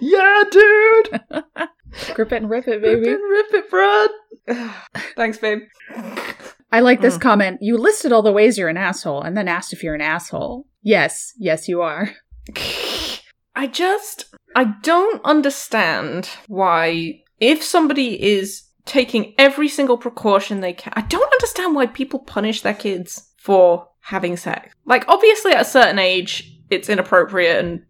yeah, 0.01 0.43
dude! 0.49 1.21
Grip 2.13 2.31
it 2.31 2.37
and 2.37 2.49
rip 2.49 2.67
it, 2.67 2.81
Rip 2.81 3.03
baby. 3.03 3.09
it, 3.09 3.19
rip 3.19 3.53
it, 3.53 3.69
Brad! 3.69 4.09
Thanks, 5.15 5.37
babe. 5.37 5.59
I 6.71 6.79
like 6.81 7.01
this 7.01 7.17
Mm. 7.17 7.21
comment. 7.21 7.57
You 7.61 7.77
listed 7.77 8.11
all 8.13 8.21
the 8.21 8.31
ways 8.31 8.57
you're 8.57 8.69
an 8.69 8.77
asshole 8.77 9.21
and 9.21 9.35
then 9.35 9.47
asked 9.47 9.73
if 9.73 9.83
you're 9.83 9.95
an 9.95 10.01
asshole. 10.01 10.65
Yes, 10.81 11.33
yes, 11.37 11.67
you 11.67 11.81
are. 11.81 12.11
I 13.55 13.67
just 13.67 14.25
I 14.55 14.75
don't 14.83 15.21
understand 15.25 16.29
why 16.47 17.21
if 17.39 17.63
somebody 17.63 18.21
is 18.23 18.63
taking 18.89 19.33
every 19.37 19.69
single 19.69 19.97
precaution 19.97 20.59
they 20.59 20.73
can 20.73 20.91
I 20.95 21.01
don't 21.01 21.31
understand 21.31 21.75
why 21.75 21.85
people 21.85 22.19
punish 22.19 22.61
their 22.61 22.73
kids 22.73 23.31
for 23.37 23.87
having 24.01 24.35
sex. 24.35 24.73
Like 24.85 25.05
obviously 25.07 25.53
at 25.53 25.61
a 25.61 25.65
certain 25.65 25.99
age 25.99 26.55
it's 26.69 26.89
inappropriate 26.89 27.63
and 27.63 27.83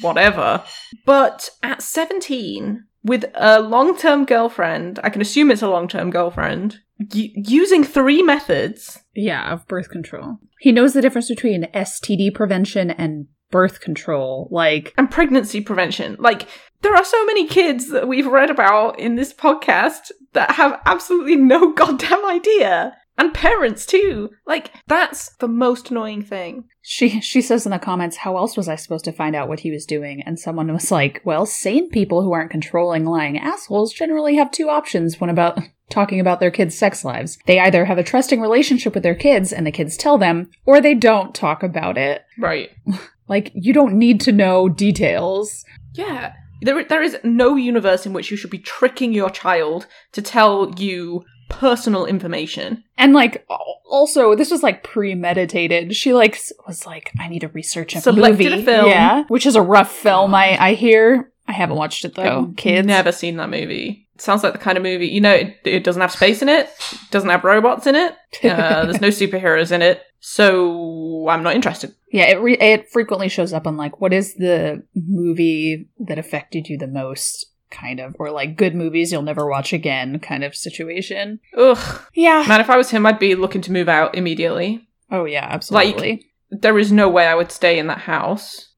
whatever. 0.00 0.62
But 1.04 1.50
at 1.62 1.82
17 1.82 2.84
with 3.04 3.24
a 3.34 3.60
long-term 3.60 4.24
girlfriend, 4.26 5.00
I 5.02 5.10
can 5.10 5.20
assume 5.20 5.50
it's 5.50 5.60
a 5.62 5.68
long-term 5.68 6.10
girlfriend, 6.10 6.78
y- 6.98 7.30
using 7.34 7.82
three 7.82 8.22
methods 8.22 9.00
Yeah, 9.14 9.52
of 9.52 9.66
birth 9.66 9.90
control. 9.90 10.38
He 10.60 10.70
knows 10.72 10.92
the 10.92 11.02
difference 11.02 11.28
between 11.28 11.64
STD 11.74 12.32
prevention 12.32 12.90
and 12.90 13.26
birth 13.50 13.80
control. 13.80 14.48
Like, 14.50 14.94
and 14.96 15.10
pregnancy 15.10 15.60
prevention. 15.60 16.16
Like, 16.20 16.46
there 16.82 16.94
are 16.94 17.04
so 17.04 17.24
many 17.26 17.46
kids 17.46 17.90
that 17.90 18.08
we've 18.08 18.26
read 18.26 18.50
about 18.50 18.98
in 18.98 19.14
this 19.16 19.32
podcast 19.32 20.10
that 20.32 20.52
have 20.52 20.80
absolutely 20.84 21.36
no 21.36 21.72
goddamn 21.74 22.24
idea. 22.26 22.96
And 23.18 23.34
parents 23.34 23.84
too. 23.84 24.30
Like, 24.46 24.72
that's 24.86 25.36
the 25.36 25.46
most 25.48 25.90
annoying 25.90 26.22
thing. 26.22 26.64
she 26.80 27.20
she 27.20 27.42
says 27.42 27.66
in 27.66 27.70
the 27.70 27.78
comments, 27.78 28.16
"How 28.16 28.38
else 28.38 28.56
was 28.56 28.68
I 28.68 28.74
supposed 28.76 29.04
to 29.04 29.12
find 29.12 29.36
out 29.36 29.48
what 29.48 29.60
he 29.60 29.70
was 29.70 29.84
doing?" 29.84 30.22
And 30.22 30.40
someone 30.40 30.72
was 30.72 30.90
like, 30.90 31.20
"Well, 31.22 31.44
sane 31.44 31.90
people 31.90 32.22
who 32.22 32.32
aren't 32.32 32.50
controlling 32.50 33.04
lying 33.04 33.38
assholes 33.38 33.92
generally 33.92 34.36
have 34.36 34.50
two 34.50 34.70
options 34.70 35.20
when 35.20 35.28
about 35.28 35.60
talking 35.90 36.20
about 36.20 36.40
their 36.40 36.50
kids' 36.50 36.76
sex 36.76 37.04
lives. 37.04 37.38
They 37.46 37.60
either 37.60 37.84
have 37.84 37.98
a 37.98 38.02
trusting 38.02 38.40
relationship 38.40 38.94
with 38.94 39.02
their 39.02 39.14
kids 39.14 39.52
and 39.52 39.66
the 39.66 39.70
kids 39.70 39.98
tell 39.98 40.16
them, 40.16 40.50
or 40.64 40.80
they 40.80 40.94
don't 40.94 41.34
talk 41.34 41.62
about 41.62 41.98
it. 41.98 42.24
Right. 42.38 42.70
Like, 43.28 43.52
you 43.54 43.72
don't 43.72 43.94
need 43.94 44.20
to 44.22 44.32
know 44.32 44.68
details." 44.68 45.64
Yeah. 45.94 46.32
There, 46.62 46.84
there 46.84 47.02
is 47.02 47.16
no 47.22 47.56
universe 47.56 48.06
in 48.06 48.12
which 48.12 48.30
you 48.30 48.36
should 48.36 48.50
be 48.50 48.58
tricking 48.58 49.12
your 49.12 49.30
child 49.30 49.86
to 50.12 50.22
tell 50.22 50.74
you 50.78 51.24
personal 51.48 52.06
information. 52.06 52.82
And 52.96 53.12
like 53.12 53.46
also 53.86 54.34
this 54.34 54.50
was 54.50 54.62
like 54.62 54.82
premeditated. 54.82 55.94
She 55.94 56.12
like 56.12 56.38
was 56.66 56.86
like 56.86 57.12
I 57.18 57.28
need 57.28 57.40
to 57.40 57.48
research 57.48 57.94
a 57.94 58.00
Selected 58.00 58.50
movie. 58.50 58.62
a 58.62 58.64
film. 58.64 58.88
Yeah, 58.88 59.24
which 59.28 59.46
is 59.46 59.56
a 59.56 59.62
rough 59.62 59.92
film 59.92 60.34
I 60.34 60.56
I 60.58 60.74
hear. 60.74 61.30
I 61.46 61.52
haven't 61.52 61.76
watched 61.76 62.04
it 62.04 62.14
though. 62.14 62.48
I've 62.50 62.56
Kids. 62.56 62.86
never 62.86 63.12
seen 63.12 63.36
that 63.36 63.50
movie. 63.50 64.08
Sounds 64.18 64.42
like 64.44 64.52
the 64.52 64.58
kind 64.58 64.76
of 64.78 64.84
movie, 64.84 65.08
you 65.08 65.20
know, 65.20 65.32
it, 65.34 65.56
it 65.64 65.82
doesn't 65.84 66.00
have 66.00 66.12
space 66.12 66.42
in 66.42 66.48
it, 66.48 66.70
doesn't 67.10 67.28
have 67.28 67.42
robots 67.42 67.88
in 67.88 67.96
it, 67.96 68.12
uh, 68.44 68.84
there's 68.84 69.00
no 69.00 69.08
superheroes 69.08 69.72
in 69.72 69.82
it, 69.82 70.00
so 70.24 71.26
I'm 71.28 71.42
not 71.42 71.56
interested. 71.56 71.92
Yeah, 72.12 72.26
it 72.30 72.40
re- 72.40 72.56
it 72.58 72.88
frequently 72.90 73.28
shows 73.28 73.52
up 73.52 73.66
on 73.66 73.76
like 73.76 74.00
what 74.00 74.12
is 74.12 74.34
the 74.34 74.84
movie 74.94 75.88
that 75.98 76.16
affected 76.18 76.68
you 76.68 76.78
the 76.78 76.86
most 76.86 77.46
kind 77.70 77.98
of 77.98 78.14
or 78.20 78.30
like 78.30 78.56
good 78.56 78.74
movies 78.74 79.10
you'll 79.10 79.22
never 79.22 79.46
watch 79.48 79.72
again 79.72 80.20
kind 80.20 80.44
of 80.44 80.54
situation. 80.54 81.40
Ugh. 81.58 82.02
Yeah. 82.14 82.44
Man, 82.46 82.60
if 82.60 82.70
I 82.70 82.76
was 82.76 82.90
him, 82.90 83.04
I'd 83.04 83.18
be 83.18 83.34
looking 83.34 83.62
to 83.62 83.72
move 83.72 83.88
out 83.88 84.14
immediately. 84.14 84.86
Oh 85.10 85.24
yeah, 85.24 85.48
absolutely. 85.50 86.26
There 86.50 86.78
is 86.78 86.92
no 86.92 87.08
way 87.08 87.26
I 87.26 87.34
would 87.34 87.50
stay 87.50 87.78
in 87.78 87.88
that 87.88 87.98
house. 88.02 88.68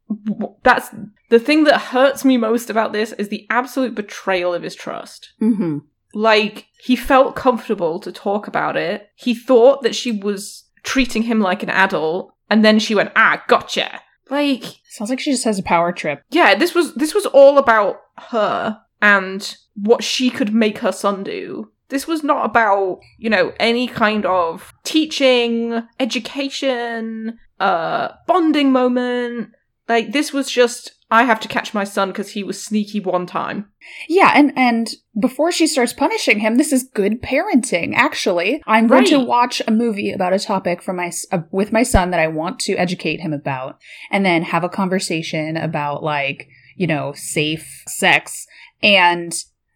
That's 0.63 0.89
the 1.29 1.39
thing 1.39 1.65
that 1.65 1.79
hurts 1.79 2.25
me 2.25 2.39
most 2.39 2.71
about 2.71 2.93
this 2.95 3.13
is 3.13 3.29
the 3.29 3.47
absolute 3.51 3.95
betrayal 3.95 4.55
of 4.55 4.63
his 4.63 4.75
trust. 4.75 5.35
mhm. 5.43 5.83
Like, 6.17 6.69
he 6.79 6.95
felt 6.95 7.35
comfortable 7.35 7.99
to 7.99 8.13
talk 8.13 8.47
about 8.47 8.77
it. 8.77 9.11
He 9.17 9.35
thought 9.35 9.83
that 9.83 9.97
she 9.97 10.13
was 10.13 10.64
treating 10.85 11.23
him 11.23 11.41
like 11.41 11.63
an 11.65 11.71
adult, 11.71 12.33
and 12.49 12.65
then 12.65 12.79
she 12.79 12.95
went, 12.95 13.11
ah, 13.17 13.43
gotcha. 13.49 14.01
Like, 14.31 14.65
Sounds 14.91 15.11
like 15.11 15.19
she 15.21 15.33
just 15.33 15.45
has 15.45 15.59
a 15.59 15.63
power 15.65 15.93
trip. 15.93 16.23
yeah, 16.31 16.55
this 16.55 16.75
was 16.75 16.95
this 16.95 17.15
was 17.15 17.27
all 17.27 17.59
about 17.59 18.01
her 18.31 18.81
and 19.03 19.57
what 19.75 20.05
she 20.05 20.31
could 20.31 20.55
make 20.55 20.79
her 20.79 20.93
son 20.93 21.25
do. 21.25 21.71
This 21.89 22.07
was 22.07 22.23
not 22.23 22.47
about, 22.47 23.01
you 23.19 23.29
know, 23.29 23.53
any 23.59 23.87
kind 23.89 24.25
of 24.25 24.73
teaching, 24.85 25.83
education, 26.01 27.39
uh 27.61 28.09
bonding 28.27 28.73
moment. 28.73 29.51
Like 29.89 30.13
this 30.13 30.33
was 30.33 30.51
just 30.51 30.93
I 31.15 31.23
have 31.23 31.39
to 31.41 31.49
catch 31.49 31.73
my 31.73 31.85
son 31.85 32.09
because 32.09 32.33
he 32.33 32.43
was 32.43 32.63
sneaky 32.63 32.99
one 32.99 33.25
time. 33.25 33.71
Yeah, 34.09 34.33
and 34.35 34.53
and 34.57 34.91
before 35.21 35.53
she 35.53 35.69
starts 35.69 35.93
punishing 35.93 36.41
him, 36.41 36.57
this 36.57 36.73
is 36.73 36.91
good 36.93 37.23
parenting. 37.23 37.93
Actually, 37.95 38.61
I'm 38.67 38.89
going 38.89 39.05
to 39.07 39.21
watch 39.21 39.63
a 39.69 39.71
movie 39.71 40.11
about 40.11 40.33
a 40.33 40.41
topic 40.41 40.83
for 40.83 40.93
my 40.93 41.13
uh, 41.31 41.43
with 41.53 41.71
my 41.71 41.85
son 41.85 42.11
that 42.11 42.19
I 42.19 42.27
want 42.27 42.59
to 42.61 42.75
educate 42.75 43.21
him 43.21 43.33
about, 43.33 43.79
and 44.11 44.27
then 44.27 44.43
have 44.43 44.65
a 44.65 44.69
conversation 44.69 45.57
about 45.57 46.03
like 46.03 46.49
you 46.75 46.89
know 46.89 47.13
safe 47.15 47.85
sex, 47.87 48.49
and 48.83 49.33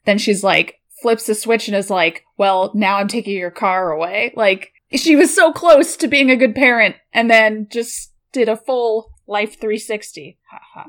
then 0.06 0.18
she's 0.18 0.42
like 0.42 0.80
flips 1.00 1.26
the 1.26 1.36
switch 1.36 1.68
and 1.68 1.76
is 1.76 1.88
like, 1.88 2.24
"Well, 2.36 2.72
now 2.74 2.96
I'm 2.96 3.06
taking 3.06 3.38
your 3.38 3.52
car 3.52 3.92
away." 3.92 4.32
Like 4.34 4.72
she 4.92 5.14
was 5.14 5.32
so 5.32 5.52
close 5.52 5.96
to 5.98 6.08
being 6.08 6.32
a 6.32 6.36
good 6.36 6.56
parent, 6.56 6.96
and 7.12 7.30
then 7.30 7.68
just 7.70 8.12
did 8.32 8.48
a 8.48 8.56
full 8.56 9.12
life 9.28 9.60
360. 9.60 10.38
Ha, 10.50 10.58
ha. 10.74 10.84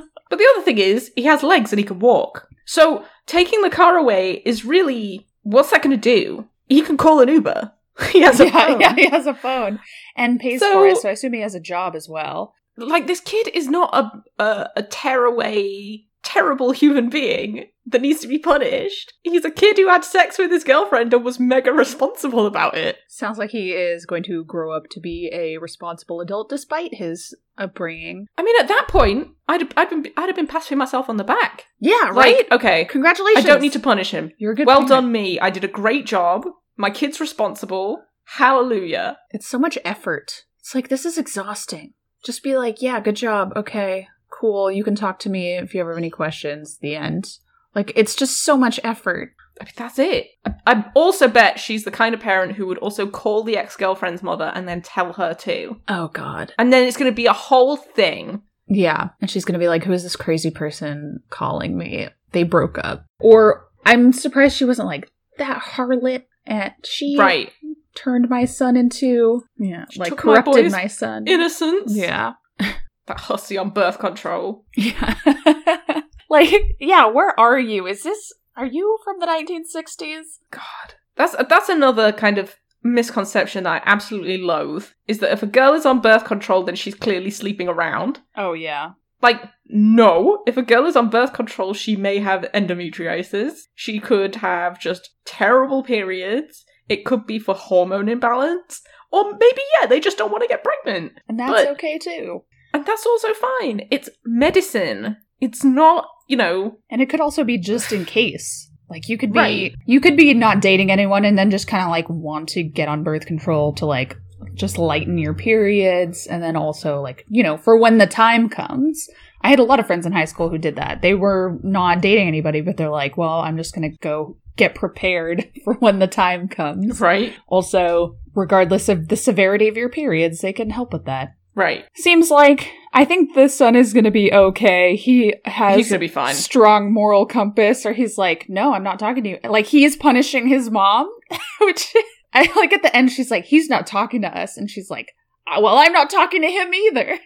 But 0.30 0.38
the 0.38 0.48
other 0.54 0.64
thing 0.64 0.78
is, 0.78 1.10
he 1.16 1.24
has 1.24 1.42
legs 1.42 1.72
and 1.72 1.78
he 1.80 1.84
can 1.84 1.98
walk. 1.98 2.48
So 2.64 3.04
taking 3.26 3.62
the 3.62 3.68
car 3.70 3.96
away 3.96 4.42
is 4.46 4.64
really 4.64 5.26
what's 5.42 5.70
that 5.72 5.82
going 5.82 5.90
to 5.90 5.96
do? 5.96 6.46
He 6.68 6.82
can 6.82 6.96
call 6.96 7.18
an 7.20 7.28
Uber. 7.28 7.72
he 8.12 8.20
has 8.20 8.38
a 8.38 8.44
yeah, 8.46 8.66
phone. 8.66 8.80
yeah, 8.80 8.94
he 8.94 9.08
has 9.08 9.26
a 9.26 9.34
phone 9.34 9.80
and 10.16 10.38
pays 10.38 10.60
So- 10.60 10.72
for 10.72 10.86
it. 10.86 10.98
So 10.98 11.08
I 11.08 11.12
assume 11.12 11.32
he 11.32 11.40
has 11.40 11.56
a 11.56 11.60
job 11.60 11.96
as 11.96 12.08
well. 12.08 12.54
Like 12.76 13.08
this 13.08 13.18
kid 13.20 13.48
is 13.48 13.66
not 13.68 13.90
a 13.92 14.42
a, 14.42 14.68
a 14.76 14.82
tearaway, 14.84 16.04
terrible 16.22 16.72
human 16.72 17.08
being 17.08 17.66
that 17.86 18.02
needs 18.02 18.20
to 18.20 18.28
be 18.28 18.38
punished. 18.38 19.12
He's 19.22 19.44
a 19.44 19.50
kid 19.50 19.78
who 19.78 19.88
had 19.88 20.04
sex 20.04 20.38
with 20.38 20.50
his 20.50 20.64
girlfriend 20.64 21.12
and 21.12 21.24
was 21.24 21.40
mega 21.40 21.72
responsible 21.72 22.46
about 22.46 22.76
it. 22.76 22.98
Sounds 23.08 23.38
like 23.38 23.50
he 23.50 23.72
is 23.72 24.06
going 24.06 24.22
to 24.24 24.44
grow 24.44 24.72
up 24.74 24.84
to 24.90 25.00
be 25.00 25.30
a 25.32 25.58
responsible 25.58 26.20
adult 26.20 26.48
despite 26.48 26.94
his 26.94 27.34
upbringing. 27.58 28.26
I 28.38 28.42
mean, 28.42 28.56
at 28.60 28.68
that 28.68 28.86
point, 28.88 29.28
I'd 29.48 29.72
I'd 29.76 29.90
been 29.90 30.06
I'd 30.16 30.28
have 30.28 30.36
been 30.36 30.46
patting 30.46 30.78
myself 30.78 31.08
on 31.08 31.16
the 31.16 31.24
back. 31.24 31.66
Yeah, 31.78 32.10
Like, 32.14 32.48
okay, 32.52 32.84
congratulations. 32.86 33.44
I 33.44 33.48
don't 33.48 33.62
need 33.62 33.72
to 33.72 33.80
punish 33.80 34.10
him. 34.10 34.32
You're 34.38 34.52
a 34.52 34.54
good. 34.54 34.66
well 34.66 34.78
parent. 34.78 34.88
done, 34.90 35.12
me. 35.12 35.38
I 35.40 35.50
did 35.50 35.64
a 35.64 35.68
great 35.68 36.06
job. 36.06 36.46
My 36.76 36.90
kid's 36.90 37.20
responsible. 37.20 38.02
Hallelujah. 38.36 39.18
It's 39.30 39.48
so 39.48 39.58
much 39.58 39.76
effort. 39.84 40.44
It's 40.60 40.74
like 40.74 40.88
this 40.88 41.04
is 41.04 41.18
exhausting. 41.18 41.94
Just 42.24 42.42
be 42.42 42.56
like, 42.56 42.80
yeah, 42.80 43.00
good 43.00 43.16
job. 43.16 43.52
Okay, 43.56 44.06
cool. 44.40 44.70
You 44.70 44.84
can 44.84 44.94
talk 44.94 45.18
to 45.20 45.30
me 45.30 45.56
if 45.56 45.74
you 45.74 45.80
ever 45.80 45.90
have 45.90 45.98
any 45.98 46.10
questions. 46.10 46.78
The 46.78 46.96
end. 46.96 47.38
Like 47.74 47.92
it's 47.94 48.14
just 48.14 48.42
so 48.42 48.56
much 48.56 48.80
effort. 48.82 49.32
I 49.60 49.64
mean, 49.64 49.72
that's 49.76 49.98
it. 49.98 50.28
I, 50.44 50.54
I 50.66 50.84
also 50.94 51.28
bet 51.28 51.60
she's 51.60 51.84
the 51.84 51.90
kind 51.90 52.14
of 52.14 52.20
parent 52.20 52.52
who 52.52 52.66
would 52.66 52.78
also 52.78 53.06
call 53.06 53.42
the 53.44 53.56
ex 53.58 53.76
girlfriend's 53.76 54.22
mother 54.22 54.50
and 54.54 54.66
then 54.66 54.80
tell 54.82 55.12
her 55.12 55.34
too. 55.34 55.76
Oh 55.86 56.08
God. 56.08 56.52
And 56.58 56.72
then 56.72 56.88
it's 56.88 56.96
going 56.96 57.10
to 57.12 57.14
be 57.14 57.26
a 57.26 57.32
whole 57.34 57.76
thing. 57.76 58.42
Yeah. 58.66 59.10
And 59.20 59.30
she's 59.30 59.44
going 59.44 59.52
to 59.54 59.58
be 59.58 59.68
like, 59.68 59.84
who 59.84 59.92
is 59.92 60.02
this 60.02 60.16
crazy 60.16 60.50
person 60.50 61.20
calling 61.28 61.76
me? 61.76 62.08
They 62.32 62.42
broke 62.44 62.78
up. 62.78 63.04
Or 63.20 63.66
I'm 63.84 64.12
surprised 64.12 64.56
she 64.56 64.64
wasn't 64.64 64.88
like, 64.88 65.10
that 65.38 65.60
harlot. 65.60 66.22
And 66.46 66.72
she 66.84 67.16
Right. 67.18 67.50
turned 67.94 68.30
my 68.30 68.44
son 68.46 68.76
into, 68.76 69.42
yeah, 69.58 69.84
She 69.90 70.00
like 70.00 70.12
my 70.12 70.16
corrupted 70.16 70.54
boy's 70.54 70.72
my 70.72 70.86
son. 70.86 71.26
Innocence. 71.26 71.92
yeah. 71.94 72.32
That 73.10 73.18
hussy 73.22 73.58
on 73.58 73.70
birth 73.70 73.98
control. 73.98 74.64
Yeah. 74.76 75.16
like, 76.30 76.76
yeah, 76.78 77.06
where 77.06 77.38
are 77.40 77.58
you? 77.58 77.88
Is 77.88 78.04
this, 78.04 78.32
are 78.56 78.66
you 78.66 78.98
from 79.02 79.18
the 79.18 79.26
1960s? 79.26 80.22
God. 80.52 80.94
That's 81.16 81.34
that's 81.48 81.68
another 81.68 82.12
kind 82.12 82.38
of 82.38 82.54
misconception 82.84 83.64
that 83.64 83.82
I 83.82 83.90
absolutely 83.90 84.38
loathe 84.38 84.86
is 85.08 85.18
that 85.18 85.32
if 85.32 85.42
a 85.42 85.48
girl 85.48 85.72
is 85.72 85.84
on 85.84 86.00
birth 86.00 86.24
control, 86.24 86.62
then 86.62 86.76
she's 86.76 86.94
clearly 86.94 87.30
sleeping 87.30 87.66
around. 87.66 88.20
Oh 88.36 88.52
yeah. 88.52 88.92
Like, 89.20 89.42
no. 89.66 90.44
If 90.46 90.56
a 90.56 90.62
girl 90.62 90.86
is 90.86 90.94
on 90.94 91.10
birth 91.10 91.32
control, 91.32 91.74
she 91.74 91.96
may 91.96 92.20
have 92.20 92.48
endometriosis. 92.54 93.62
She 93.74 93.98
could 93.98 94.36
have 94.36 94.78
just 94.80 95.10
terrible 95.24 95.82
periods. 95.82 96.64
It 96.88 97.04
could 97.04 97.26
be 97.26 97.40
for 97.40 97.56
hormone 97.56 98.08
imbalance. 98.08 98.82
Or 99.10 99.32
maybe, 99.32 99.62
yeah, 99.80 99.86
they 99.86 99.98
just 99.98 100.16
don't 100.16 100.30
want 100.30 100.42
to 100.44 100.48
get 100.48 100.62
pregnant. 100.62 101.14
And 101.28 101.40
that's 101.40 101.50
But- 101.50 101.68
okay 101.72 101.98
too. 101.98 102.44
And 102.72 102.84
that's 102.86 103.06
also 103.06 103.28
fine. 103.34 103.86
It's 103.90 104.08
medicine. 104.24 105.16
It's 105.40 105.64
not, 105.64 106.06
you 106.28 106.36
know, 106.36 106.78
And 106.90 107.00
it 107.02 107.08
could 107.08 107.20
also 107.20 107.44
be 107.44 107.58
just 107.58 107.92
in 107.92 108.04
case. 108.04 108.70
Like 108.88 109.08
you 109.08 109.16
could 109.18 109.32
be 109.32 109.38
Right. 109.38 109.74
you 109.86 110.00
could 110.00 110.16
be 110.16 110.34
not 110.34 110.60
dating 110.60 110.90
anyone 110.90 111.24
and 111.24 111.38
then 111.38 111.50
just 111.50 111.68
kind 111.68 111.84
of 111.84 111.90
like 111.90 112.08
want 112.08 112.48
to 112.50 112.62
get 112.64 112.88
on 112.88 113.04
birth 113.04 113.24
control 113.26 113.72
to 113.74 113.86
like 113.86 114.16
just 114.54 114.78
lighten 114.78 115.16
your 115.18 115.34
periods 115.34 116.26
and 116.26 116.42
then 116.42 116.56
also 116.56 117.00
like, 117.00 117.24
you 117.28 117.42
know, 117.42 117.56
for 117.56 117.76
when 117.78 117.98
the 117.98 118.06
time 118.06 118.48
comes. 118.48 119.06
I 119.42 119.48
had 119.48 119.58
a 119.58 119.64
lot 119.64 119.80
of 119.80 119.86
friends 119.86 120.04
in 120.04 120.12
high 120.12 120.26
school 120.26 120.50
who 120.50 120.58
did 120.58 120.76
that. 120.76 121.00
They 121.02 121.14
were 121.14 121.58
not 121.62 122.02
dating 122.02 122.28
anybody, 122.28 122.60
but 122.60 122.76
they're 122.76 122.90
like, 122.90 123.16
well, 123.16 123.40
I'm 123.40 123.56
just 123.56 123.74
going 123.74 123.90
to 123.90 123.96
go 124.02 124.36
get 124.56 124.74
prepared 124.74 125.48
for 125.64 125.74
when 125.74 125.98
the 125.98 126.06
time 126.06 126.46
comes. 126.48 127.00
right? 127.00 127.32
Also, 127.46 128.16
regardless 128.34 128.88
of 128.90 129.08
the 129.08 129.16
severity 129.16 129.66
of 129.68 129.76
your 129.78 129.88
periods, 129.88 130.40
they 130.40 130.52
can 130.52 130.68
help 130.70 130.92
with 130.92 131.06
that. 131.06 131.30
Right. 131.54 131.84
Seems 131.94 132.30
like 132.30 132.70
I 132.92 133.04
think 133.04 133.34
the 133.34 133.48
son 133.48 133.76
is 133.76 133.92
going 133.92 134.04
to 134.04 134.10
be 134.10 134.32
okay. 134.32 134.96
He 134.96 135.34
has 135.44 135.76
He's 135.76 135.88
gonna 135.88 136.00
be 136.00 136.08
fine. 136.08 136.34
strong 136.34 136.92
moral 136.92 137.26
compass, 137.26 137.86
or 137.86 137.92
he's 137.92 138.18
like, 138.18 138.46
no, 138.48 138.72
I'm 138.74 138.82
not 138.82 138.98
talking 138.98 139.22
to 139.24 139.30
you. 139.30 139.38
Like 139.44 139.66
he 139.66 139.84
is 139.84 139.96
punishing 139.96 140.48
his 140.48 140.70
mom, 140.70 141.08
which 141.60 141.92
I 142.32 142.50
like 142.56 142.72
at 142.72 142.82
the 142.82 142.94
end. 142.94 143.10
She's 143.12 143.30
like, 143.30 143.44
he's 143.44 143.68
not 143.68 143.86
talking 143.86 144.22
to 144.22 144.28
us, 144.28 144.56
and 144.56 144.70
she's 144.70 144.90
like, 144.90 145.12
"Ah, 145.46 145.60
well, 145.60 145.76
I'm 145.76 145.92
not 145.92 146.10
talking 146.10 146.42
to 146.42 146.48
him 146.48 146.72
either. 146.74 147.18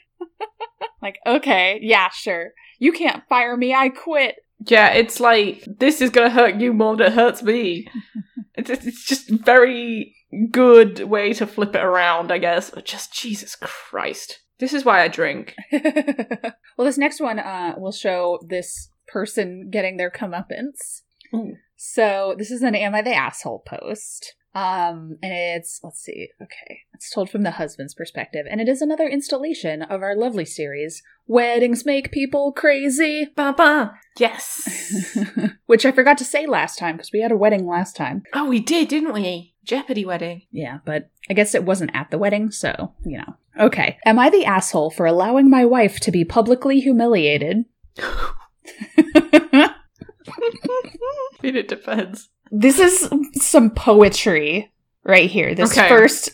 like, 1.03 1.19
okay, 1.27 1.79
yeah, 1.83 2.09
sure. 2.11 2.53
You 2.79 2.93
can't 2.93 3.23
fire 3.29 3.57
me. 3.57 3.75
I 3.75 3.89
quit. 3.89 4.37
Yeah, 4.67 4.91
it's 4.93 5.21
like, 5.21 5.67
this 5.79 6.01
is 6.01 6.11
gonna 6.11 6.31
hurt 6.31 6.57
you 6.57 6.73
more 6.73 6.97
than 6.97 7.09
it 7.09 7.13
hurts 7.15 7.43
me. 7.43 7.89
it's, 8.55 8.71
it's 8.71 9.05
just 9.05 9.29
very 9.29 10.15
good 10.51 11.01
way 11.05 11.33
to 11.35 11.47
flip 11.47 11.75
it 11.75 11.83
around, 11.83 12.33
I 12.33 12.39
guess. 12.39 12.71
But 12.71 12.85
just, 12.85 13.13
Jesus 13.13 13.57
Christ. 13.57 14.41
This 14.59 14.73
is 14.73 14.85
why 14.85 15.03
I 15.03 15.09
drink. 15.09 15.55
well, 15.73 16.87
this 16.87 16.99
next 16.99 17.21
one 17.21 17.39
uh, 17.39 17.75
will 17.77 17.93
show 17.93 18.39
this 18.49 18.91
person 19.09 19.69
getting 19.71 19.97
their 19.97 20.11
comeuppance. 20.11 21.03
Ooh. 21.35 21.55
So 21.77 22.35
this 22.39 22.51
is 22.51 22.63
an 22.63 22.75
"Am 22.75 22.95
I 22.95 23.03
the 23.03 23.15
asshole?" 23.15 23.65
post. 23.67 24.35
Um, 24.55 25.19
and 25.21 25.33
it's 25.33 25.81
let's 25.83 26.01
see, 26.01 26.29
okay, 26.41 26.81
it's 26.93 27.11
told 27.11 27.29
from 27.29 27.43
the 27.43 27.53
husband's 27.53 27.95
perspective, 27.95 28.47
and 28.49 28.61
it 28.61 28.69
is 28.69 28.81
another 28.81 29.09
installation 29.09 29.83
of 29.83 30.03
our 30.03 30.15
lovely 30.15 30.45
series, 30.45 31.03
"Weddings 31.27 31.85
Make 31.85 32.13
People 32.13 32.53
Crazy," 32.53 33.27
Ba-ba. 33.35 33.95
Yes. 34.17 35.19
which 35.67 35.85
I 35.85 35.91
forgot 35.91 36.19
to 36.19 36.25
say 36.25 36.47
last 36.47 36.79
time 36.79 36.97
because 36.97 37.11
we 37.13 37.21
had 37.21 37.33
a 37.33 37.37
wedding 37.37 37.67
last 37.67 37.97
time. 37.97 38.23
oh, 38.33 38.49
we 38.49 38.61
did, 38.61 38.89
didn't 38.89 39.13
we? 39.13 39.55
Jeopardy 39.65 40.05
wedding. 40.05 40.43
Yeah, 40.53 40.79
but 40.85 41.11
I 41.29 41.35
guess 41.35 41.55
it 41.55 41.65
wasn't 41.65 41.91
at 41.95 42.11
the 42.13 42.19
wedding, 42.19 42.53
so 42.53 42.95
you 43.05 43.19
know. 43.19 43.37
Okay, 43.59 43.99
am 44.05 44.19
I 44.21 44.31
the 44.31 44.45
asshole 44.45 44.91
for 44.91 45.07
allowing 45.07 45.51
my 45.51 45.65
wife 45.65 45.99
to 46.01 46.13
be 46.13 46.25
publicly 46.25 46.79
humiliated? 46.81 47.65
I 50.37 51.43
mean, 51.43 51.57
it 51.57 51.69
depends. 51.69 52.31
This 52.57 52.79
is 52.79 53.09
some 53.35 53.71
poetry 53.71 54.71
right 55.03 55.29
here. 55.29 55.57
This 55.57 55.77
Okay, 55.77 55.89
first 55.89 56.31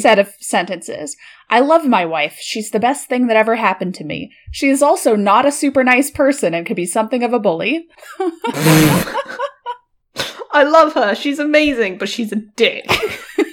set 0.00 0.18
of 0.18 0.30
sentences. 0.38 1.16
I 1.48 1.60
love 1.60 1.86
my 1.86 2.04
wife. 2.04 2.36
She's 2.38 2.70
the 2.70 2.78
best 2.78 3.08
thing 3.08 3.26
that 3.28 3.38
ever 3.38 3.56
happened 3.56 3.94
to 3.94 4.04
me. 4.04 4.32
She 4.50 4.68
is 4.68 4.82
also 4.82 5.16
not 5.16 5.46
a 5.46 5.52
super 5.52 5.82
nice 5.82 6.10
person 6.10 6.52
and 6.52 6.66
could 6.66 6.76
be 6.76 6.84
something 6.84 7.22
of 7.22 7.32
a 7.32 7.38
bully. 7.38 7.86
I 10.54 10.64
love 10.64 10.92
her. 10.92 11.14
She's 11.14 11.38
amazing, 11.38 11.96
but 11.96 12.10
she's 12.10 12.32
a 12.32 12.36
dick. 12.36 12.84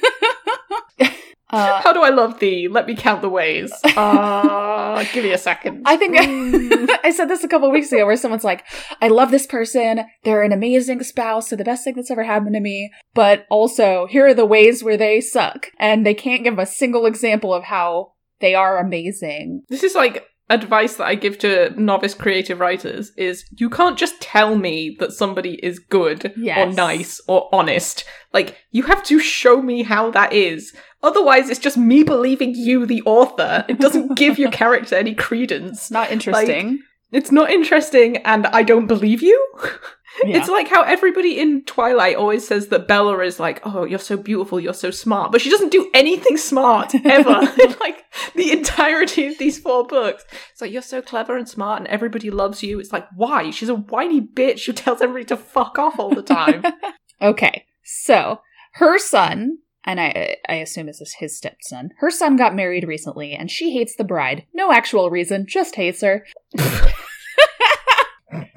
Uh, 1.52 1.82
How 1.82 1.92
do 1.94 2.02
I 2.04 2.10
love 2.10 2.40
thee? 2.40 2.68
Let 2.70 2.86
me 2.88 2.96
count 2.96 3.22
the 3.22 3.30
ways. 3.30 3.72
Uh, 3.98 5.04
give 5.14 5.24
me 5.24 5.32
a 5.32 5.38
second. 5.38 5.84
I 5.86 5.96
think 5.98 6.16
Mm. 6.18 6.90
I 7.04 7.12
said 7.12 7.28
this 7.30 7.44
a 7.44 7.48
couple 7.48 7.70
weeks 7.72 7.92
ago 7.92 8.06
where 8.06 8.18
someone's 8.18 8.44
like, 8.44 8.66
I 9.02 9.08
love 9.08 9.32
this 9.32 9.46
person. 9.46 10.02
They're 10.24 10.42
an 10.44 10.52
amazing 10.52 11.04
spouse. 11.04 11.50
They're 11.50 11.58
the 11.58 11.64
best 11.64 11.84
thing 11.84 11.96
that's 11.96 12.12
ever 12.12 12.24
happened 12.24 12.56
to 12.56 12.60
me. 12.60 12.92
But 13.14 13.46
also, 13.50 14.08
here 14.10 14.28
are 14.28 14.34
the 14.34 14.46
ways 14.46 14.84
where 14.84 14.98
they 14.98 15.22
suck. 15.22 15.68
And 15.80 16.06
they 16.06 16.14
can't 16.14 16.44
give 16.44 16.58
a 16.60 16.66
single 16.66 17.06
example 17.06 17.54
of 17.54 17.66
how 17.66 18.14
they 18.40 18.56
are 18.56 18.78
amazing. 18.80 19.64
This 19.70 19.84
is 19.84 19.96
like 19.96 20.26
advice 20.50 20.96
that 20.96 21.08
I 21.08 21.16
give 21.16 21.38
to 21.40 21.74
novice 21.80 22.14
creative 22.14 22.60
writers 22.60 23.12
is 23.16 23.46
you 23.58 23.70
can't 23.70 23.98
just 23.98 24.20
tell 24.20 24.56
me 24.56 24.96
that 25.00 25.14
somebody 25.14 25.56
is 25.64 25.80
good 25.80 26.34
or 26.58 26.72
nice 26.74 27.22
or 27.28 27.50
honest. 27.54 28.04
Like 28.34 28.58
you 28.72 28.84
have 28.84 29.04
to 29.04 29.20
show 29.20 29.62
me 29.62 29.84
how 29.84 30.12
that 30.12 30.34
is. 30.34 30.76
Otherwise 31.04 31.50
it's 31.50 31.60
just 31.60 31.78
me 31.78 32.04
believing 32.04 32.56
you 32.56 32.86
the 32.86 33.02
author. 33.04 33.66
It 33.70 33.80
doesn't 33.80 34.16
give 34.18 34.40
your 34.40 34.52
character 34.52 34.96
any 34.96 35.14
credence. 35.14 35.92
Not 35.92 36.12
interesting. 36.12 36.82
It's 37.12 37.32
not 37.32 37.50
interesting 37.50 38.18
and 38.18 38.48
I 38.48 38.64
don't 38.64 38.88
believe 38.88 39.22
you. 39.22 39.48
Yeah. 40.26 40.38
It's 40.38 40.50
like 40.50 40.68
how 40.68 40.84
everybody 40.84 41.40
in 41.40 41.64
Twilight 41.66 42.16
always 42.16 42.48
says 42.48 42.68
that 42.68 42.88
Bella 42.88 43.20
is 43.20 43.40
like, 43.40 43.62
"Oh, 43.66 43.86
you're 43.86 44.00
so 44.00 44.18
beautiful, 44.18 44.60
you're 44.60 44.74
so 44.74 44.92
smart," 44.92 45.32
but 45.32 45.42
she 45.42 45.50
doesn't 45.50 45.72
do 45.72 45.90
anything 45.94 46.38
smart 46.38 46.94
ever. 47.06 47.40
in 47.62 47.76
like 47.80 48.04
the 48.36 48.52
entirety 48.52 49.28
of 49.28 49.38
these 49.38 49.60
four 49.60 49.86
books, 49.86 50.26
it's 50.52 50.62
like 50.62 50.72
you're 50.72 50.82
so 50.82 51.02
clever 51.02 51.38
and 51.38 51.48
smart, 51.48 51.80
and 51.80 51.88
everybody 51.88 52.30
loves 52.32 52.64
you. 52.64 52.80
It's 52.80 52.92
like 52.92 53.08
why? 53.16 53.52
She's 53.52 53.70
a 53.70 53.76
whiny 53.76 54.20
bitch 54.22 54.66
who 54.66 54.74
tells 54.74 55.02
everybody 55.02 55.26
to 55.26 55.38
fuck 55.38 55.78
off 55.80 56.00
all 56.00 56.14
the 56.14 56.24
time. 56.24 56.64
Okay, 57.22 57.66
so 57.84 58.40
her 58.76 58.98
son, 58.98 59.58
and 59.84 60.00
I 60.00 60.38
I 60.48 60.56
assume 60.56 60.86
this 60.86 61.02
is 61.02 61.16
his 61.20 61.36
stepson. 61.36 61.90
Her 61.98 62.10
son 62.10 62.38
got 62.38 62.56
married 62.56 62.88
recently, 62.88 63.34
and 63.34 63.52
she 63.52 63.74
hates 63.74 63.94
the 63.98 64.06
bride. 64.06 64.46
No 64.54 64.72
actual 64.72 65.10
reason, 65.10 65.46
just 65.46 65.76
hates 65.76 66.02
her. 66.02 66.26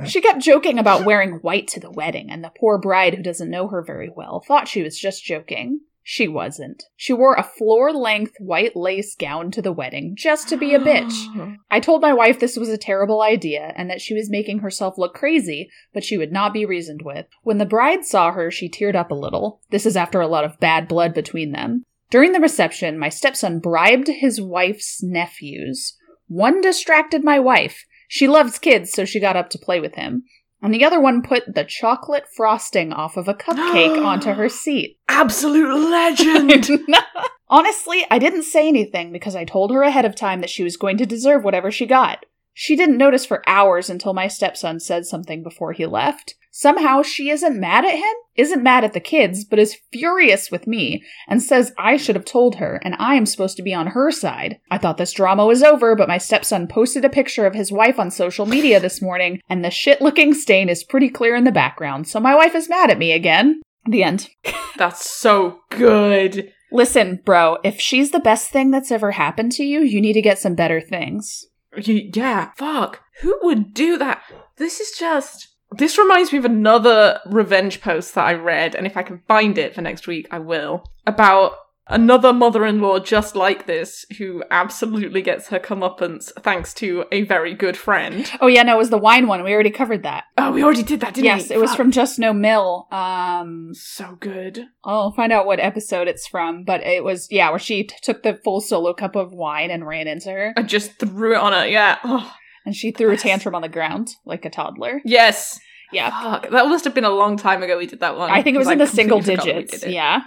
She 0.07 0.21
kept 0.21 0.41
joking 0.41 0.79
about 0.79 1.05
wearing 1.05 1.35
white 1.43 1.69
to 1.69 1.81
the 1.81 1.91
wedding, 1.91 2.31
and 2.31 2.43
the 2.43 2.53
poor 2.59 2.79
bride, 2.79 3.15
who 3.15 3.23
doesn't 3.23 3.51
know 3.51 3.69
her 3.69 3.83
very 3.83 4.11
well, 4.15 4.41
thought 4.47 4.69
she 4.69 4.83
was 4.83 4.99
just 4.99 5.25
joking. 5.25 5.81
She 6.05 6.27
wasn't. 6.27 6.85
She 6.97 7.13
wore 7.13 7.35
a 7.35 7.45
floor 7.45 7.93
length 7.93 8.35
white 8.41 8.75
lace 8.75 9.15
gown 9.15 9.53
to 9.53 9.63
the 9.63 9.73
wedding 9.73 10.17
just 10.17 10.49
to 10.49 10.57
be 10.57 10.75
a 10.75 10.81
bitch. 10.81 11.57
I 11.71 11.79
told 11.79 12.03
my 12.03 12.13
wife 12.13 12.41
this 12.41 12.57
was 12.57 12.69
a 12.69 12.77
terrible 12.77 13.23
idea 13.23 13.73
and 13.77 13.89
that 13.89 14.01
she 14.01 14.13
was 14.13 14.29
making 14.29 14.59
herself 14.59 14.99
look 14.99 15.15
crazy, 15.15 15.71
but 15.93 16.03
she 16.03 16.19
would 16.19 16.33
not 16.33 16.53
be 16.53 16.67
reasoned 16.67 17.03
with. 17.03 17.27
When 17.45 17.59
the 17.59 17.67
bride 17.67 18.05
saw 18.05 18.33
her, 18.33 18.51
she 18.51 18.69
teared 18.69 18.97
up 18.97 19.13
a 19.13 19.17
little. 19.17 19.61
This 19.71 19.87
is 19.87 19.97
after 19.97 20.21
a 20.21 20.27
lot 20.27 20.45
of 20.45 20.59
bad 20.59 20.89
blood 20.89 21.15
between 21.15 21.53
them. 21.53 21.85
During 22.11 22.33
the 22.33 22.41
reception, 22.41 22.99
my 22.99 23.09
stepson 23.09 23.61
bribed 23.61 24.09
his 24.09 24.41
wife's 24.41 25.03
nephews. 25.03 25.97
One 26.27 26.61
distracted 26.61 27.23
my 27.23 27.39
wife. 27.39 27.85
She 28.15 28.29
loves 28.29 28.59
kids, 28.59 28.93
so 28.93 29.07
she 29.07 29.21
got 29.21 29.37
up 29.37 29.49
to 29.49 29.59
play 29.59 29.81
with 29.81 29.95
him. 29.95 30.25
And 30.61 30.75
the 30.75 30.85
other 30.85 31.01
one 31.01 31.23
put 31.23 31.55
the 31.55 31.65
chocolate 31.65 32.27
frosting 32.37 32.93
off 32.93 33.17
of 33.17 33.27
a 33.27 33.33
cupcake 33.33 34.05
onto 34.05 34.33
her 34.33 34.51
seat. 34.51 34.99
Absolute 35.09 35.75
legend. 35.75 36.69
Honestly, 37.49 38.05
I 38.11 38.19
didn't 38.19 38.43
say 38.43 38.69
anything 38.69 39.13
because 39.13 39.35
I 39.35 39.47
told 39.47 39.71
her 39.71 39.83
ahead 39.83 40.05
of 40.05 40.15
time 40.15 40.43
that 40.43 40.51
she 40.51 40.63
was 40.63 40.77
going 40.77 40.99
to 40.99 41.07
deserve 41.07 41.43
whatever 41.43 41.71
she 41.71 41.87
got. 41.87 42.27
She 42.55 42.77
didn't 42.77 42.99
notice 42.99 43.25
for 43.25 43.43
hours 43.47 43.89
until 43.89 44.15
my 44.15 44.29
stepson 44.29 44.81
said 44.81 45.07
something 45.07 45.43
before 45.43 45.73
he 45.73 45.87
left. 45.87 46.35
Somehow 46.55 47.01
she 47.01 47.31
isn't 47.31 47.59
mad 47.59 47.87
at 47.87 47.95
him, 47.95 48.15
isn't 48.37 48.63
mad 48.63 48.85
at 48.85 48.93
the 48.93 49.01
kids, 49.01 49.43
but 49.43 49.59
is 49.59 49.79
furious 49.91 50.51
with 50.51 50.67
me 50.67 51.03
and 51.27 51.43
says 51.43 51.73
I 51.79 51.97
should 51.97 52.15
have 52.15 52.27
told 52.27 52.57
her 52.57 52.79
and 52.85 52.95
I 52.99 53.15
am 53.15 53.25
supposed 53.25 53.57
to 53.57 53.63
be 53.63 53.73
on 53.73 53.89
her 53.89 54.11
side. 54.11 54.61
I 54.71 54.77
thought 54.77 54.99
this 54.99 55.15
drama 55.15 55.47
was 55.47 55.63
over, 55.63 55.97
but 55.97 56.09
my 56.09 56.19
stepson 56.19 56.69
posted 56.69 57.07
a 57.07 57.11
picture 57.11 57.47
of 57.47 57.55
his 57.55 57.73
wife 57.73 57.99
on 57.99 58.11
social 58.11 58.45
media 58.45 58.81
this 58.81 59.01
morning 59.01 59.41
and 59.49 59.65
the 59.65 59.71
shit 59.71 60.03
looking 60.03 60.35
stain 60.35 60.69
is 60.69 60.85
pretty 60.85 61.09
clear 61.09 61.35
in 61.35 61.45
the 61.45 61.53
background, 61.53 62.07
so 62.07 62.21
my 62.21 62.35
wife 62.35 62.55
is 62.55 62.69
mad 62.69 62.91
at 62.91 62.99
me 62.99 63.13
again. 63.13 63.63
The 63.87 64.03
end. 64.03 64.29
That's 64.77 65.11
so 65.11 65.61
good. 65.71 66.53
Listen, 66.71 67.21
bro, 67.25 67.59
if 67.65 67.81
she's 67.81 68.11
the 68.11 68.21
best 68.21 68.51
thing 68.51 68.71
that's 68.71 68.91
ever 68.91 69.11
happened 69.11 69.53
to 69.53 69.65
you, 69.65 69.81
you 69.81 70.01
need 70.01 70.15
to 70.15 70.23
get 70.23 70.39
some 70.39 70.55
better 70.55 70.81
things. 70.81 71.47
Yeah, 71.77 72.51
fuck. 72.57 73.03
Who 73.21 73.39
would 73.43 73.75
do 73.75 73.99
that? 73.99 74.23
This 74.57 74.81
is 74.81 74.97
just. 74.99 75.49
This 75.79 75.97
reminds 75.97 76.33
me 76.33 76.39
of 76.39 76.45
another 76.45 77.21
revenge 77.25 77.81
post 77.81 78.15
that 78.15 78.27
I 78.27 78.35
read, 78.35 78.75
and 78.75 78.87
if 78.87 78.97
I 78.97 79.03
can 79.03 79.23
find 79.27 79.57
it 79.57 79.75
for 79.75 79.81
next 79.81 80.07
week, 80.07 80.29
I 80.31 80.39
will. 80.39 80.85
About 81.07 81.53
Another 81.89 82.33
mother 82.33 82.65
in 82.65 82.81
law 82.81 83.01
just 83.01 83.35
like 83.35 83.67
this, 83.67 84.07
who 84.19 84.45
absolutely 84.51 85.21
gets 85.21 85.49
her 85.49 85.59
comeuppance 85.59 86.31
thanks 86.41 86.73
to 86.75 87.05
a 87.11 87.23
very 87.23 87.55
good 87.55 87.77
friend. 87.77 88.31
Oh 88.41 88.47
yeah, 88.47 88.63
no, 88.63 88.77
it 88.77 88.79
was 88.79 88.91
the 88.91 88.99
wine 88.99 89.27
one. 89.27 89.43
We 89.43 89.53
already 89.53 89.71
covered 89.71 90.05
that. 90.05 90.25
Oh, 90.39 90.53
we 90.53 90.63
already 90.63 90.85
did 90.85 91.01
that, 91.01 91.15
didn't 91.15 91.25
yes, 91.25 91.37
we? 91.37 91.43
Yes, 91.43 91.51
it 91.51 91.61
was 91.61 91.71
Fuck. 91.71 91.77
from 91.79 91.91
JustNoMIL. 91.93 92.93
Um, 92.93 93.71
So 93.75 94.17
good. 94.21 94.69
I'll 94.85 95.11
find 95.13 95.33
out 95.33 95.45
what 95.45 95.59
episode 95.59 96.07
it's 96.07 96.27
from, 96.29 96.63
but 96.65 96.83
it 96.83 97.03
was 97.03 97.27
yeah, 97.31 97.51
where 97.51 97.59
she 97.59 97.85
t- 97.85 97.97
took 98.01 98.23
the 98.23 98.35
full 98.45 98.61
solo 98.61 98.95
cup 98.95 99.17
of 99.17 99.33
wine 99.33 99.71
and 99.71 99.87
ran 99.87 100.07
into 100.07 100.31
her, 100.31 100.55
I 100.57 100.63
just 100.63 100.99
threw 101.01 101.35
it 101.35 101.39
on 101.41 101.53
her, 101.53 101.67
yeah. 101.67 101.99
Oh, 102.05 102.33
and 102.65 102.77
she 102.77 102.93
threw 102.93 103.11
a 103.11 103.17
tantrum 103.17 103.57
on 103.57 103.63
the 103.63 103.69
ground 103.69 104.15
like 104.25 104.45
a 104.45 104.51
toddler. 104.51 105.01
yes. 105.05 105.59
Yeah, 105.93 106.09
Fuck. 106.23 106.49
That 106.51 106.69
must 106.69 106.85
have 106.85 106.95
been 106.95 107.05
a 107.05 107.11
long 107.11 107.37
time 107.37 107.63
ago 107.63 107.77
we 107.77 107.87
did 107.87 108.01
that 108.01 108.17
one. 108.17 108.31
I 108.31 108.43
think 108.43 108.55
it 108.55 108.59
was 108.59 108.71
in 108.71 108.79
the 108.79 108.87
single 108.87 109.21
digits. 109.21 109.85
Yeah, 109.87 110.23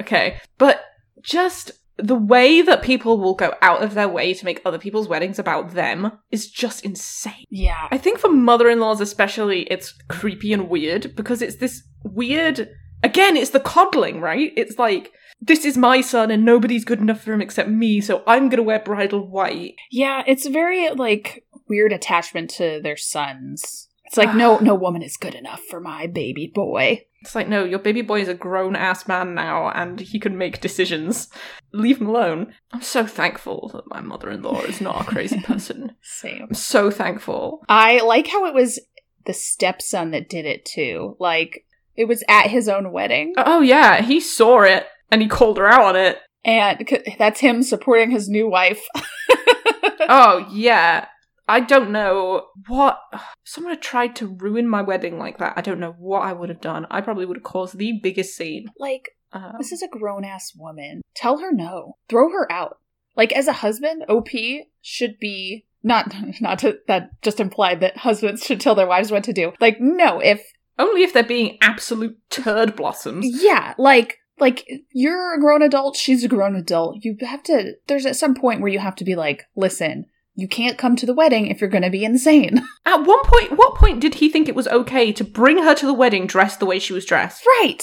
Okay. 0.00 0.40
But 0.58 0.84
just 1.22 1.72
the 1.96 2.14
way 2.14 2.62
that 2.62 2.82
people 2.82 3.18
will 3.18 3.34
go 3.34 3.54
out 3.60 3.82
of 3.82 3.94
their 3.94 4.08
way 4.08 4.32
to 4.32 4.44
make 4.44 4.62
other 4.64 4.78
people's 4.78 5.08
weddings 5.08 5.38
about 5.38 5.72
them 5.74 6.12
is 6.30 6.48
just 6.48 6.84
insane. 6.84 7.44
yeah, 7.50 7.88
I 7.90 7.98
think 7.98 8.18
for 8.20 8.30
mother 8.30 8.68
in 8.68 8.78
laws, 8.78 9.00
especially, 9.00 9.62
it's 9.62 9.92
creepy 10.08 10.52
and 10.52 10.68
weird 10.68 11.16
because 11.16 11.42
it's 11.42 11.56
this 11.56 11.82
weird. 12.04 12.68
Again, 13.02 13.36
it's 13.36 13.50
the 13.50 13.60
coddling, 13.60 14.20
right? 14.20 14.52
It's 14.56 14.78
like, 14.78 15.12
this 15.40 15.64
is 15.64 15.76
my 15.76 16.00
son 16.00 16.30
and 16.30 16.44
nobody's 16.44 16.84
good 16.84 17.00
enough 17.00 17.20
for 17.20 17.32
him 17.32 17.40
except 17.40 17.68
me, 17.68 18.00
so 18.00 18.22
I'm 18.26 18.48
gonna 18.48 18.62
wear 18.62 18.80
bridal 18.80 19.26
white. 19.26 19.74
yeah. 19.90 20.22
It's 20.26 20.46
very 20.46 20.88
like 20.90 21.44
weird 21.68 21.92
attachment 21.92 22.50
to 22.50 22.80
their 22.82 22.96
sons. 22.96 23.88
It's 24.04 24.16
like 24.16 24.34
no, 24.34 24.58
no 24.62 24.74
woman 24.74 25.02
is 25.02 25.16
good 25.16 25.34
enough 25.34 25.60
for 25.68 25.80
my 25.80 26.06
baby 26.06 26.50
boy. 26.52 27.06
It's 27.20 27.34
like, 27.34 27.48
no, 27.48 27.64
your 27.64 27.78
baby 27.80 28.02
boy 28.02 28.20
is 28.20 28.28
a 28.28 28.34
grown 28.34 28.76
ass 28.76 29.08
man 29.08 29.34
now 29.34 29.70
and 29.70 29.98
he 29.98 30.20
can 30.20 30.38
make 30.38 30.60
decisions. 30.60 31.28
Leave 31.72 32.00
him 32.00 32.06
alone. 32.08 32.54
I'm 32.72 32.82
so 32.82 33.06
thankful 33.06 33.70
that 33.74 33.88
my 33.88 34.00
mother 34.00 34.30
in 34.30 34.42
law 34.42 34.60
is 34.62 34.80
not 34.80 35.02
a 35.02 35.04
crazy 35.04 35.40
person. 35.40 35.96
Same. 36.02 36.42
I'm 36.48 36.54
so 36.54 36.90
thankful. 36.90 37.64
I 37.68 38.00
like 38.00 38.28
how 38.28 38.46
it 38.46 38.54
was 38.54 38.78
the 39.26 39.32
stepson 39.34 40.12
that 40.12 40.28
did 40.28 40.46
it 40.46 40.64
too. 40.64 41.16
Like 41.18 41.64
it 41.96 42.06
was 42.06 42.22
at 42.28 42.46
his 42.50 42.68
own 42.68 42.92
wedding, 42.92 43.34
Oh, 43.36 43.42
oh 43.46 43.60
yeah, 43.60 44.00
he 44.02 44.20
saw 44.20 44.62
it 44.62 44.86
and 45.10 45.20
he 45.20 45.26
called 45.28 45.58
her 45.58 45.66
out 45.68 45.82
on 45.82 45.96
it. 45.96 46.18
and 46.44 46.86
c- 46.88 47.16
that's 47.18 47.40
him 47.40 47.62
supporting 47.64 48.10
his 48.10 48.28
new 48.28 48.48
wife. 48.48 48.80
Oh, 50.10 50.46
yeah. 50.50 51.06
I 51.48 51.60
don't 51.60 51.90
know 51.90 52.46
what. 52.66 53.00
Someone 53.44 53.72
had 53.72 53.82
tried 53.82 54.14
to 54.16 54.36
ruin 54.36 54.68
my 54.68 54.82
wedding 54.82 55.18
like 55.18 55.38
that. 55.38 55.54
I 55.56 55.62
don't 55.62 55.80
know 55.80 55.94
what 55.98 56.20
I 56.20 56.32
would 56.32 56.50
have 56.50 56.60
done. 56.60 56.86
I 56.90 57.00
probably 57.00 57.24
would 57.24 57.38
have 57.38 57.44
caused 57.44 57.78
the 57.78 57.98
biggest 58.02 58.36
scene. 58.36 58.66
like 58.78 59.08
Um, 59.32 59.54
this 59.58 59.72
is 59.72 59.82
a 59.82 59.88
grown 59.88 60.24
ass 60.24 60.52
woman. 60.56 61.02
Tell 61.14 61.38
her 61.38 61.52
no. 61.52 61.96
Throw 62.08 62.30
her 62.30 62.50
out. 62.52 62.78
Like 63.16 63.32
as 63.32 63.48
a 63.48 63.54
husband, 63.54 64.04
OP 64.08 64.28
should 64.82 65.18
be 65.18 65.64
not 65.82 66.14
not 66.40 66.58
to 66.60 66.78
that 66.86 67.10
just 67.22 67.40
implied 67.40 67.80
that 67.80 67.98
husbands 67.98 68.44
should 68.44 68.60
tell 68.60 68.74
their 68.74 68.86
wives 68.86 69.10
what 69.10 69.24
to 69.24 69.32
do. 69.32 69.52
Like 69.60 69.80
no, 69.80 70.20
if 70.20 70.42
only 70.78 71.02
if 71.02 71.12
they're 71.12 71.24
being 71.24 71.58
absolute 71.60 72.16
turd 72.30 72.76
blossoms. 72.76 73.26
yeah, 73.42 73.74
like 73.78 74.18
like 74.38 74.68
you're 74.92 75.34
a 75.34 75.40
grown 75.40 75.62
adult, 75.62 75.96
she's 75.96 76.22
a 76.22 76.28
grown 76.28 76.54
adult. 76.54 76.98
You 77.00 77.16
have 77.22 77.42
to 77.44 77.72
there's 77.86 78.06
at 78.06 78.16
some 78.16 78.34
point 78.34 78.60
where 78.60 78.70
you 78.70 78.78
have 78.78 78.96
to 78.96 79.04
be 79.04 79.16
like, 79.16 79.44
listen, 79.56 80.06
you 80.38 80.46
can't 80.46 80.78
come 80.78 80.94
to 80.94 81.04
the 81.04 81.12
wedding 81.12 81.48
if 81.48 81.60
you're 81.60 81.68
going 81.68 81.82
to 81.82 81.90
be 81.90 82.04
insane. 82.04 82.64
At 82.86 83.04
one 83.04 83.24
point, 83.24 83.58
what 83.58 83.74
point 83.74 83.98
did 83.98 84.14
he 84.14 84.28
think 84.28 84.48
it 84.48 84.54
was 84.54 84.68
okay 84.68 85.12
to 85.12 85.24
bring 85.24 85.58
her 85.58 85.74
to 85.74 85.84
the 85.84 85.92
wedding 85.92 86.28
dressed 86.28 86.60
the 86.60 86.66
way 86.66 86.78
she 86.78 86.92
was 86.92 87.04
dressed? 87.04 87.44
right. 87.60 87.82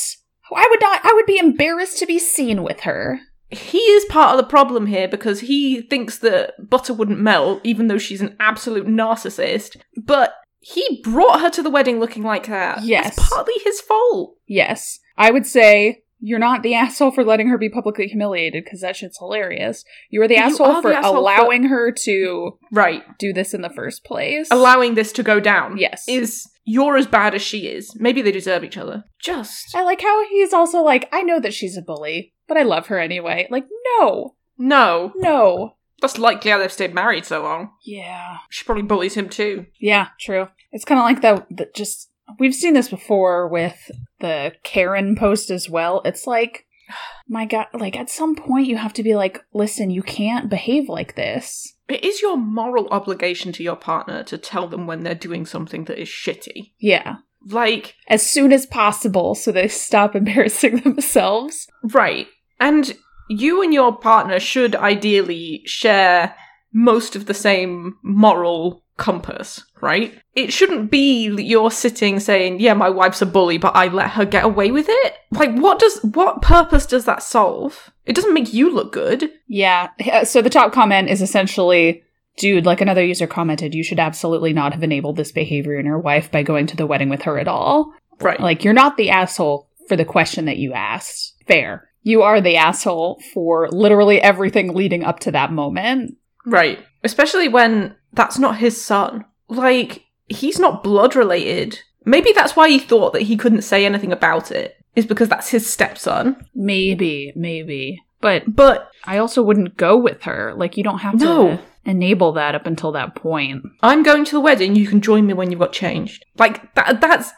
I 0.55 0.65
would 0.69 0.79
not 0.79 1.01
I 1.03 1.11
would 1.11 1.25
be 1.25 1.37
embarrassed 1.37 1.97
to 1.99 2.05
be 2.05 2.17
seen 2.17 2.63
with 2.63 2.81
her. 2.81 3.19
He 3.49 3.79
is 3.79 4.05
part 4.05 4.31
of 4.31 4.37
the 4.37 4.49
problem 4.49 4.85
here 4.85 5.07
because 5.07 5.41
he 5.41 5.81
thinks 5.81 6.19
that 6.19 6.53
butter 6.69 6.93
wouldn't 6.93 7.19
melt, 7.19 7.59
even 7.65 7.87
though 7.87 7.97
she's 7.97 8.21
an 8.21 8.37
absolute 8.39 8.87
narcissist. 8.87 9.75
But 9.97 10.35
he 10.59 11.01
brought 11.03 11.41
her 11.41 11.49
to 11.49 11.61
the 11.61 11.69
wedding 11.69 11.99
looking 11.99 12.23
like 12.23 12.47
that. 12.47 12.83
Yes. 12.83 13.17
It's 13.17 13.29
partly 13.29 13.55
his 13.65 13.81
fault. 13.81 14.37
Yes. 14.47 14.99
I 15.17 15.31
would 15.31 15.45
say 15.45 16.03
you're 16.19 16.39
not 16.39 16.63
the 16.63 16.73
asshole 16.75 17.11
for 17.11 17.23
letting 17.23 17.47
her 17.49 17.57
be 17.57 17.69
publicly 17.69 18.07
humiliated 18.07 18.63
because 18.63 18.81
that 18.81 18.95
shit's 18.95 19.17
hilarious. 19.19 19.83
You 20.09 20.21
are 20.21 20.27
the 20.27 20.35
You 20.35 20.41
asshole 20.41 20.67
are 20.67 20.75
the 20.81 20.89
for 20.89 20.93
asshole 20.93 21.13
for- 21.13 21.17
allowing 21.19 21.63
her 21.63 21.91
to 22.03 22.57
Right. 22.71 23.03
do 23.19 23.33
this 23.33 23.53
in 23.53 23.61
the 23.61 23.69
first 23.69 24.03
place. 24.03 24.47
Allowing 24.51 24.95
this 24.95 25.11
to 25.13 25.23
go 25.23 25.39
down. 25.39 25.77
Yes. 25.77 26.05
Is 26.07 26.47
you're 26.65 26.97
as 26.97 27.05
bad 27.07 27.35
as 27.35 27.41
she 27.43 27.67
is. 27.67 27.95
Maybe 27.99 28.21
they 28.21 28.31
deserve 28.31 28.63
each 28.63 28.77
other. 28.77 29.03
Just. 29.21 29.75
I 29.75 29.83
like 29.83 30.01
how 30.01 30.27
he's 30.29 30.51
also 30.53 30.81
like, 30.81 31.07
I 31.11 31.21
know 31.21 31.39
that 31.39 31.53
she's 31.53 31.77
a 31.77 31.81
bully, 31.81 32.33
but 32.47 32.57
I 32.57 32.63
love 32.63 32.87
her 32.87 32.97
anyway. 32.99 33.47
Like, 33.51 33.65
no, 33.99 34.35
No. 34.57 35.11
no. 35.15 35.73
That's 36.01 36.17
likely 36.17 36.51
how 36.51 36.57
they've 36.57 36.71
stayed 36.71 36.93
married 36.93 37.25
so 37.25 37.41
long. 37.43 37.69
Yeah. 37.85 38.37
She 38.49 38.65
probably 38.65 38.83
bullies 38.83 39.13
him 39.13 39.29
too. 39.29 39.65
Yeah, 39.79 40.07
true. 40.19 40.47
It's 40.71 40.83
kind 40.85 40.99
of 40.99 41.05
like 41.05 41.21
the, 41.21 41.45
the 41.55 41.69
just, 41.73 42.09
we've 42.39 42.55
seen 42.55 42.73
this 42.73 42.89
before 42.89 43.47
with 43.47 43.91
the 44.19 44.53
Karen 44.63 45.15
post 45.15 45.49
as 45.49 45.69
well. 45.69 46.01
It's 46.05 46.25
like, 46.27 46.65
my 47.27 47.45
God, 47.45 47.67
like 47.73 47.95
at 47.97 48.09
some 48.09 48.35
point 48.35 48.67
you 48.67 48.77
have 48.77 48.93
to 48.93 49.03
be 49.03 49.15
like, 49.15 49.43
listen, 49.53 49.89
you 49.91 50.03
can't 50.03 50.49
behave 50.49 50.89
like 50.89 51.15
this. 51.15 51.73
It 51.87 52.03
is 52.03 52.21
your 52.21 52.37
moral 52.37 52.87
obligation 52.89 53.51
to 53.53 53.63
your 53.63 53.75
partner 53.75 54.23
to 54.23 54.37
tell 54.37 54.67
them 54.67 54.87
when 54.87 55.03
they're 55.03 55.13
doing 55.15 55.45
something 55.45 55.85
that 55.85 56.01
is 56.01 56.07
shitty. 56.07 56.71
Yeah. 56.79 57.17
Like, 57.47 57.93
As 58.07 58.27
soon 58.27 58.51
as 58.51 58.65
possible 58.65 59.35
so 59.35 59.51
they 59.51 59.67
stop 59.67 60.15
embarrassing 60.15 60.77
themselves. 60.83 61.67
right. 61.83 62.27
And 62.59 62.95
you 63.29 63.61
and 63.61 63.73
your 63.73 63.95
partner 63.97 64.39
should 64.39 64.75
ideally 64.75 65.61
share 65.65 66.35
most 66.73 67.15
of 67.15 67.25
the 67.25 67.33
same 67.33 67.97
moral 68.03 68.83
compass, 68.97 69.63
right? 69.81 70.17
It 70.33 70.53
shouldn't 70.53 70.91
be 70.91 71.29
that 71.29 71.43
you're 71.43 71.71
sitting 71.71 72.19
saying, 72.19 72.59
yeah, 72.59 72.73
my 72.73 72.89
wife's 72.89 73.21
a 73.21 73.25
bully, 73.25 73.57
but 73.57 73.75
I 73.75 73.87
let 73.87 74.11
her 74.11 74.25
get 74.25 74.45
away 74.45 74.71
with 74.71 74.87
it. 74.87 75.13
Like, 75.31 75.55
what 75.55 75.79
does, 75.79 75.99
what 76.03 76.41
purpose 76.41 76.85
does 76.85 77.05
that 77.05 77.23
solve? 77.23 77.91
It 78.05 78.15
doesn't 78.15 78.33
make 78.33 78.53
you 78.53 78.69
look 78.69 78.93
good. 78.93 79.31
Yeah. 79.47 79.89
uh, 80.11 80.25
So 80.25 80.41
the 80.41 80.49
top 80.49 80.73
comment 80.73 81.09
is 81.09 81.21
essentially 81.21 82.03
dude, 82.37 82.65
like 82.65 82.81
another 82.81 83.03
user 83.03 83.27
commented, 83.27 83.73
you 83.73 83.83
should 83.83 83.99
absolutely 83.99 84.53
not 84.53 84.73
have 84.73 84.83
enabled 84.83 85.15
this 85.15 85.31
behavior 85.31 85.79
in 85.79 85.85
your 85.85 85.99
wife 85.99 86.31
by 86.31 86.43
going 86.43 86.67
to 86.67 86.75
the 86.75 86.85
wedding 86.85 87.09
with 87.09 87.23
her 87.23 87.39
at 87.39 87.47
all. 87.47 87.93
Right. 88.19 88.39
Like, 88.39 88.63
you're 88.63 88.73
not 88.73 88.97
the 88.97 89.09
asshole 89.09 89.69
for 89.87 89.95
the 89.95 90.05
question 90.05 90.45
that 90.45 90.57
you 90.57 90.73
asked. 90.73 91.35
Fair. 91.47 91.89
You 92.01 92.21
are 92.21 92.41
the 92.41 92.57
asshole 92.57 93.21
for 93.33 93.69
literally 93.71 94.21
everything 94.21 94.73
leading 94.73 95.03
up 95.03 95.19
to 95.21 95.31
that 95.31 95.51
moment. 95.51 96.17
Right. 96.45 96.79
Especially 97.03 97.47
when 97.47 97.95
that's 98.15 98.39
not 98.39 98.57
his 98.57 98.83
son. 98.83 99.25
Like, 99.47 100.03
he's 100.27 100.59
not 100.59 100.83
blood 100.83 101.15
related. 101.15 101.79
Maybe 102.05 102.31
that's 102.33 102.55
why 102.55 102.69
he 102.69 102.79
thought 102.79 103.13
that 103.13 103.23
he 103.23 103.37
couldn't 103.37 103.63
say 103.63 103.85
anything 103.85 104.11
about 104.11 104.51
it, 104.51 104.75
is 104.95 105.05
because 105.05 105.29
that's 105.29 105.49
his 105.49 105.67
stepson. 105.69 106.45
Maybe, 106.53 107.33
maybe. 107.35 108.01
But 108.21 108.43
But 108.55 108.89
I 109.03 109.17
also 109.17 109.43
wouldn't 109.43 109.77
go 109.77 109.97
with 109.97 110.23
her. 110.23 110.53
Like, 110.55 110.77
you 110.77 110.83
don't 110.83 110.99
have 110.99 111.19
No. 111.19 111.57
to 111.57 111.59
enable 111.85 112.31
that 112.33 112.55
up 112.55 112.65
until 112.65 112.91
that 112.93 113.15
point. 113.15 113.63
I'm 113.81 114.01
going 114.03 114.25
to 114.25 114.31
the 114.31 114.39
wedding, 114.39 114.75
you 114.75 114.87
can 114.87 115.01
join 115.01 115.27
me 115.27 115.33
when 115.33 115.51
you've 115.51 115.59
got 115.59 115.73
changed. 115.73 116.25
Like, 116.37 116.73
that, 116.75 117.01
that's. 117.01 117.31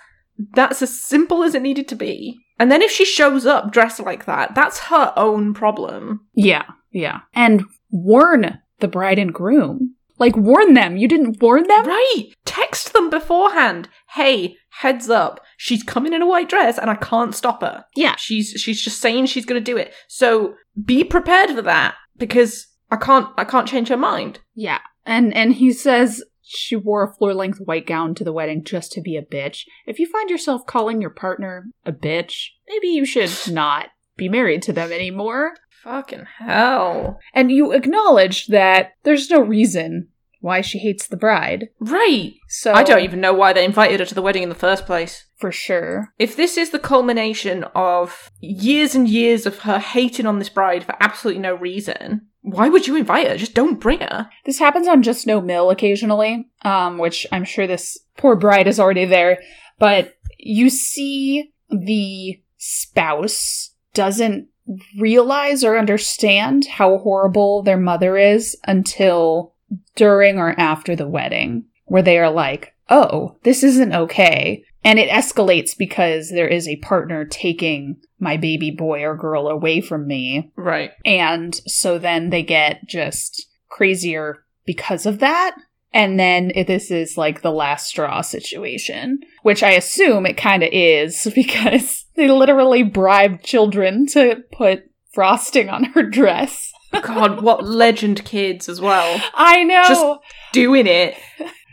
That's 0.54 0.84
as 0.84 1.02
simple 1.02 1.42
as 1.44 1.56
it 1.56 1.64
needed 1.64 1.88
to 1.88 1.96
be. 1.96 2.38
And 2.60 2.72
then 2.72 2.84
if 2.84 2.92
she 2.92 3.06
shows 3.06 3.48
up 3.48 3.72
dressed 3.72 4.00
like 4.00 4.26
that, 4.26 4.54
that's 4.54 4.78
her 4.82 5.12
own 5.18 5.56
problem. 5.56 6.28
Yeah, 6.36 6.66
yeah. 6.92 7.22
And 7.34 7.64
warn 7.90 8.60
the 8.80 8.88
bride 8.88 9.18
and 9.18 9.34
groom. 9.34 9.96
Like, 10.20 10.36
warn 10.36 10.74
them. 10.74 10.98
You 10.98 11.08
didn't 11.08 11.42
warn 11.42 11.68
them? 11.68 11.86
Right. 11.86 12.26
Text 12.46 12.94
them 12.94 13.10
beforehand. 13.10 13.90
Hey, 14.12 14.58
heads 14.70 15.10
up. 15.10 15.40
She's 15.58 15.84
coming 15.84 16.14
in 16.14 16.22
a 16.22 16.28
white 16.28 16.50
dress 16.50 16.78
and 16.78 16.90
I 16.90 16.96
can't 16.96 17.36
stop 17.36 17.62
her. 17.62 17.86
Yeah. 17.96 18.16
She's 18.18 18.52
she's 18.58 18.82
just 18.82 19.02
saying 19.02 19.26
she's 19.26 19.46
going 19.46 19.62
to 19.62 19.72
do 19.72 19.78
it. 19.78 19.94
So 20.08 20.56
be 20.84 21.04
prepared 21.04 21.52
for 21.52 21.62
that 21.64 21.96
because 22.18 22.68
I 22.92 22.96
can't 22.98 23.28
I 23.38 23.44
can't 23.44 23.68
change 23.68 23.90
her 23.90 23.98
mind. 23.98 24.40
Yeah. 24.56 24.80
And 25.06 25.36
and 25.36 25.54
he 25.54 25.74
says 25.74 26.24
she 26.44 26.76
wore 26.76 27.04
a 27.04 27.14
floor 27.14 27.34
length 27.34 27.60
white 27.60 27.86
gown 27.86 28.16
to 28.16 28.24
the 28.24 28.34
wedding 28.34 28.64
just 28.64 28.92
to 28.94 29.02
be 29.02 29.18
a 29.18 29.26
bitch. 29.26 29.64
If 29.86 30.00
you 30.00 30.08
find 30.08 30.30
yourself 30.30 30.66
calling 30.66 31.02
your 31.02 31.10
partner 31.10 31.66
a 31.86 31.92
bitch, 31.92 32.48
maybe 32.68 32.88
you 32.88 33.06
should 33.06 33.32
not 33.52 33.88
be 34.16 34.30
married 34.30 34.62
to 34.64 34.74
them 34.74 34.92
anymore. 34.92 35.54
Fucking 35.88 36.26
hell. 36.40 37.18
And 37.34 37.50
you 37.50 37.72
acknowledge 37.72 38.48
that 38.48 38.96
there's 39.04 39.30
no 39.30 39.40
reason 39.40 40.10
why 40.42 40.60
she 40.60 40.80
hates 40.80 41.08
the 41.08 41.16
bride. 41.16 41.70
Right. 41.80 42.34
So 42.50 42.74
I 42.74 42.84
don't 42.84 43.06
even 43.06 43.22
know 43.22 43.34
why 43.34 43.54
they 43.54 43.64
invited 43.64 44.02
her 44.02 44.06
to 44.06 44.14
the 44.14 44.22
wedding 44.22 44.44
in 44.44 44.50
the 44.50 44.56
first 44.56 44.86
place. 44.86 45.26
for 45.38 45.50
sure. 45.50 46.14
If 46.20 46.36
this 46.36 46.58
is 46.58 46.72
the 46.72 46.80
culmination 46.80 47.64
of 47.74 48.32
years 48.42 48.96
and 48.96 49.08
years 49.08 49.46
of 49.46 49.60
her 49.60 49.80
hating 49.80 50.26
on 50.26 50.40
this 50.40 50.50
bride 50.50 50.84
for 50.84 50.96
absolutely 51.00 51.42
no 51.42 51.56
reason, 51.56 52.28
why 52.42 52.68
would 52.68 52.86
you 52.86 52.98
invite 52.98 53.28
her? 53.28 53.38
Just 53.38 53.54
don't 53.54 53.80
bring 53.80 54.02
her. 54.02 54.30
This 54.46 54.60
happens 54.60 54.90
on 54.90 55.04
JustNoMIL 55.04 55.72
occasionally, 55.72 56.50
um, 56.64 56.98
which 56.98 57.26
I'm 57.32 57.46
sure 57.46 57.66
this 57.66 57.98
poor 58.18 58.36
bride 58.36 58.68
is 58.68 58.80
already 58.80 59.06
there. 59.06 59.40
But 59.80 60.18
you 60.38 60.70
see 60.70 61.54
the 61.70 62.42
spouse 62.58 63.72
doesn't 63.94 64.50
realize 64.98 65.64
or 65.64 65.78
understand 65.78 66.66
how 66.66 66.98
horrible 66.98 67.64
their 67.64 67.78
mother 67.78 68.18
is 68.18 68.58
until 68.66 69.54
during 69.96 70.38
or 70.38 70.60
after 70.60 70.96
the 70.96 71.08
wedding, 71.08 71.66
where 71.86 72.02
they 72.04 72.18
are 72.18 72.32
like, 72.32 72.74
oh, 72.90 73.38
this 73.44 73.64
isn't 73.64 73.94
okay. 73.94 74.64
And 74.84 75.00
it 75.00 75.10
escalates 75.10 75.78
because 75.78 76.30
there 76.30 76.48
is 76.48 76.68
a 76.68 76.78
partner 76.78 77.26
taking 77.26 77.98
my 78.20 78.38
baby 78.38 78.72
boy 78.72 79.04
or 79.04 79.18
girl 79.18 79.48
away 79.48 79.82
from 79.82 80.08
me. 80.08 80.52
Right. 80.56 80.92
And 81.06 81.54
so 81.66 82.00
then 82.00 82.30
they 82.30 82.44
get 82.44 82.88
just 82.88 83.48
crazier 83.70 84.46
because 84.66 85.06
of 85.06 85.20
that. 85.20 85.56
And 85.94 86.20
then 86.20 86.52
it, 86.54 86.68
this 86.68 86.92
is 86.92 87.18
like 87.18 87.42
the 87.42 87.52
last 87.52 87.88
straw 87.88 88.22
situation, 88.22 89.20
which 89.44 89.64
I 89.64 89.72
assume 89.72 90.26
it 90.26 90.38
kind 90.38 90.64
of 90.64 90.70
is 90.72 91.28
because 91.36 92.06
they 92.16 92.30
literally 92.30 92.84
bribed 92.84 93.44
children 93.44 94.06
to 94.08 94.44
put 94.52 94.84
frosting 95.14 95.70
on 95.70 95.86
her 95.86 96.04
dress. 96.04 96.72
God, 97.02 97.42
what 97.42 97.66
legend 97.66 98.24
kids 98.26 98.70
as 98.70 98.80
well. 98.80 99.22
I 99.34 99.64
know. 99.64 99.84
Just 99.88 100.06
doing 100.54 100.88
it. 100.88 101.16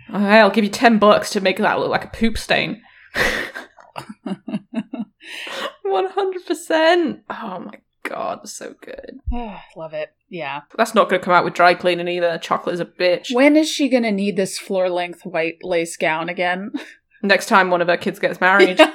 I'll 0.09 0.51
give 0.51 0.65
you 0.65 0.71
10 0.71 0.99
bucks 0.99 1.31
to 1.31 1.41
make 1.41 1.59
that 1.59 1.79
look 1.79 1.91
like 1.91 2.05
a 2.05 2.09
poop 2.09 2.39
stain. 2.39 2.83
100%. 5.87 7.21
Oh 7.31 7.59
my 7.61 7.79
god, 8.03 8.49
so 8.49 8.75
good. 8.81 9.19
Love 9.77 9.95
it. 9.95 10.15
Yeah. 10.35 10.63
That's 10.77 10.97
not 10.97 11.09
going 11.09 11.21
to 11.21 11.25
come 11.25 11.33
out 11.33 11.45
with 11.45 11.55
dry 11.55 11.75
cleaning 11.75 12.09
either. 12.09 12.39
Chocolate 12.39 12.75
is 12.75 12.81
a 12.81 12.85
bitch. 12.85 13.33
When 13.33 13.57
is 13.57 13.71
she 13.71 13.89
going 13.89 14.03
to 14.03 14.11
need 14.11 14.37
this 14.37 14.59
floor 14.59 14.91
length 14.91 15.25
white 15.25 15.59
lace 15.63 15.97
gown 15.97 16.29
again? 16.29 16.73
Next 17.23 17.47
time 17.47 17.71
one 17.71 17.81
of 17.81 17.87
her 17.87 17.97
kids 17.97 18.19
gets 18.19 18.41
married. 18.41 18.81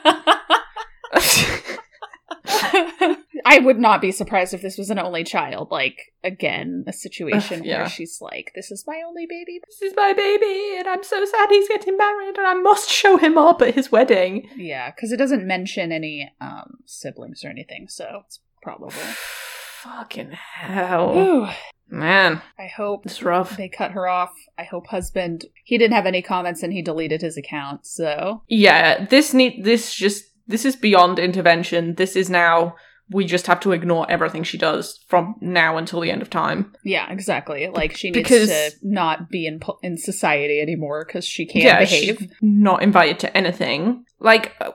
I 3.45 3.59
would 3.59 3.79
not 3.79 4.01
be 4.01 4.11
surprised 4.11 4.53
if 4.53 4.61
this 4.61 4.77
was 4.77 4.89
an 4.89 4.99
only 4.99 5.23
child. 5.23 5.71
Like, 5.71 6.11
again, 6.25 6.83
a 6.87 6.91
situation 6.91 7.61
Ugh, 7.61 7.65
yeah. 7.65 7.77
where 7.79 7.89
she's 7.89 8.19
like, 8.19 8.51
this 8.53 8.69
is 8.69 8.83
my 8.85 9.01
only 9.07 9.25
baby. 9.25 9.61
this 9.65 9.81
is 9.81 9.95
my 9.95 10.11
baby, 10.11 10.77
and 10.77 10.89
I'm 10.89 11.03
so 11.03 11.23
sad 11.23 11.49
he's 11.49 11.69
getting 11.69 11.95
married, 11.95 12.37
and 12.37 12.45
I 12.45 12.53
must 12.53 12.89
show 12.89 13.15
him 13.15 13.37
up 13.37 13.61
at 13.61 13.75
his 13.75 13.91
wedding. 13.91 14.49
Yeah, 14.57 14.91
because 14.91 15.13
it 15.13 15.17
doesn't 15.17 15.47
mention 15.47 15.93
any 15.93 16.31
um, 16.41 16.79
siblings 16.85 17.45
or 17.45 17.47
anything, 17.47 17.87
so 17.87 18.23
it's 18.25 18.39
probable. 18.61 18.91
Fucking 19.83 20.31
hell. 20.31 21.13
Whew. 21.13 21.47
Man, 21.91 22.41
I 22.59 22.67
hope 22.67 23.05
it's 23.05 23.23
rough. 23.23 23.57
they 23.57 23.67
cut 23.67 23.91
her 23.91 24.07
off. 24.07 24.31
I 24.59 24.63
hope 24.63 24.87
husband. 24.87 25.45
He 25.63 25.77
didn't 25.77 25.95
have 25.95 26.05
any 26.05 26.21
comments 26.21 26.61
and 26.61 26.71
he 26.71 26.83
deleted 26.83 27.21
his 27.21 27.35
account, 27.35 27.85
so. 27.87 28.43
Yeah, 28.47 29.05
this 29.05 29.33
need 29.33 29.63
this 29.63 29.93
just 29.95 30.25
this 30.47 30.65
is 30.65 30.75
beyond 30.75 31.17
intervention. 31.17 31.95
This 31.95 32.15
is 32.15 32.29
now 32.29 32.75
we 33.11 33.25
just 33.25 33.47
have 33.47 33.59
to 33.61 33.71
ignore 33.71 34.05
everything 34.07 34.43
she 34.43 34.55
does 34.57 34.99
from 35.07 35.33
now 35.41 35.77
until 35.77 35.99
the 35.99 36.11
end 36.11 36.21
of 36.21 36.29
time. 36.29 36.71
Yeah, 36.83 37.11
exactly. 37.11 37.67
Like 37.67 37.97
she 37.97 38.11
needs 38.11 38.29
Because- 38.29 38.49
to 38.49 38.71
not 38.83 39.29
be 39.31 39.47
in 39.47 39.59
in 39.81 39.97
society 39.97 40.61
anymore 40.61 41.05
because 41.07 41.25
she 41.25 41.47
can't 41.47 41.65
yeah, 41.65 41.79
behave. 41.79 42.17
she's 42.19 42.29
not 42.39 42.83
invited 42.83 43.17
to 43.21 43.35
anything. 43.35 44.03
Like, 44.19 44.53
uh, 44.61 44.71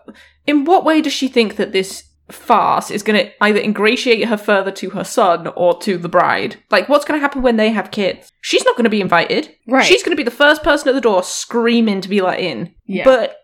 in 0.49 0.65
what 0.65 0.85
way 0.85 1.01
does 1.01 1.13
she 1.13 1.29
think 1.29 1.55
that 1.57 1.71
this 1.71 2.11
farce 2.31 2.91
is 2.91 3.03
going 3.03 3.23
to 3.23 3.45
either 3.45 3.61
ingratiate 3.61 4.29
her 4.29 4.37
further 4.37 4.71
to 4.71 4.91
her 4.91 5.05
son 5.05 5.49
or 5.49 5.79
to 5.81 5.99
the 5.99 6.09
bride? 6.09 6.57
Like, 6.71 6.89
what's 6.89 7.05
going 7.05 7.19
to 7.19 7.23
happen 7.23 7.43
when 7.43 7.57
they 7.57 7.71
have 7.71 7.91
kids? 7.91 8.31
She's 8.41 8.65
not 8.65 8.77
going 8.77 8.85
to 8.85 8.91
be 8.91 9.01
invited. 9.01 9.55
Right. 9.67 9.85
She's 9.85 10.03
going 10.03 10.17
to 10.17 10.21
be 10.21 10.25
the 10.25 10.31
first 10.31 10.63
person 10.63 10.89
at 10.89 10.95
the 10.95 11.01
door 11.01 11.23
screaming 11.23 12.01
to 12.01 12.09
be 12.09 12.21
let 12.21 12.41
in. 12.41 12.75
Yeah. 12.87 13.05
But 13.05 13.37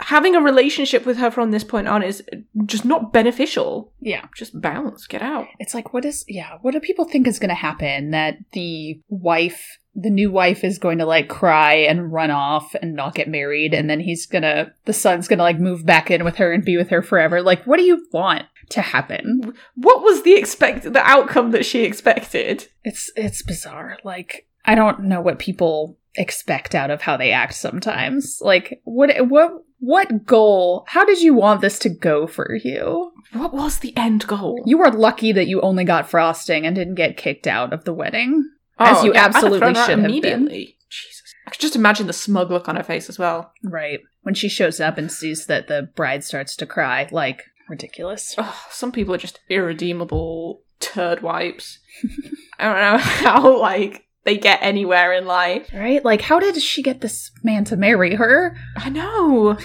having 0.00 0.34
a 0.34 0.40
relationship 0.40 1.06
with 1.06 1.18
her 1.18 1.30
from 1.30 1.50
this 1.50 1.64
point 1.64 1.88
on 1.88 2.02
is 2.02 2.22
just 2.66 2.84
not 2.84 3.12
beneficial. 3.12 3.92
yeah. 4.00 4.26
Just 4.36 4.60
bounce, 4.60 5.06
get 5.06 5.22
out. 5.22 5.46
It's 5.58 5.74
like, 5.74 5.92
what 5.92 6.04
is, 6.04 6.24
yeah, 6.28 6.58
what 6.62 6.72
do 6.72 6.80
people 6.80 7.04
think 7.04 7.26
is 7.26 7.38
going 7.38 7.48
to 7.50 7.54
happen? 7.54 8.10
That 8.10 8.38
the 8.52 9.00
wife, 9.08 9.78
the 9.94 10.10
new 10.10 10.30
wife 10.30 10.64
is 10.64 10.78
going 10.78 10.98
to 10.98 11.06
like 11.06 11.28
cry 11.28 11.74
and 11.74 12.12
run 12.12 12.30
off 12.30 12.74
and 12.80 12.94
not 12.94 13.14
get 13.14 13.28
married. 13.28 13.74
And 13.74 13.88
then 13.90 14.00
he's 14.00 14.26
going 14.26 14.42
to, 14.42 14.72
the 14.84 14.92
son's 14.92 15.28
going 15.28 15.38
to 15.38 15.44
like 15.44 15.58
move 15.58 15.84
back 15.84 16.10
in 16.10 16.24
with 16.24 16.36
her 16.36 16.52
and 16.52 16.64
be 16.64 16.76
with 16.76 16.88
her 16.90 17.02
forever. 17.02 17.42
Like, 17.42 17.64
what 17.66 17.76
do 17.76 17.84
you 17.84 18.06
want 18.12 18.44
to 18.70 18.80
happen? 18.80 19.54
What 19.74 20.02
was 20.02 20.22
the 20.22 20.34
expect 20.34 20.84
the 20.92 21.02
outcome 21.02 21.50
that 21.50 21.66
she 21.66 21.84
expected? 21.84 22.68
It's, 22.84 23.10
it's 23.16 23.42
bizarre. 23.42 23.98
Like, 24.02 24.46
I 24.64 24.74
don't 24.74 25.00
know 25.04 25.20
what 25.20 25.38
people 25.38 25.98
expect 26.16 26.74
out 26.74 26.90
of 26.90 27.02
how 27.02 27.16
they 27.16 27.32
act 27.32 27.54
sometimes. 27.54 28.38
Like, 28.40 28.80
what, 28.84 29.10
what, 29.28 29.52
what 29.78 30.24
goal, 30.24 30.84
how 30.88 31.04
did 31.04 31.20
you 31.20 31.34
want 31.34 31.60
this 31.60 31.78
to 31.80 31.88
go 31.88 32.26
for 32.26 32.54
you? 32.62 33.12
What 33.32 33.54
was 33.54 33.78
the 33.78 33.96
end 33.96 34.26
goal? 34.26 34.62
You 34.66 34.78
were 34.78 34.90
lucky 34.90 35.32
that 35.32 35.46
you 35.46 35.60
only 35.60 35.84
got 35.84 36.08
frosting 36.10 36.66
and 36.66 36.76
didn't 36.76 36.94
get 36.96 37.16
kicked 37.16 37.46
out 37.46 37.72
of 37.72 37.84
the 37.84 37.94
wedding. 37.94 38.48
Oh, 38.78 38.84
as 38.84 39.04
you 39.04 39.12
Oh, 39.12 39.16
have 39.16 39.34
absolutely 39.34 39.58
thrown 39.58 39.74
her 39.74 39.80
out 39.80 39.86
should 39.86 39.98
have 39.98 40.22
been. 40.22 40.48
Jesus, 40.48 41.34
I 41.46 41.50
could 41.50 41.60
just 41.60 41.76
imagine 41.76 42.06
the 42.06 42.12
smug 42.12 42.50
look 42.50 42.68
on 42.68 42.76
her 42.76 42.82
face 42.82 43.08
as 43.08 43.18
well. 43.18 43.52
Right. 43.62 44.00
When 44.22 44.34
she 44.34 44.48
shows 44.48 44.80
up 44.80 44.98
and 44.98 45.10
sees 45.10 45.46
that 45.46 45.68
the 45.68 45.90
bride 45.94 46.24
starts 46.24 46.54
to 46.56 46.66
cry, 46.66 47.08
like, 47.10 47.42
ridiculous. 47.68 48.34
Ugh, 48.38 48.54
some 48.70 48.92
people 48.92 49.14
are 49.14 49.18
just 49.18 49.40
irredeemable 49.48 50.62
turd 50.78 51.22
wipes. 51.22 51.78
I 52.58 52.64
don't 52.64 52.76
know 52.76 52.98
how 53.02 53.58
like 53.58 54.06
they 54.24 54.38
get 54.38 54.60
anywhere 54.62 55.12
in 55.12 55.26
life. 55.26 55.68
Right? 55.74 56.04
Like, 56.04 56.22
how 56.22 56.38
did 56.38 56.60
she 56.60 56.82
get 56.82 57.00
this 57.00 57.30
man 57.42 57.64
to 57.64 57.76
marry 57.76 58.14
her? 58.14 58.56
I 58.76 58.88
know. 58.88 59.58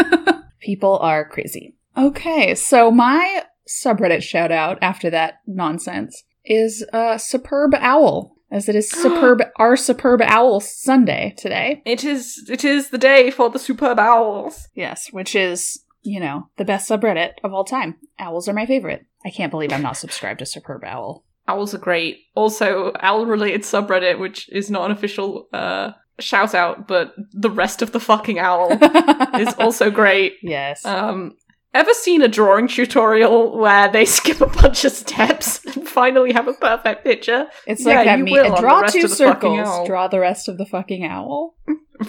People 0.60 0.98
are 0.98 1.28
crazy. 1.28 1.76
Okay, 1.96 2.54
so 2.54 2.90
my 2.90 3.44
subreddit 3.68 4.22
shout 4.22 4.50
out 4.50 4.78
after 4.82 5.10
that 5.10 5.40
nonsense 5.46 6.24
is 6.44 6.84
uh 6.92 7.16
Superb 7.18 7.74
Owl, 7.74 8.36
as 8.50 8.68
it 8.68 8.76
is 8.76 8.90
superb 9.02 9.42
our 9.56 9.76
Superb 9.76 10.20
Owl 10.22 10.60
Sunday 10.60 11.34
today. 11.36 11.82
It 11.84 12.04
is. 12.04 12.48
It 12.50 12.64
is 12.64 12.90
the 12.90 12.98
day 12.98 13.30
for 13.30 13.50
the 13.50 13.58
superb 13.58 13.98
owls. 13.98 14.68
Yes, 14.74 15.08
which 15.12 15.34
is, 15.34 15.84
you 16.02 16.20
know, 16.20 16.48
the 16.56 16.64
best 16.64 16.88
subreddit 16.88 17.32
of 17.42 17.52
all 17.52 17.64
time. 17.64 17.96
Owls 18.18 18.48
are 18.48 18.54
my 18.54 18.66
favorite. 18.66 19.06
I 19.24 19.30
can't 19.30 19.50
believe 19.50 19.72
I'm 19.72 19.82
not 19.82 19.96
subscribed 19.96 20.40
to 20.40 20.46
Superb 20.46 20.84
Owl. 20.84 21.24
Owls 21.46 21.74
are 21.74 21.78
great. 21.78 22.18
Also, 22.34 22.92
owl-related 23.00 23.62
subreddit, 23.62 24.18
which 24.18 24.48
is 24.50 24.70
not 24.70 24.86
an 24.86 24.96
official 24.96 25.48
uh, 25.52 25.92
shout 26.18 26.54
out, 26.54 26.88
but 26.88 27.14
the 27.32 27.50
rest 27.50 27.82
of 27.82 27.92
the 27.92 28.00
fucking 28.00 28.38
owl 28.38 28.72
is 29.38 29.52
also 29.58 29.90
great. 29.90 30.34
yes. 30.42 30.84
Um, 30.86 31.36
ever 31.74 31.92
seen 31.92 32.22
a 32.22 32.28
drawing 32.28 32.68
tutorial 32.68 33.58
where 33.58 33.90
they 33.90 34.04
skip 34.18 34.40
a 34.40 34.46
bunch 34.46 34.84
of 34.84 34.92
steps 34.92 35.64
and 35.66 35.86
finally 35.88 36.32
have 36.32 36.48
a 36.48 36.52
perfect 36.54 37.04
picture? 37.04 37.46
It's 37.66 37.84
Yeah, 37.84 37.96
like 37.96 38.04
that 38.06 38.18
you 38.18 38.24
me- 38.24 38.34
draw 38.60 38.82
two 38.82 39.08
circles, 39.08 39.86
draw 39.86 40.08
the 40.08 40.20
rest 40.20 40.48
of 40.48 40.56
the 40.58 40.66
fucking 40.66 41.04
owl. 41.04 41.56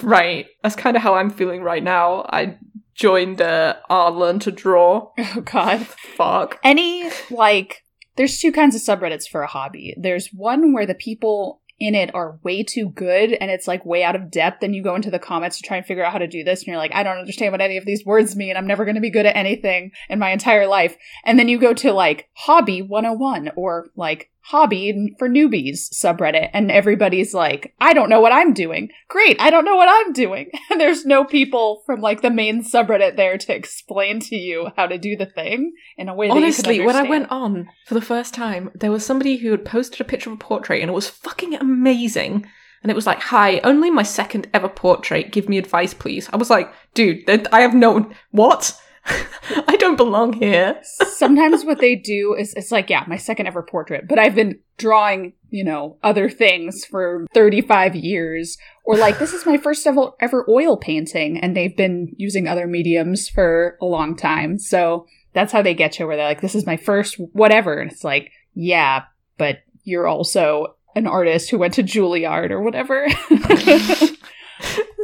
Right. 0.01 0.47
That's 0.63 0.75
kind 0.75 0.95
of 0.95 1.03
how 1.03 1.15
I'm 1.15 1.29
feeling 1.29 1.61
right 1.61 1.83
now. 1.83 2.25
I 2.29 2.57
joined 2.95 3.41
uh, 3.41 3.75
our 3.89 4.11
Learn 4.11 4.39
to 4.39 4.51
Draw. 4.51 5.11
Oh 5.17 5.41
god. 5.41 5.85
Fuck. 5.87 6.59
Any 6.63 7.09
like 7.29 7.83
there's 8.15 8.39
two 8.39 8.51
kinds 8.51 8.75
of 8.75 8.81
subreddits 8.81 9.27
for 9.27 9.41
a 9.41 9.47
hobby. 9.47 9.93
There's 9.97 10.29
one 10.33 10.73
where 10.73 10.85
the 10.85 10.95
people 10.95 11.61
in 11.79 11.93
it 11.93 12.13
are 12.15 12.39
way 12.43 12.63
too 12.63 12.89
good 12.89 13.33
and 13.33 13.51
it's 13.51 13.67
like 13.67 13.85
way 13.85 14.03
out 14.03 14.15
of 14.15 14.31
depth 14.31 14.63
and 14.63 14.73
you 14.73 14.81
go 14.81 14.95
into 14.95 15.11
the 15.11 15.19
comments 15.19 15.57
to 15.57 15.63
try 15.63 15.75
and 15.75 15.85
figure 15.85 16.05
out 16.05 16.13
how 16.13 16.17
to 16.17 16.27
do 16.27 16.43
this 16.43 16.61
and 16.61 16.67
you're 16.67 16.77
like 16.77 16.93
I 16.93 17.03
don't 17.03 17.17
understand 17.17 17.51
what 17.51 17.59
any 17.59 17.75
of 17.77 17.85
these 17.85 18.05
words 18.05 18.35
mean. 18.35 18.55
I'm 18.55 18.67
never 18.67 18.85
going 18.85 18.95
to 18.95 19.01
be 19.01 19.09
good 19.09 19.25
at 19.25 19.35
anything 19.35 19.91
in 20.09 20.19
my 20.19 20.31
entire 20.31 20.67
life. 20.67 20.95
And 21.25 21.37
then 21.37 21.49
you 21.49 21.59
go 21.59 21.73
to 21.73 21.91
like 21.91 22.29
hobby 22.33 22.81
101 22.81 23.51
or 23.57 23.87
like 23.95 24.31
hobby 24.45 25.15
for 25.17 25.27
newbies 25.27 25.89
subreddit 25.91 26.51
and 26.53 26.71
everybody's 26.71 27.33
like 27.33 27.73
I 27.81 27.93
don't 27.93 28.09
know 28.09 28.21
what 28.21 28.31
I'm 28.31 28.53
doing. 28.53 28.89
Great, 29.07 29.41
I 29.41 29.49
don't 29.49 29.65
know 29.65 29.75
what 29.75 29.89
I'm 29.89 30.13
doing. 30.13 30.51
And 30.69 30.81
there's 30.81 31.05
no 31.05 31.23
people 31.23 31.83
from 31.85 32.01
like 32.01 32.21
the 32.21 32.29
main 32.29 32.63
subreddit 32.63 33.15
there 33.15 33.37
to 33.37 33.55
explain 33.55 34.19
to 34.21 34.35
you 34.35 34.69
how 34.75 34.87
to 34.87 34.97
do 34.97 35.15
the 35.15 35.25
thing 35.25 35.73
in 35.97 36.09
a 36.09 36.13
way 36.13 36.27
that 36.27 36.35
Honestly, 36.35 36.81
when 36.81 36.95
I 36.95 37.03
went 37.03 37.31
on 37.31 37.69
for 37.85 37.93
the 37.93 38.01
first 38.01 38.33
time, 38.33 38.71
there 38.75 38.91
was 38.91 39.05
somebody 39.05 39.37
who 39.37 39.51
had 39.51 39.63
posted 39.63 40.01
a 40.01 40.03
picture 40.03 40.29
of 40.29 40.35
a 40.35 40.39
portrait 40.39 40.81
and 40.81 40.89
it 40.89 40.93
was 40.93 41.09
fucking 41.09 41.55
amazing. 41.55 42.45
And 42.83 42.91
it 42.91 42.95
was 42.95 43.07
like, 43.07 43.19
hi, 43.19 43.59
only 43.63 43.89
my 43.89 44.03
second 44.03 44.47
ever 44.53 44.69
portrait. 44.69 45.31
Give 45.31 45.49
me 45.49 45.57
advice, 45.57 45.93
please. 45.93 46.29
I 46.31 46.37
was 46.37 46.51
like, 46.51 46.71
dude, 46.93 47.27
I 47.51 47.61
have 47.61 47.73
no. 47.73 48.11
What? 48.29 48.79
I 49.67 49.75
don't 49.77 49.97
belong 49.97 50.33
here. 50.33 50.79
sometimes 50.83 51.63
what 51.63 51.79
they 51.79 51.95
do 51.95 52.35
is 52.37 52.53
it's 52.55 52.71
like 52.71 52.89
yeah 52.89 53.03
my 53.07 53.17
second 53.17 53.47
ever 53.47 53.63
portrait 53.63 54.07
but 54.07 54.19
i've 54.19 54.35
been 54.35 54.59
drawing 54.77 55.33
you 55.55 55.63
know 55.63 55.97
other 56.03 56.29
things 56.29 56.83
for 56.83 57.25
35 57.33 57.95
years. 57.95 58.57
Or 58.83 58.97
like 58.97 59.19
this 59.19 59.33
is 59.33 59.45
my 59.45 59.57
first 59.57 59.87
ever, 59.87 60.11
ever 60.19 60.45
oil 60.49 60.77
painting 60.77 61.39
and 61.39 61.55
they've 61.55 61.75
been 61.75 62.13
using 62.17 62.47
other 62.47 62.67
mediums 62.67 63.29
for 63.29 63.77
a 63.81 63.85
long 63.85 64.15
time. 64.15 64.59
So 64.59 65.07
that's 65.33 65.53
how 65.53 65.61
they 65.61 65.73
get 65.73 65.97
you 65.97 66.07
where 66.07 66.17
they're 66.17 66.27
like 66.27 66.41
this 66.41 66.55
is 66.55 66.65
my 66.65 66.77
first 66.77 67.15
whatever. 67.31 67.79
And 67.79 67.91
it's 67.91 68.03
like 68.03 68.31
yeah 68.53 69.03
but 69.37 69.59
you're 69.83 70.07
also 70.07 70.75
an 70.95 71.07
artist 71.07 71.49
who 71.49 71.57
went 71.57 71.73
to 71.75 71.83
juilliard 71.83 72.51
or 72.51 72.61
whatever 72.61 73.07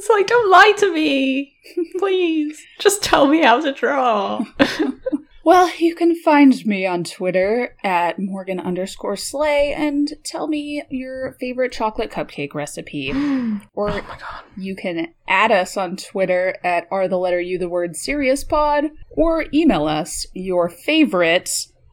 It's 0.02 0.10
like, 0.10 0.26
don't 0.26 0.50
lie 0.50 0.74
to 0.78 0.92
me. 0.92 1.54
Please. 2.00 2.60
Just 2.80 3.04
tell 3.04 3.28
me 3.28 3.44
how 3.44 3.62
to 3.62 3.72
draw. 3.72 4.44
Well, 5.44 5.72
you 5.80 5.96
can 5.96 6.16
find 6.16 6.64
me 6.68 6.86
on 6.86 7.04
Twitter 7.04 7.76
at 7.84 8.20
Morgan 8.20 8.60
underscore 8.60 9.16
Slay 9.16 9.74
and 9.74 10.14
tell 10.24 10.48
me 10.48 10.84
your 10.92 11.36
favorite 11.40 11.72
chocolate 11.72 12.12
cupcake 12.12 12.54
recipe. 12.54 13.12
Or 13.74 13.90
oh 13.90 14.44
you 14.56 14.76
can 14.76 15.16
add 15.28 15.52
us 15.52 15.78
on 15.78 15.98
Twitter 15.98 16.58
at 16.64 16.88
are 16.92 17.08
the 17.08 17.18
letter 17.18 17.42
you 17.42 17.58
the 17.58 17.68
word 17.68 17.96
serious 17.96 18.44
pod 18.44 18.92
or 19.10 19.46
email 19.52 19.88
us 19.88 20.28
your 20.36 20.70
favorite 20.70 21.50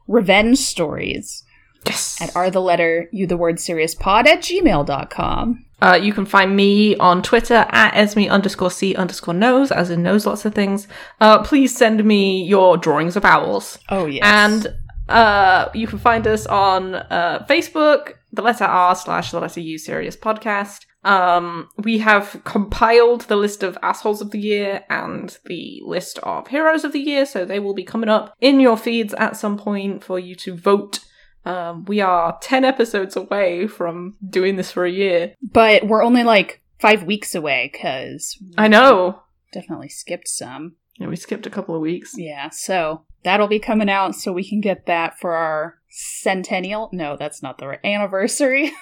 revenge 0.07 0.59
stories 0.59 1.43
Yes. 1.85 2.21
at 2.21 2.35
are 2.35 2.49
the 2.49 2.61
letter 2.61 3.09
you 3.11 3.27
the 3.27 3.37
word 3.37 3.59
serious 3.59 3.95
pod 3.95 4.27
at 4.27 4.41
gmail.com. 4.41 5.65
Uh, 5.81 5.99
you 6.01 6.11
can 6.11 6.25
find 6.25 6.55
me 6.55 6.95
on 6.97 7.21
Twitter 7.21 7.65
at 7.69 7.95
Esme 7.95 8.29
underscore 8.29 8.71
C 8.71 8.95
underscore 8.95 9.33
knows, 9.33 9.71
as 9.71 9.89
in 9.89 10.03
knows 10.03 10.25
lots 10.25 10.43
of 10.45 10.53
things. 10.53 10.87
Uh, 11.21 11.41
please 11.41 11.75
send 11.75 12.03
me 12.03 12.43
your 12.43 12.77
drawings 12.77 13.15
of 13.15 13.23
owls. 13.23 13.79
Oh, 13.87 14.05
yes. 14.05 14.21
And 14.23 14.67
uh, 15.07 15.69
you 15.73 15.87
can 15.87 15.97
find 15.97 16.27
us 16.27 16.45
on 16.47 16.95
uh, 16.95 17.45
Facebook, 17.49 18.13
the 18.33 18.41
letter 18.41 18.65
R 18.65 18.93
slash 18.95 19.31
the 19.31 19.39
letter 19.39 19.61
U 19.61 19.77
serious 19.77 20.17
podcast. 20.17 20.85
Um, 21.03 21.69
we 21.77 21.99
have 21.99 22.41
compiled 22.43 23.21
the 23.21 23.37
list 23.37 23.63
of 23.63 23.77
assholes 23.81 24.21
of 24.21 24.31
the 24.31 24.39
year 24.39 24.83
and 24.89 25.37
the 25.45 25.81
list 25.85 26.19
of 26.19 26.49
heroes 26.49 26.83
of 26.83 26.91
the 26.91 26.99
year, 26.99 27.25
so 27.25 27.45
they 27.45 27.59
will 27.59 27.73
be 27.73 27.85
coming 27.85 28.09
up 28.09 28.35
in 28.41 28.59
your 28.59 28.75
feeds 28.75 29.13
at 29.13 29.37
some 29.37 29.57
point 29.57 30.03
for 30.03 30.19
you 30.19 30.35
to 30.35 30.55
vote. 30.55 30.99
Um, 31.45 31.85
we 31.85 32.01
are 32.01 32.37
10 32.41 32.65
episodes 32.65 33.15
away 33.15 33.67
from 33.67 34.15
doing 34.27 34.55
this 34.57 34.71
for 34.71 34.85
a 34.85 34.91
year. 34.91 35.33
but 35.41 35.87
we're 35.87 36.03
only 36.03 36.23
like 36.23 36.61
five 36.79 37.03
weeks 37.03 37.33
away 37.35 37.69
because 37.71 38.37
I 38.57 38.67
know. 38.67 39.23
definitely 39.51 39.89
skipped 39.89 40.27
some. 40.27 40.75
Yeah, 40.97 41.07
we 41.07 41.15
skipped 41.15 41.45
a 41.45 41.49
couple 41.49 41.75
of 41.75 41.81
weeks. 41.81 42.13
Yeah, 42.17 42.49
so 42.49 43.03
that'll 43.23 43.47
be 43.47 43.59
coming 43.59 43.89
out 43.89 44.15
so 44.15 44.33
we 44.33 44.47
can 44.47 44.59
get 44.61 44.85
that 44.85 45.17
for 45.17 45.33
our 45.33 45.79
centennial. 45.89 46.89
No, 46.91 47.15
that's 47.17 47.41
not 47.41 47.57
the 47.57 47.67
right 47.67 47.79
anniversary. 47.85 48.71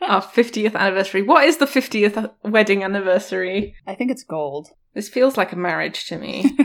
Our 0.00 0.22
50th 0.22 0.74
anniversary. 0.74 1.22
What 1.22 1.44
is 1.44 1.58
the 1.58 1.66
50th 1.66 2.30
wedding 2.42 2.82
anniversary? 2.82 3.74
I 3.86 3.94
think 3.94 4.10
it's 4.10 4.22
gold. 4.22 4.68
This 4.94 5.08
feels 5.08 5.36
like 5.36 5.52
a 5.52 5.56
marriage 5.56 6.06
to 6.06 6.16
me. 6.18 6.44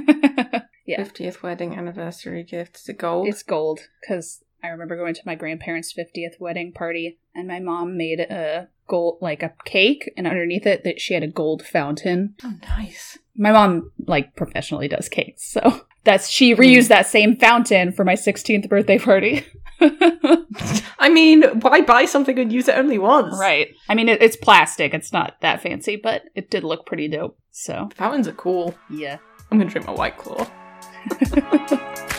yeah, 0.86 1.01
50th 1.03 1.41
wedding 1.41 1.76
anniversary 1.76 2.43
gift. 2.43 2.78
Is 2.78 2.89
it 2.89 2.97
gold? 2.99 3.28
it's 3.28 3.43
gold 3.43 3.82
because 4.01 4.43
I 4.64 4.70
remember 4.70 4.95
going 4.95 5.14
to 5.14 5.22
my 5.26 5.36
grandparents' 5.36 5.93
50th 5.93 6.39
wedding 6.39 6.72
party 6.72 7.20
and 7.36 7.47
my 7.49 7.59
mom 7.59 7.97
made 7.97 8.22
a 8.22 8.70
gold, 8.88 9.18
like 9.22 9.43
a 9.43 9.53
cake, 9.66 10.11
and 10.16 10.26
underneath 10.26 10.66
it, 10.66 10.86
that 10.86 11.01
she 11.01 11.14
had 11.14 11.24
a 11.24 11.28
gold 11.28 11.66
fountain. 11.66 12.36
oh, 12.43 12.53
nice. 12.70 13.18
My 13.36 13.51
mom, 13.51 13.91
like, 14.07 14.36
professionally 14.36 14.88
does 14.88 15.09
cakes, 15.09 15.43
so 15.51 15.82
that's 16.03 16.30
she 16.30 16.55
reused 16.55 16.88
that 16.89 17.07
same 17.07 17.36
fountain 17.36 17.91
for 17.91 18.05
my 18.05 18.14
16th 18.14 18.70
birthday 18.70 18.99
party. 18.99 19.45
I 19.82 21.09
mean, 21.09 21.43
why 21.59 21.82
buy 21.82 22.05
something 22.05 22.38
and 22.39 22.53
use 22.53 22.68
it 22.68 22.78
only 22.78 22.99
once? 22.99 23.36
Right. 23.38 23.70
I 23.89 23.95
mean, 23.95 24.07
it, 24.07 24.22
it's 24.22 24.38
plastic. 24.38 24.93
It's 24.93 25.11
not 25.11 25.41
that 25.41 25.61
fancy, 25.61 25.95
but 25.95 26.24
it 26.36 26.49
did 26.49 26.64
look 26.64 26.86
pretty 26.86 27.07
dope. 27.07 27.38
So, 27.51 27.89
Fountains 27.95 28.28
are 28.28 28.34
cool. 28.34 28.76
yeah. 28.89 29.18
I'm 29.51 29.57
gonna 29.57 29.70
drink 29.70 29.86
my 29.88 29.93
white 29.93 30.18
claw. 30.18 30.47